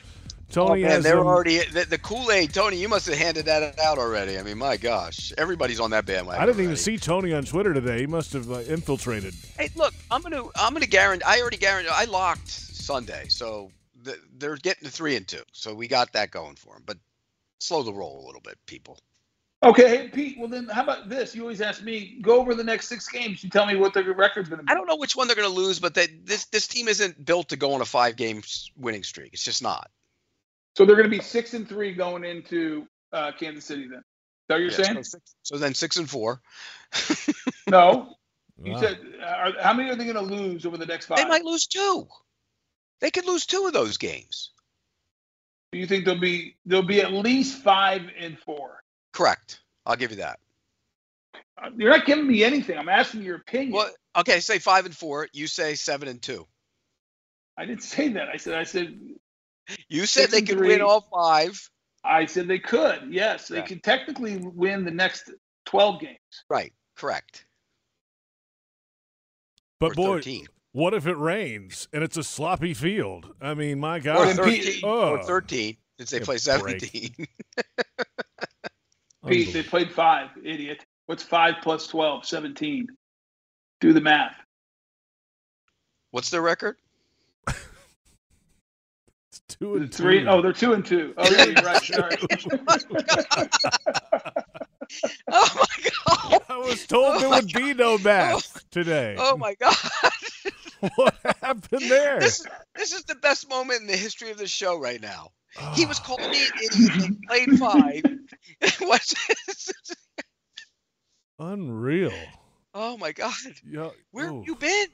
[0.55, 2.53] Oh, Tony man, has they're them- already the, the Kool Aid.
[2.53, 4.37] Tony, you must have handed that out already.
[4.37, 6.43] I mean, my gosh, everybody's on that bandwagon.
[6.43, 8.01] I didn't even see Tony on Twitter today.
[8.01, 9.33] He must have uh, infiltrated.
[9.57, 11.23] Hey, look, I'm gonna I'm gonna guarantee.
[11.25, 11.89] I already guarantee.
[11.91, 13.71] I locked Sunday, so
[14.37, 15.43] they're getting to three and two.
[15.53, 16.83] So we got that going for them.
[16.85, 16.97] But
[17.59, 18.99] slow the roll a little bit, people.
[19.63, 20.37] Okay, hey, Pete.
[20.39, 21.35] Well, then how about this?
[21.35, 22.19] You always ask me.
[22.21, 23.43] Go over the next six games.
[23.43, 24.71] You tell me what the record's going to be.
[24.71, 27.49] I don't know which one they're gonna lose, but they, this this team isn't built
[27.49, 28.41] to go on a five game
[28.77, 29.33] winning streak.
[29.33, 29.89] It's just not.
[30.77, 33.87] So they're going to be six and three going into uh, Kansas City.
[33.87, 33.99] Then.
[33.99, 34.03] Is
[34.49, 34.99] that what you're Yeah, saying?
[34.99, 36.41] so, six- so then six and four.
[37.67, 38.15] No.
[38.63, 38.77] You Wow.
[38.77, 41.17] said uh, how many are they going to lose over the next five?
[41.17, 42.07] They might lose two.
[43.03, 44.51] They could lose two of those games.
[45.73, 48.81] Do you think they'll be they'll be at least five and four?
[49.11, 49.59] Correct.
[49.85, 50.39] I'll give you that.
[51.61, 52.77] Uh, You're not giving me anything.
[52.77, 53.73] I'm asking your opinion.
[53.73, 55.27] Well, okay, say five and four.
[55.33, 56.47] You say seven and two.
[57.57, 58.29] I didn't say that.
[58.29, 58.97] I said I said
[59.89, 60.69] You said they could three.
[60.69, 61.69] win all five.
[62.05, 63.07] I said they could.
[63.09, 63.65] Yes, they Yeah.
[63.65, 65.29] could technically win the next
[65.65, 66.19] twelve games.
[66.49, 66.71] Right.
[66.95, 67.45] Correct.
[69.81, 70.47] But or boy, 13.
[70.73, 73.33] What if it rains and it's a sloppy field?
[73.41, 74.37] I mean, my Or God.
[74.37, 74.81] then Pete- 13.
[74.83, 75.09] Oh.
[75.11, 77.13] Or 13, since they play 17.
[79.27, 80.29] Pete, they played five.
[80.43, 80.85] Idiot.
[81.05, 82.25] What's five plus 12?
[82.25, 82.87] 17.
[83.79, 84.35] Do the math.
[86.11, 86.75] What's their record?
[87.47, 87.59] It's
[89.47, 90.21] two and Three.
[90.21, 90.27] two.
[90.29, 91.13] Oh, they're two and two.
[91.17, 91.81] Oh, yeah, you're right.
[91.81, 92.17] Sorry.
[95.31, 95.65] Oh, oh my
[96.29, 96.41] god!
[96.49, 99.15] I was told Oh there my would be no math oh, today.
[99.17, 99.73] Oh my god!
[100.95, 102.19] what happened there?
[102.19, 102.45] This
[102.75, 105.29] this is the best moment in the history of the show right now.
[105.75, 106.03] He was Ah.
[106.03, 107.11] calling me an idiot.
[107.27, 108.03] played five.
[108.79, 109.71] What's this?
[111.39, 112.11] Unreal.
[112.73, 113.33] Oh my god!
[113.69, 113.89] Yeah.
[114.11, 114.87] Where ooh, have you been?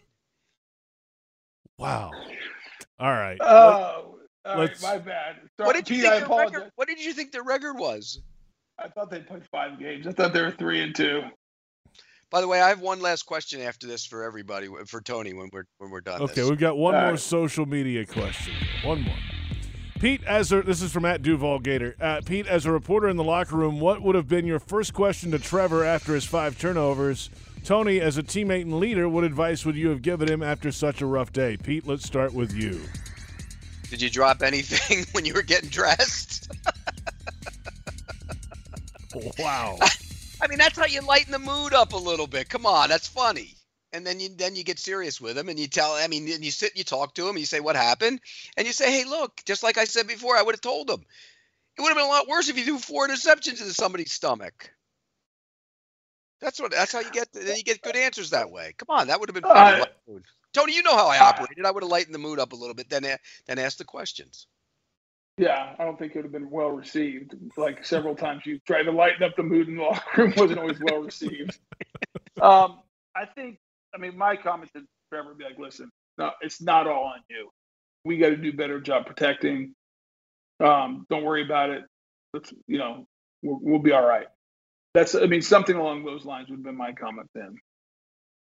[1.77, 2.11] Wow.
[2.99, 3.37] All right.
[3.41, 5.37] Oh, all right, Let's- my bad.
[5.57, 6.53] Sorry, What did you Pete, think I their apologize.
[6.55, 6.71] record?
[6.75, 8.21] What did you think their record was?
[8.77, 10.07] I thought they played five games.
[10.07, 11.21] I thought they were three and two.
[12.31, 15.49] By the way, I have one last question after this for everybody, for Tony, when
[15.51, 16.21] we're when we're done.
[16.21, 16.49] Okay, this.
[16.49, 17.19] we've got one All more right.
[17.19, 18.53] social media question.
[18.83, 19.15] One more.
[19.99, 21.95] Pete, as a, this is from at Duval Gator.
[21.99, 24.93] Uh, Pete, as a reporter in the locker room, what would have been your first
[24.93, 27.29] question to Trevor after his five turnovers?
[27.65, 31.01] Tony, as a teammate and leader, what advice would you have given him after such
[31.01, 31.57] a rough day?
[31.57, 32.79] Pete, let's start with you.
[33.89, 36.49] Did you drop anything when you were getting dressed?
[39.39, 39.79] Wow.
[40.41, 42.49] I mean, that's how you lighten the mood up a little bit.
[42.49, 43.55] Come on, that's funny.
[43.93, 46.51] and then you then you get serious with him and you tell I mean you
[46.51, 48.19] sit and you talk to him and you say what happened
[48.57, 51.03] and you say hey look just like I said before I would have told him
[51.77, 54.71] it would have been a lot worse if you threw four interceptions into somebody's stomach.
[56.41, 58.73] That's what that's how you get then you get good answers that way.
[58.77, 59.81] Come on, that would have been fun.
[59.81, 59.85] Uh,
[60.53, 61.65] Tony, you know how I operated.
[61.65, 63.03] I would have lightened the mood up a little bit, then
[63.47, 64.47] then ask the questions.
[65.39, 67.33] Yeah, I don't think it would have been well received.
[67.55, 70.59] Like several times you tried to lighten up the mood in the locker room wasn't
[70.59, 71.57] always well received.
[72.41, 72.79] um,
[73.15, 73.57] I think
[73.95, 77.21] I mean, my comment to Trevor would be like, listen, no, it's not all on
[77.29, 77.49] you.
[78.05, 79.73] We got to do better job protecting.
[80.59, 81.83] Um, don't worry about it.
[82.33, 83.07] Let's, you know,
[83.41, 84.27] we'll, we'll be all right.
[84.93, 87.55] That's, I mean, something along those lines would have been my comment then.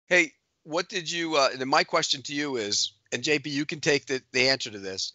[0.07, 0.31] Hey,
[0.63, 1.35] what did you?
[1.35, 4.69] Uh, and my question to you is, and JP, you can take the, the answer
[4.69, 5.13] to this.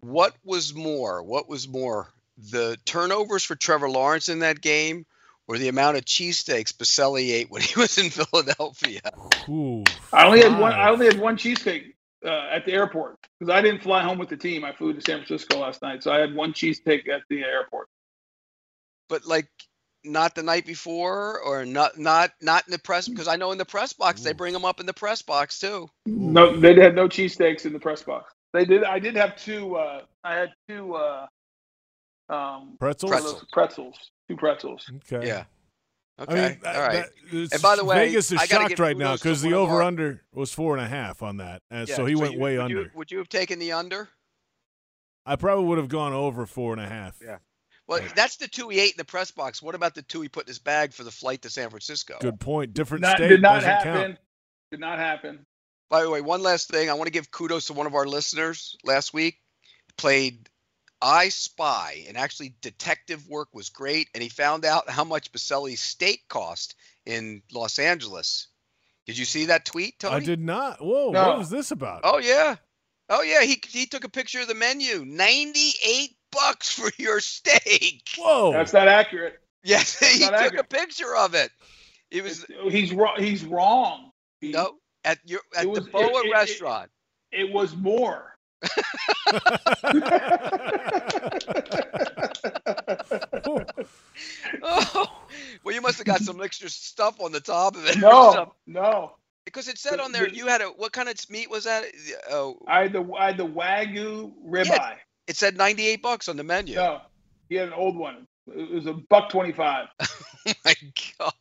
[0.00, 1.22] What was more?
[1.22, 2.12] What was more?
[2.50, 5.06] The turnovers for Trevor Lawrence in that game,
[5.48, 9.00] or the amount of cheesesteaks Boselli ate when he was in Philadelphia.
[9.50, 10.72] Ooh, I only had one.
[10.72, 11.94] I only had one cheesesteak
[12.24, 14.64] uh, at the airport because I didn't fly home with the team.
[14.64, 17.88] I flew to San Francisco last night, so I had one cheesesteak at the airport.
[19.08, 19.48] But like,
[20.04, 23.58] not the night before, or not not not in the press because I know in
[23.58, 25.90] the press box they bring them up in the press box too.
[26.06, 28.32] No, they had no cheesesteaks in the press box.
[28.52, 28.84] They did.
[28.84, 29.76] I did have two.
[29.76, 30.94] Uh, I had two.
[30.94, 31.26] Uh,
[32.30, 33.10] um, pretzels.
[33.10, 33.44] Pretzels.
[33.52, 34.10] Pretzels.
[34.28, 34.90] Two pretzels.
[35.12, 35.26] Okay.
[35.26, 35.44] Yeah.
[36.18, 36.34] I Okay.
[36.34, 37.04] mean, All right.
[37.30, 39.68] that- And by the way, Vegas is I shocked right now because the one of
[39.68, 42.34] our- over under was four and a half on that, and Yeah, so he went
[42.34, 42.80] you- way would under.
[42.82, 44.08] You, would you have taken the under?
[45.24, 47.16] I probably would have gone over four and a half.
[47.22, 47.38] Yeah.
[47.86, 49.62] Well, that's the two he ate in the press box.
[49.62, 52.18] What about the two he put in his bag for the flight to San Francisco?
[52.20, 52.74] Good point.
[52.74, 53.92] Different Not, state did not doesn't happen.
[54.12, 54.18] count.
[54.72, 55.46] Did not happen.
[55.90, 56.90] By the way, one last thing.
[56.90, 59.38] I want to give kudos to one of our listeners last week.
[59.96, 60.48] Played
[61.00, 65.80] I Spy, and actually detective work was great, and he found out how much Boselli's
[65.80, 66.74] steak cost
[67.06, 68.48] in Los Angeles.
[69.06, 70.16] Did you see that tweet, Tony?
[70.16, 70.84] I did not.
[70.84, 71.28] Whoa, No.
[71.28, 72.02] what was this about?
[72.04, 72.56] Oh yeah,
[73.08, 73.42] oh yeah.
[73.42, 75.04] He he took a picture of the menu.
[75.06, 78.02] Ninety eight bucks for your steak.
[78.18, 78.52] Whoa.
[78.52, 79.40] That's not accurate.
[79.64, 81.50] Yes, he not took a picture of it.
[82.10, 83.14] It was He's wrong.
[83.18, 84.10] He's wrong.
[84.40, 84.76] He- no
[85.08, 86.90] at your at was- the Boa it- it- restaurant.
[87.32, 88.34] It was more.
[94.62, 95.06] Oh,
[95.64, 97.98] well, you must have got some extra stuff on the top of it.
[97.98, 99.12] no, no.
[99.44, 101.84] because it said on there you had a what kind of meat was that?
[102.30, 104.96] Oh, I had the I had the wagyu ribeye.
[105.26, 106.74] it said ninety eight bucks on the menu.
[106.76, 107.00] No,
[107.48, 108.26] he had an old one.
[108.54, 109.88] It was a buck twenty-five.
[110.00, 110.74] Oh my
[111.18, 111.32] god!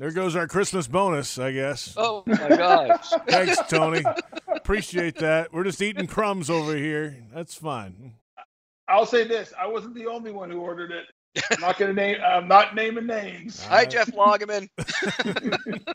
[0.00, 1.92] There goes our Christmas bonus, I guess.
[1.98, 3.10] Oh my gosh!
[3.28, 4.02] Thanks, Tony.
[4.48, 5.52] Appreciate that.
[5.52, 7.22] We're just eating crumbs over here.
[7.34, 8.14] That's fine.
[8.88, 11.04] I'll say this: I wasn't the only one who ordered it.
[11.52, 12.16] I'm not gonna name.
[12.26, 13.62] I'm not naming names.
[13.66, 14.68] Hi, Jeff Lageman.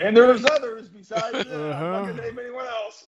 [0.00, 1.46] And there's others besides that.
[1.46, 1.90] I'm Uh-huh.
[1.90, 3.06] not gonna name anyone else.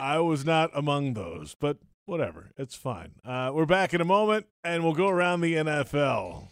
[0.00, 1.76] I was not among those, but
[2.06, 2.50] whatever.
[2.56, 3.12] It's fine.
[3.24, 6.48] Uh, we're back in a moment, and we'll go around the NFL.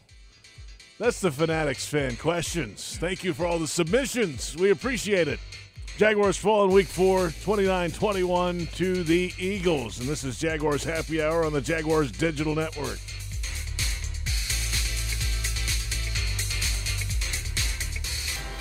[0.99, 2.97] That's the Fanatics fan questions.
[3.01, 4.57] Thank you for all the submissions.
[4.57, 5.41] We appreciate it.
[5.97, 9.99] Jaguars fall in week four, 29 21 to the Eagles.
[9.99, 12.99] And this is Jaguars Happy Hour on the Jaguars Digital Network.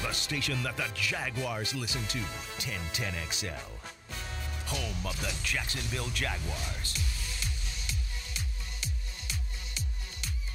[0.01, 2.19] The station that the Jaguars listen to,
[2.57, 3.53] 1010XL.
[4.65, 6.95] Home of the Jacksonville Jaguars.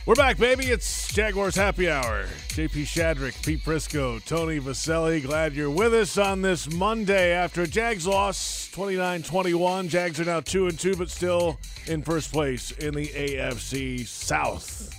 [0.09, 0.69] We're back, baby.
[0.69, 2.25] It's Jaguars Happy Hour.
[2.55, 5.23] JP Shadrick, Pete Prisco, Tony Boselli.
[5.23, 9.87] Glad you're with us on this Monday after a Jags loss 29 21.
[9.91, 11.59] Jags are now 2 and 2, but still
[11.89, 14.91] in first place in the AFC South.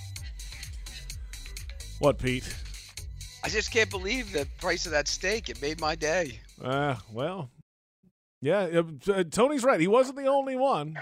[1.97, 2.55] What, Pete?
[3.43, 5.49] I just can't believe the price of that steak.
[5.49, 6.39] It made my day.
[6.63, 7.49] Uh, well,
[8.43, 9.79] yeah, uh, Tony's right.
[9.79, 10.99] He wasn't the only one.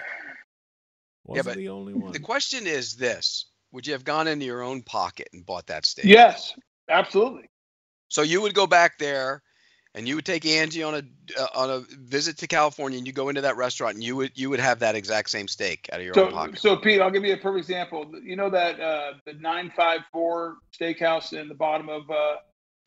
[1.26, 2.14] Wasn't but the only one.
[2.14, 3.48] The question is this:
[3.78, 6.06] Would you have gone into your own pocket and bought that steak?
[6.06, 6.56] Yes,
[6.90, 7.48] absolutely.
[8.08, 9.44] So you would go back there,
[9.94, 13.14] and you would take Angie on a uh, on a visit to California, and you
[13.14, 16.00] go into that restaurant, and you would you would have that exact same steak out
[16.00, 16.58] of your own So, pocket.
[16.60, 18.12] so Pete, I'll give you a perfect example.
[18.20, 22.38] You know that uh, the nine five four steakhouse in the bottom of uh,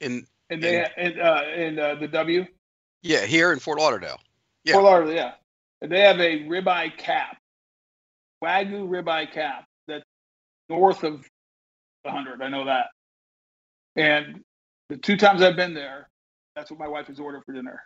[0.01, 2.45] in and they in, uh, in uh, the W
[3.03, 4.19] yeah, here in Fort Lauderdale.
[4.65, 4.73] Yeah.
[4.73, 5.33] Fort Lauderdale, yeah.
[5.83, 7.37] And they have a ribeye cap,
[8.43, 9.69] wagyu ribeye cap
[10.71, 11.29] north of
[12.05, 12.41] 100.
[12.41, 12.87] I know that.
[13.97, 14.43] And
[14.89, 16.09] the two times I've been there,
[16.57, 17.83] that's what my wife has ordered for dinner.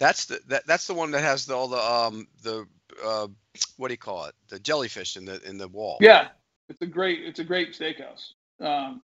[0.00, 2.66] That's the that, that's the one that has the, all the um the
[3.04, 3.28] uh
[3.76, 5.98] what do you call it the jellyfish in the in the wall.
[6.00, 6.28] Yeah,
[6.68, 8.32] it's a great it's a great steakhouse.
[8.60, 9.02] Um,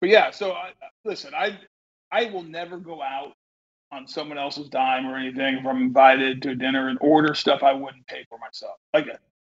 [0.00, 0.72] but yeah, so I,
[1.04, 1.58] listen, I
[2.10, 3.34] I will never go out
[3.92, 7.62] on someone else's dime or anything if I'm invited to a dinner and order stuff
[7.62, 8.78] I wouldn't pay for myself.
[8.92, 9.06] Like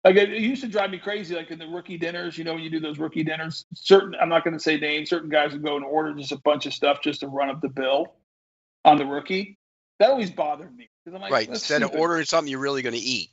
[0.05, 1.35] like it, it used to drive me crazy.
[1.35, 4.29] Like in the rookie dinners, you know, when you do those rookie dinners, certain I'm
[4.29, 5.09] not going to say names.
[5.09, 7.59] Certain guys would go and order just a bunch of stuff just to run up
[7.59, 8.13] the bill
[8.85, 9.57] on the rookie.
[9.97, 11.47] That always bothered me because I'm like, right.
[11.47, 13.31] "That's Instead of ordering something you're really going to eat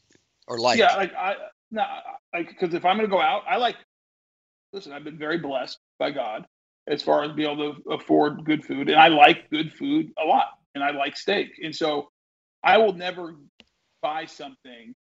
[0.48, 0.78] or like.
[0.78, 1.34] Yeah, like I
[1.70, 1.84] no,
[2.32, 3.76] like because if I'm going to go out, I like.
[4.72, 6.46] Listen, I've been very blessed by God
[6.86, 10.24] as far as being able to afford good food, and I like good food a
[10.24, 12.10] lot, and I like steak, and so
[12.64, 13.34] I will never
[14.00, 14.94] buy something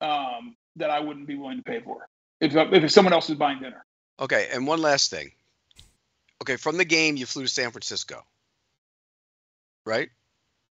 [0.00, 2.08] um, that I wouldn't be willing to pay for
[2.40, 3.84] if if someone else is buying dinner.
[4.20, 5.32] Okay, and one last thing.
[6.42, 8.24] Okay, from the game you flew to San Francisco,
[9.84, 10.08] right?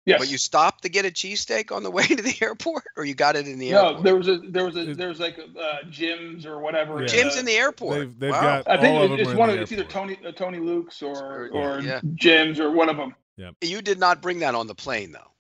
[0.06, 0.20] Yes.
[0.20, 3.14] But you stopped to get a cheesesteak on the way to the airport, or you
[3.14, 3.98] got it in the no, airport?
[3.98, 7.02] No, there was a there was a there was like uh, Jim's or whatever.
[7.02, 7.08] Yeah.
[7.08, 8.00] Jim's uh, in the airport.
[8.00, 8.42] They've, they've wow.
[8.64, 9.84] got I think all of it- them it's one the of it's either.
[9.84, 12.02] Tony uh, Tony Luke's or Or- or yeah.
[12.16, 13.14] Jim's or one of them.
[13.38, 13.52] Yeah.
[13.62, 15.32] You did not bring that on the plane, though.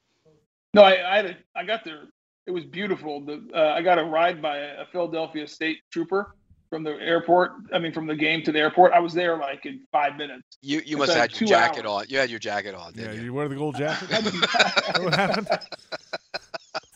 [0.73, 2.03] No, I I, had a, I got there.
[2.49, 3.21] It was beautiful.
[3.23, 6.33] The uh, I got a ride by a Philadelphia state trooper
[6.71, 7.51] from the airport.
[7.71, 8.91] I mean, from the game to the airport.
[8.91, 10.57] I was there like in five minutes.
[10.63, 12.05] You you must have had your jacket hours.
[12.05, 12.05] on.
[12.09, 13.23] You had your jacket on, Yeah, didn't you?
[13.25, 14.09] you wear the gold jacket.
[14.99, 15.47] what happened?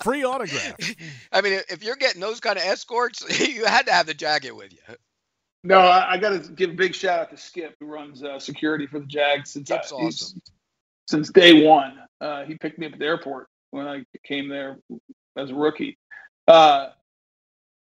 [0.01, 0.73] Free autograph.
[1.31, 4.55] I mean, if you're getting those kind of escorts, you had to have the jacket
[4.55, 4.79] with you.
[5.63, 8.39] No, I, I got to give a big shout out to Skip, who runs uh,
[8.39, 10.41] security for the Jags since I- awesome.
[11.07, 11.99] since day one.
[12.19, 14.79] Uh, he picked me up at the airport when I came there
[15.37, 15.97] as a rookie.
[16.47, 16.89] Uh,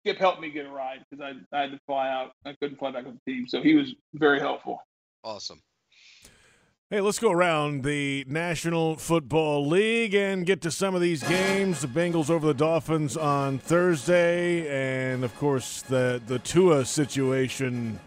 [0.01, 2.31] Skip helped me get a ride because I, I had to fly out.
[2.45, 4.81] I couldn't fly back with the team, so he was very helpful.
[5.23, 5.61] Awesome.
[6.89, 11.81] Hey, let's go around the National Football League and get to some of these games.
[11.81, 14.67] The Bengals over the Dolphins on Thursday,
[15.11, 17.99] and of course the the Tua situation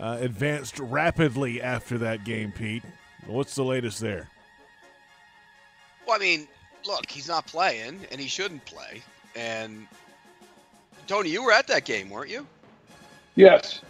[0.00, 2.50] uh, advanced rapidly after that game.
[2.50, 2.82] Pete,
[3.26, 4.28] what's the latest there?
[6.04, 6.48] Well, I mean,
[6.86, 9.02] look, he's not playing, and he shouldn't play.
[9.36, 9.86] And
[11.06, 12.46] Tony, you were at that game, weren't you?
[13.34, 13.80] Yes.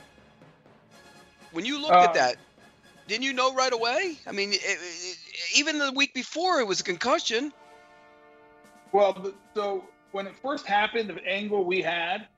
[1.52, 2.36] When you looked Uh, at that,
[3.06, 4.16] didn't you know right away?
[4.26, 5.18] I mean, it, it,
[5.56, 7.52] even the week before, it was a concussion.
[8.92, 12.28] Well, so when it first happened, the angle we had,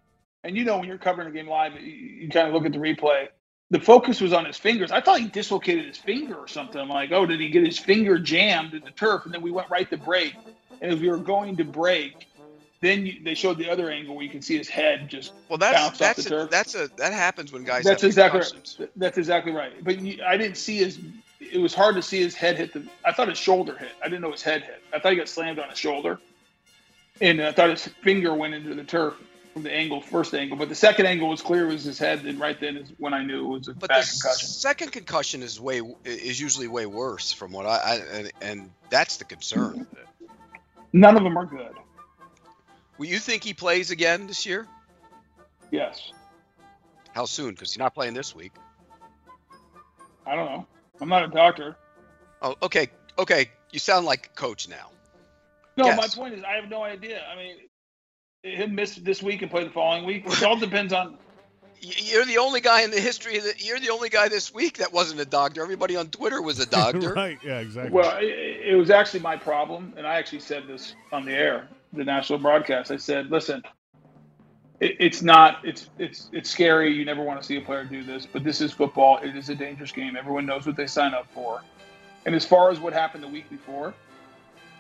[0.43, 2.73] and you know when you're covering a game live, you, you kind of look at
[2.73, 3.29] the replay.
[3.71, 4.93] The focus was on his fingers.
[4.93, 6.81] I thought he dislocated his finger or something.
[6.81, 9.25] I'm like, oh, did he get his finger jammed in the turf?
[9.25, 10.35] And then we went right to break.
[10.81, 12.29] And as we were going to break,
[12.81, 15.59] then you, they showed the other angle where you can see his head just Well,
[15.59, 16.51] that's bounce off that's the a, turf.
[16.51, 18.91] that's a that happens when guys That's have exactly right.
[18.97, 19.73] That's exactly right.
[19.83, 20.99] But you, I didn't see his.
[21.41, 22.87] It was hard to see his head hit the.
[23.05, 23.91] I thought his shoulder hit.
[24.03, 24.83] I didn't know his head hit.
[24.93, 26.21] I thought he got slammed on his shoulder,
[27.21, 29.15] and I thought his finger went into the turf
[29.57, 30.59] from the angle, first angle.
[30.59, 31.67] But the second angle was clear.
[31.67, 34.03] Was his head, and right then is when I knew it was a But bad
[34.05, 34.49] the concussion.
[34.51, 39.17] second concussion is way is usually way worse from what I, I and, and that's
[39.17, 39.87] the concern.
[40.93, 41.73] None of them are good.
[42.99, 44.67] Will you think he plays again this year?
[45.71, 46.13] Yes.
[47.15, 47.53] How soon?
[47.53, 48.53] Because he's not playing this week.
[50.27, 50.67] I don't know.
[51.01, 51.77] I'm not a doctor.
[52.43, 53.51] Oh, okay, okay.
[53.73, 54.91] You sound like a coach now.
[55.79, 55.97] No, Yes.
[55.97, 57.23] my point is I have no idea.
[57.33, 57.57] I mean,
[58.47, 60.25] him miss this week and play the following week.
[60.27, 61.17] It all depends on.
[61.81, 64.93] You're the only guy in the history that you're the only guy this week that
[64.93, 65.63] wasn't a doctor.
[65.63, 67.13] Everybody on Twitter was a doctor.
[67.13, 67.39] right?
[67.45, 67.93] Yeah, exactly.
[67.93, 68.25] Well, it,
[68.71, 72.39] it was actually my problem, and I actually said this on the air, the national
[72.39, 72.91] broadcast.
[72.91, 73.63] I said, "Listen,
[74.81, 75.59] it, it's not.
[75.65, 76.93] It's it's it's scary.
[76.93, 79.19] You never want to see a player do this, but this is football.
[79.19, 80.17] It is a dangerous game.
[80.17, 81.63] Everyone knows what they sign up for.
[82.25, 83.95] And as far as what happened the week before,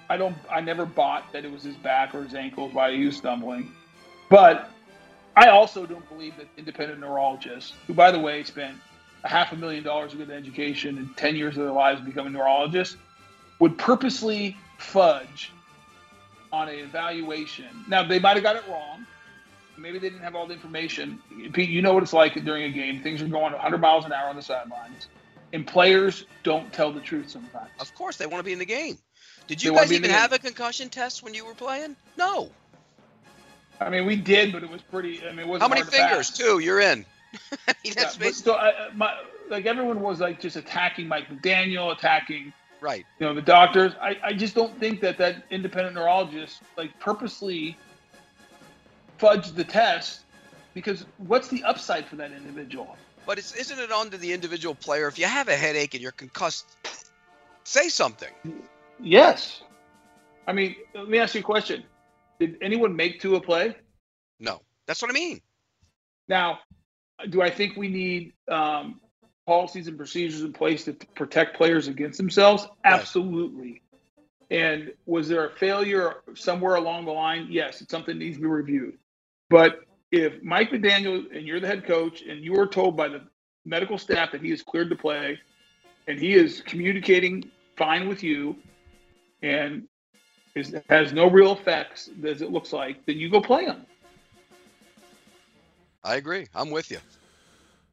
[0.08, 0.36] I don't.
[0.50, 3.72] I never bought that it was his back or his ankles why he was stumbling,
[4.30, 4.70] but."
[5.38, 8.74] I also don't believe that independent neurologists, who, by the way, spent
[9.22, 12.00] a half a million dollars to get an education and 10 years of their lives
[12.00, 12.96] becoming neurologists,
[13.58, 15.52] would purposely fudge
[16.52, 17.66] on an evaluation.
[17.86, 19.04] Now, they might have got it wrong.
[19.76, 21.20] Maybe they didn't have all the information.
[21.52, 23.02] Pete, you know what it's like during a game.
[23.02, 25.08] Things are going 100 miles an hour on the sidelines,
[25.52, 27.68] and players don't tell the truth sometimes.
[27.78, 28.96] Of course, they want to be in the game.
[29.46, 31.54] Did you They guys be in the even have a concussion test when you were
[31.54, 31.96] playing?
[32.16, 32.50] No.
[33.80, 35.22] I mean, we did, but it was pretty.
[35.22, 36.30] I mean, it wasn't How many to fingers?
[36.30, 36.36] pass.
[36.38, 36.58] Two.
[36.58, 37.04] You're in.
[37.68, 39.14] I mean, Yeah, so I, I- my,
[39.48, 43.04] like everyone was like just attacking Mike McDaniel, attacking right.
[43.20, 43.92] you know the doctors.
[44.00, 47.76] I, I just don't think that that independent neurologist like purposely
[49.20, 50.20] fudged the test
[50.74, 52.96] because what's the upside for that individual?
[53.24, 55.08] But it's, isn't it on to the individual player?
[55.08, 56.66] If you have a headache and you're concussed,
[57.64, 58.30] say something.
[59.00, 59.62] Yes.
[60.46, 61.84] I mean, let me ask you a question.
[62.38, 63.76] Did anyone make Tua play?
[64.38, 65.40] No, that's what I mean.
[66.28, 66.60] Now,
[67.30, 69.00] do I think we need um,
[69.46, 72.66] policies and procedures in place to protect players against themselves?
[72.84, 73.82] Absolutely.
[74.50, 77.48] And was there a failure somewhere along the line?
[77.50, 78.98] Yes, it's something that needs to be reviewed.
[79.50, 79.80] But
[80.12, 83.22] if Mike McDaniel and you're the head coach and you are told by the
[83.64, 85.38] medical staff that he is cleared to play
[86.06, 88.56] and he is communicating fine with you
[89.42, 89.88] and
[90.54, 93.84] is, has no real effects as it looks like, then you go play him.
[96.04, 96.46] I agree.
[96.54, 96.98] I'm with you.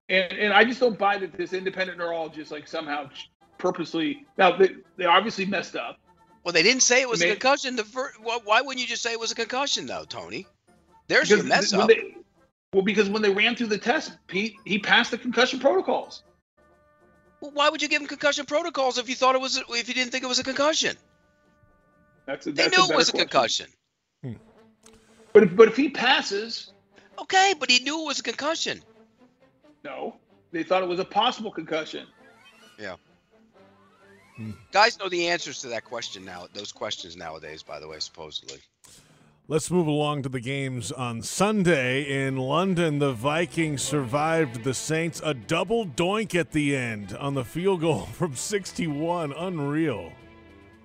[0.10, 3.10] And and I just don't buy that this independent neurologist like somehow
[3.58, 5.98] purposely now they, they obviously messed up.
[6.44, 7.78] Well, they didn't say it was a concussion.
[7.78, 10.46] The first, why, why wouldn't you just say it was a concussion, though, Tony?
[11.08, 11.88] There's Because your mess up.
[11.88, 12.18] they-
[12.74, 16.24] well, because when they ran through the test, Pete, he passed the concussion protocols.
[17.40, 19.94] Well, why would you give him concussion protocols if you thought it was if you
[19.94, 20.98] didn't think it was a concussion?
[22.26, 23.28] That's a, They that's knew a it better was a question.
[23.30, 23.68] concussion.
[24.24, 24.34] Hmm.
[25.34, 26.72] But if, but if he passes,
[27.20, 28.82] Okay, but he knew it was a concussion.
[29.84, 30.16] no,
[30.52, 32.08] they thought it was a possible concussion.
[32.80, 32.96] Yeah.
[34.38, 34.52] Hmm.
[34.72, 36.48] Guys know the answers to that question now.
[36.54, 38.60] Those questions nowadays, by the way, supposedly.
[39.50, 43.00] Let's move along to the games on Sunday in London.
[43.00, 48.06] The Vikings survived the Saints a double doink at the end on the field goal
[48.14, 49.34] from 61.
[49.34, 50.14] Unreal.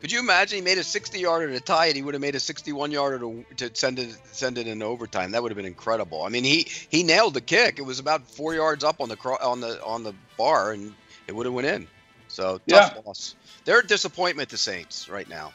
[0.01, 1.97] Could you imagine he made a 60 yarder to tie it?
[1.97, 5.33] He would have made a 61 yarder to, to send it send it in overtime.
[5.33, 6.23] That would have been incredible.
[6.23, 7.79] I mean, he he nailed the kick.
[7.79, 10.95] It was about four yards up on the on the on the bar, and
[11.27, 11.89] it would have went in.
[12.29, 13.01] So tough Yeah.
[13.05, 13.35] loss.
[13.65, 14.51] They're a disappointment.
[14.51, 15.53] to Saints right now.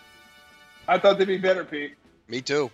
[0.87, 1.95] I thought they'd be better, Pete.
[2.27, 2.69] Me too.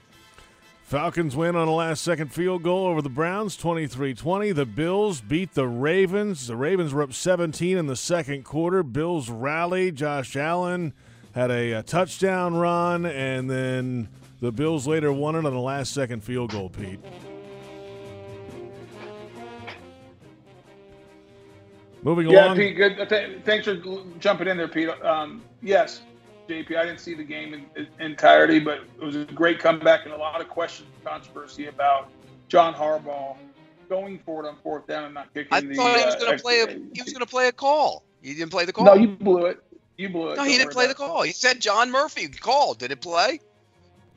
[0.83, 4.51] Falcons win on a last second field goal over the Browns 23 20.
[4.53, 6.47] The Bills beat the Ravens.
[6.47, 8.81] The Ravens were up 17 in the second quarter.
[8.81, 9.91] Bills rally.
[9.91, 10.93] Josh Allen
[11.39, 14.09] had a, a touchdown run, and then
[14.41, 16.99] the Bills later won it on a last second field goal, Pete.
[22.03, 22.35] Moving along.
[22.35, 22.57] Yeah, along.
[22.57, 22.75] Pete.
[22.75, 22.99] Good.
[22.99, 23.77] uh, th- thanks for
[24.19, 24.89] jumping in there, Pete.
[25.01, 26.01] Um, yes,
[26.49, 26.75] JP.
[26.75, 30.13] I didn't see the game in, in entirety, but it was a great comeback and
[30.13, 32.09] a lot of questions and controversy about
[32.49, 33.37] John Harbaugh
[33.87, 35.73] going for it on fourth down and not kicking I the.
[35.73, 38.03] thought he was uh, going to play a he was going to play a call.
[38.21, 38.85] He didn't play the call.
[38.85, 39.63] No, you blew it.
[39.99, 40.37] You blew it.
[40.37, 41.23] No, he didn't play the call.
[41.23, 42.77] He said John Murphy called.
[42.79, 43.41] Did it play?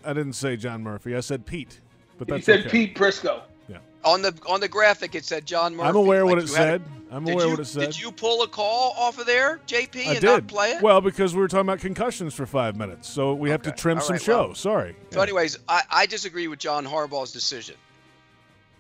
[0.05, 1.17] I didn't say John Murphy.
[1.17, 1.81] I said Pete.
[2.19, 2.87] But that's He that's said okay.
[2.87, 3.41] Pete Prisco.
[3.69, 3.79] Yeah.
[4.05, 5.89] On the on the graphic, it said John Murphy.
[5.89, 6.93] I'm aware Like what it you had a- said.
[7.11, 7.81] I'm aware you, what it said.
[7.87, 10.23] Did you pull a call off of there, JP, I and did.
[10.23, 10.83] not play it?
[10.83, 13.99] Well, because we were talking about concussions for five minutes, so we have to trim
[13.99, 14.47] All some show.
[14.47, 14.95] well, Sorry.
[15.11, 17.75] So, anyways, I, I disagree with John Harbaugh's decision.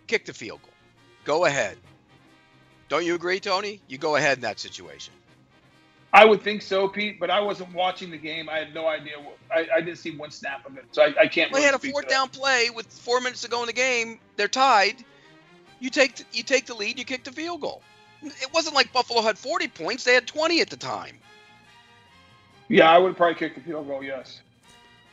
[0.06, 0.70] Kick the field goal.
[1.24, 1.76] Go ahead.
[2.88, 3.80] Don't you agree, Tony?
[3.88, 5.12] You go ahead in that situation.
[6.14, 8.48] I would think so, Pete, but I wasn't watching the game.
[8.48, 9.14] I had no idea.
[9.18, 11.50] What, I, I didn't see one snap of it, so I, I can't.
[11.50, 12.14] Well, really he had a fourth to that.
[12.14, 14.18] down play with four minutes to go in the game.
[14.36, 15.04] They're tied.
[15.80, 16.98] You take the, you take the lead.
[16.98, 17.82] You kick the field goal.
[18.22, 20.04] It wasn't like Buffalo had 40 points.
[20.04, 21.16] They had 20 at the time.
[22.68, 24.02] Yeah, I would probably kick the field goal.
[24.02, 24.42] Yes.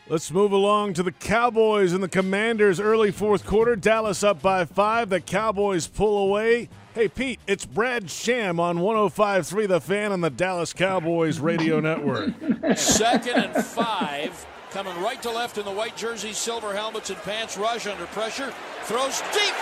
[0.10, 2.80] Let's move along to the Cowboys and the Commanders.
[2.80, 5.10] Early fourth quarter, Dallas up by five.
[5.10, 6.68] The Cowboys pull away.
[6.96, 12.34] Hey, Pete, it's Brad Sham on 105.3 The Fan on the Dallas Cowboys radio network.
[12.76, 14.48] Second and five.
[14.72, 17.56] Coming right to left in the white jerseys, silver helmets, and pants.
[17.56, 18.52] Rush under pressure.
[18.86, 19.54] Throws deep.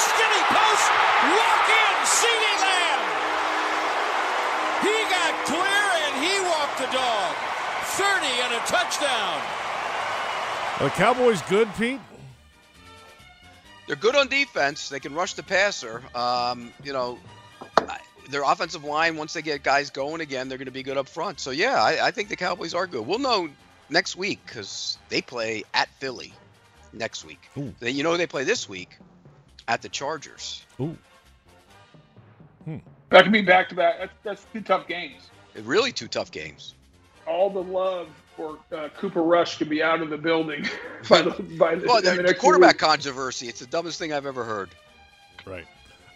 [0.00, 0.88] Skinny post.
[1.28, 1.94] Walk in.
[2.08, 3.02] CeeDee Lamb.
[4.80, 7.36] He got clear and he walked the dog.
[8.00, 9.59] 30 and a touchdown.
[10.80, 12.00] Are the Cowboys good, Pete?
[13.86, 14.88] They're good on defense.
[14.88, 16.02] They can rush the passer.
[16.14, 17.18] Um, you know,
[17.76, 18.00] I-
[18.30, 21.06] their offensive line, once they get guys going again, they're going to be good up
[21.06, 21.38] front.
[21.38, 23.06] So, yeah, I, I think the Cowboys are good.
[23.06, 23.50] We'll know
[23.90, 26.32] next week because they play at Philly
[26.94, 27.50] next week.
[27.58, 27.74] Ooh.
[27.80, 28.96] They, you know, they play this week
[29.68, 30.64] at the Chargers.
[30.80, 30.96] Ooh.
[33.10, 33.98] That could be back to back.
[33.98, 35.28] That's that's two tough games.
[35.62, 36.74] Really two tough games.
[37.26, 38.08] All the love
[38.40, 40.66] for uh, Cooper Rush could be out of the building
[41.10, 42.84] by the by the, Well, in the the, the quarterback weeks.
[42.84, 44.70] controversy, it's the dumbest thing I've ever heard.
[45.44, 45.66] Right.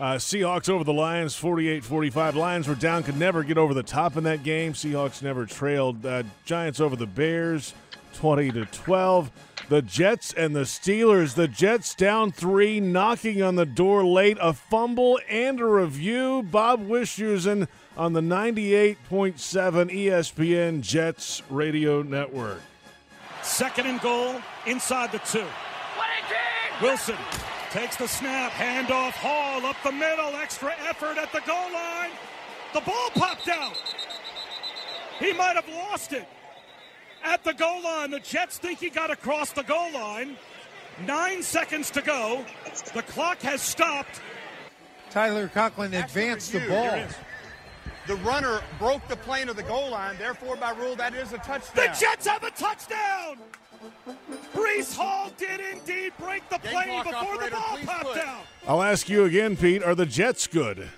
[0.00, 2.34] Uh, Seahawks over the Lions, 48-45.
[2.34, 4.72] Lions were down, could never get over the top in that game.
[4.72, 6.04] Seahawks never trailed.
[6.04, 7.74] Uh, Giants over the Bears,
[8.14, 9.30] 20 to 12.
[9.68, 11.36] The Jets and the Steelers.
[11.36, 14.36] The Jets down three, knocking on the door late.
[14.40, 16.42] A fumble and a review.
[16.42, 18.96] Bob Wischusen on the 98.7
[19.36, 22.60] ESPN Jets radio network.
[23.42, 25.46] Second and goal inside the two.
[26.82, 27.16] Wilson
[27.70, 32.10] takes the snap, handoff, Hall up the middle, extra effort at the goal line.
[32.72, 33.76] The ball popped out.
[35.20, 36.26] He might have lost it
[37.22, 38.10] at the goal line.
[38.10, 40.36] The Jets think he got across the goal line.
[41.06, 42.44] Nine seconds to go.
[42.94, 44.20] The clock has stopped.
[45.10, 47.06] Tyler Conklin advanced the ball.
[48.06, 50.16] The runner broke the plane of the goal line.
[50.18, 51.86] Therefore, by rule, that is a touchdown.
[51.86, 53.38] The Jets have a touchdown.
[54.54, 58.40] Breece Hall did indeed break the plane before the ball popped down.
[58.68, 59.82] I'll ask you again, Pete.
[59.82, 60.88] Are the Jets good?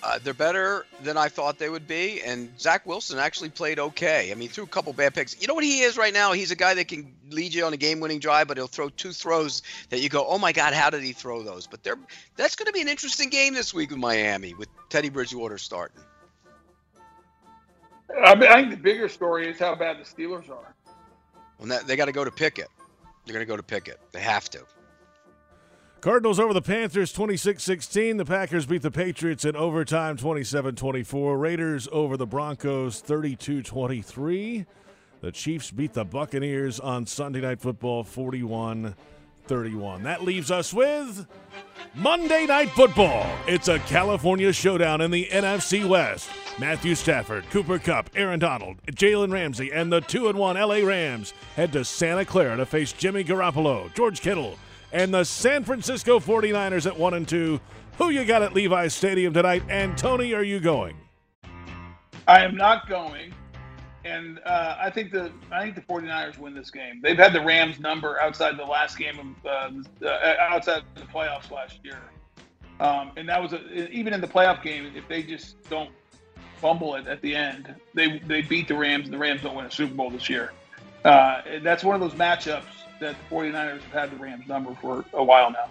[0.00, 4.30] Uh, they're better than I thought they would be, and Zach Wilson actually played okay.
[4.30, 5.40] I mean, threw a couple bad picks.
[5.40, 6.32] You know what he is right now?
[6.32, 9.12] He's a guy that can lead you on a game-winning drive, but he'll throw two
[9.12, 11.98] throws that you go, "Oh my God, how did he throw those?" But they're
[12.36, 16.00] that's going to be an interesting game this week with Miami with Teddy Bridgewater starting.
[18.24, 20.74] I, mean, I think the bigger story is how bad the Steelers are.
[21.58, 22.68] Well, they got to go to Pickett.
[23.26, 24.00] They're going to go to Pickett.
[24.12, 24.64] They have to.
[26.00, 28.18] Cardinals over the Panthers 26 16.
[28.18, 31.36] The Packers beat the Patriots in overtime 27 24.
[31.36, 34.64] Raiders over the Broncos 32 23.
[35.20, 38.94] The Chiefs beat the Buccaneers on Sunday Night Football 41
[39.46, 40.04] 31.
[40.04, 41.26] That leaves us with
[41.96, 43.26] Monday Night Football.
[43.48, 46.30] It's a California showdown in the NFC West.
[46.60, 51.72] Matthew Stafford, Cooper Kupp, Aaron Donald, Jalen Ramsey, and the 2 1 LA Rams head
[51.72, 54.56] to Santa Clara to face Jimmy Garoppolo, George Kittle,
[54.92, 57.60] and the San Francisco 49ers at 1 and 2.
[57.98, 59.62] Who you got at Levi's Stadium tonight?
[59.68, 60.96] And Tony, are you going?
[62.26, 63.34] I am not going.
[64.04, 67.00] And uh, I think the I think the 49ers win this game.
[67.02, 69.46] They've had the Rams number outside the last game of
[70.02, 71.98] uh, uh, outside the playoffs last year,
[72.80, 74.90] um, and that was a, even in the playoff game.
[74.94, 75.90] If they just don't
[76.56, 79.66] fumble it at the end, they they beat the Rams, and the Rams don't win
[79.66, 80.52] a Super Bowl this year.
[81.04, 82.64] Uh, that's one of those matchups
[83.00, 85.70] that the 49ers have had the Rams number for a while now.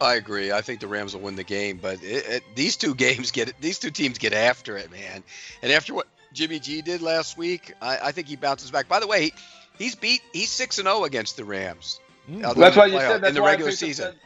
[0.00, 0.50] I agree.
[0.50, 3.52] I think the Rams will win the game, but it, it, these two games get
[3.60, 5.22] these two teams get after it, man.
[5.62, 8.88] And after what Jimmy G did last week, I, I think he bounces back.
[8.88, 9.34] By the way, he,
[9.78, 12.00] he's beat he's six and zero against the Rams.
[12.28, 12.54] Mm.
[12.56, 14.14] That's why you said that's in the regular I picked season.
[14.14, 14.16] The,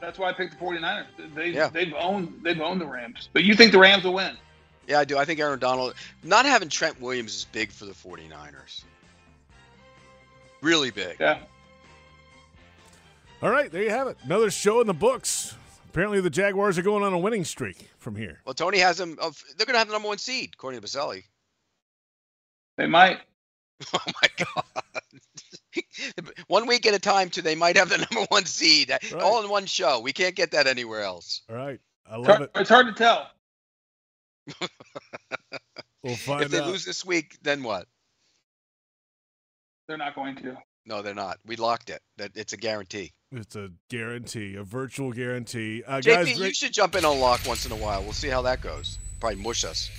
[0.00, 1.06] that's why I picked the 49ers.
[1.34, 1.68] They Yeah.
[1.68, 3.28] they've owned they've owned the Rams.
[3.32, 4.36] But you think the Rams will win?
[4.88, 5.16] Yeah, I do.
[5.16, 5.94] I think Aaron Donald
[6.24, 8.82] not having Trent Williams is big for the 49ers.
[10.60, 11.16] Really big.
[11.20, 11.38] Yeah.
[13.42, 14.16] All right, there you have it.
[14.24, 15.56] Another show in the books.
[15.90, 18.40] Apparently, the Jaguars are going on a winning streak from here.
[18.46, 19.18] Well, Tony has them.
[19.20, 21.24] uh, They're going to have the number one seed, according to Boselli.
[22.76, 23.18] They might.
[23.92, 24.28] Oh my
[25.74, 26.24] God!
[26.46, 27.42] one week at a time, too.
[27.42, 29.98] They might have the number one seed, all in one show.
[29.98, 31.42] We can't get that anywhere else.
[31.50, 32.50] All right, I It's love hard, it.
[32.54, 33.30] it's hard to tell.
[36.04, 36.68] We'll find if they out.
[36.68, 37.88] lose this week, then what?
[39.88, 40.56] They're not going to.
[40.84, 41.38] No, they're not.
[41.46, 42.00] We locked it.
[42.18, 43.12] That it's a guarantee.
[43.30, 45.82] It's a guarantee, a virtual guarantee.
[45.86, 48.02] Uh, JP, guys, you should jump in on lock once in a while.
[48.02, 48.98] We'll see how that goes.
[49.20, 49.90] Probably mush us.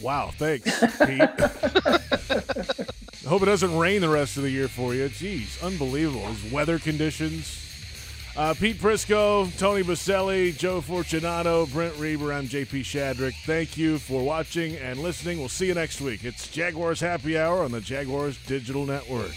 [0.00, 0.64] Wow, thanks,
[1.04, 1.20] Pete.
[1.20, 5.08] I hope it doesn't rain the rest of the year for you.
[5.08, 6.26] Jeez, unbelievable.
[6.28, 7.58] These weather conditions.
[8.34, 13.34] Uh, Pete Prisco, Tony Boselli, Joe Fortunato, Brent Reber, I'm JP Shadrick.
[13.44, 15.38] Thank you for watching and listening.
[15.38, 16.24] We'll see you next week.
[16.24, 19.32] It's Jaguars Happy Hour on the Jaguars Digital Network.